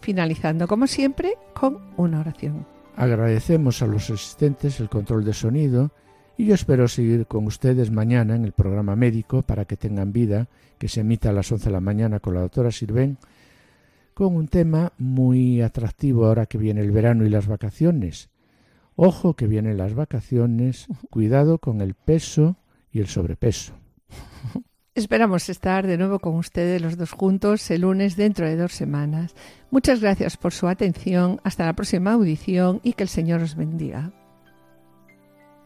Finalizando, 0.02 0.68
como 0.68 0.86
siempre, 0.86 1.38
con 1.54 1.80
una 1.98 2.20
oración. 2.20 2.68
Agradecemos 2.96 3.82
a 3.82 3.88
los 3.88 4.10
asistentes 4.10 4.80
el 4.80 4.90
control 4.90 5.26
de 5.26 5.34
sonido 5.34 5.92
y 6.38 6.46
yo 6.46 6.56
espero 6.56 6.88
seguir 6.88 7.28
con 7.28 7.46
ustedes 7.46 7.92
mañana 7.92 8.36
en 8.36 8.44
el 8.44 8.52
programa 8.52 8.96
médico 8.96 9.42
para 9.42 9.66
que 9.66 9.78
tengan 9.78 10.12
vida, 10.12 10.48
que 10.78 10.88
se 10.88 11.02
emita 11.02 11.30
a 11.30 11.34
las 11.34 11.52
11 11.52 11.66
de 11.66 11.72
la 11.72 11.80
mañana 11.80 12.20
con 12.20 12.34
la 12.34 12.42
doctora 12.42 12.72
Sirven, 12.72 13.18
con 14.14 14.36
un 14.36 14.48
tema 14.48 14.94
muy 14.98 15.62
atractivo 15.62 16.26
ahora 16.26 16.46
que 16.46 16.58
viene 16.58 16.82
el 16.82 16.92
verano 16.92 17.26
y 17.26 17.30
las 17.30 17.48
vacaciones. 17.48 18.30
Ojo 18.96 19.36
que 19.36 19.48
vienen 19.48 19.78
las 19.78 19.94
vacaciones, 19.94 20.88
cuidado 21.10 21.58
con 21.60 21.82
el 21.82 21.94
peso 21.94 22.58
y 22.92 23.00
el 23.00 23.08
sobrepeso. 23.08 23.74
Esperamos 24.96 25.50
estar 25.50 25.86
de 25.86 25.98
nuevo 25.98 26.20
con 26.20 26.36
ustedes 26.36 26.82
los 26.82 26.98
dos 26.98 27.12
juntos 27.12 27.70
el 27.70 27.82
lunes 27.82 28.16
dentro 28.16 28.48
de 28.48 28.56
dos 28.56 28.72
semanas. 28.72 29.36
Muchas 29.70 30.00
gracias 30.00 30.38
por 30.38 30.54
su 30.54 30.70
atención. 30.70 31.42
Hasta 31.44 31.66
la 31.66 31.74
próxima 31.74 32.14
audición 32.14 32.80
y 32.82 32.94
que 32.94 33.04
el 33.04 33.10
Señor 33.10 33.42
os 33.42 33.56
bendiga. 33.56 34.14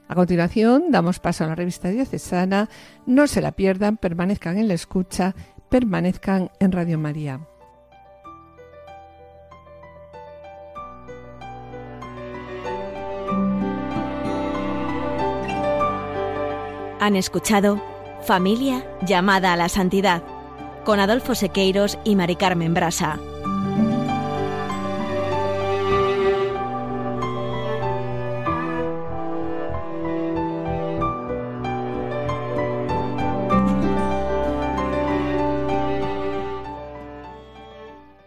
A 0.10 0.16
continuación, 0.16 0.90
damos 0.90 1.20
paso 1.20 1.44
a 1.44 1.48
la 1.48 1.56
revista 1.56 1.90
diocesana. 1.90 2.68
No 3.06 3.28
se 3.28 3.42
la 3.42 3.52
pierdan, 3.52 3.96
permanezcan 3.96 4.58
en 4.58 4.68
la 4.68 4.74
escucha, 4.74 5.36
permanezcan 5.70 6.50
en 6.60 6.72
Radio 6.72 6.98
María. 6.98 7.42
Han 17.00 17.16
escuchado 17.16 17.80
Familia 18.24 18.86
llamada 19.06 19.54
a 19.54 19.58
la 19.58 19.70
santidad 19.70 20.24
con 20.86 21.00
Adolfo 21.00 21.36
Sequeiros 21.36 22.00
y 22.04 22.16
Mari 22.16 22.36
Carmen 22.36 22.74
Brasa. 22.74 23.20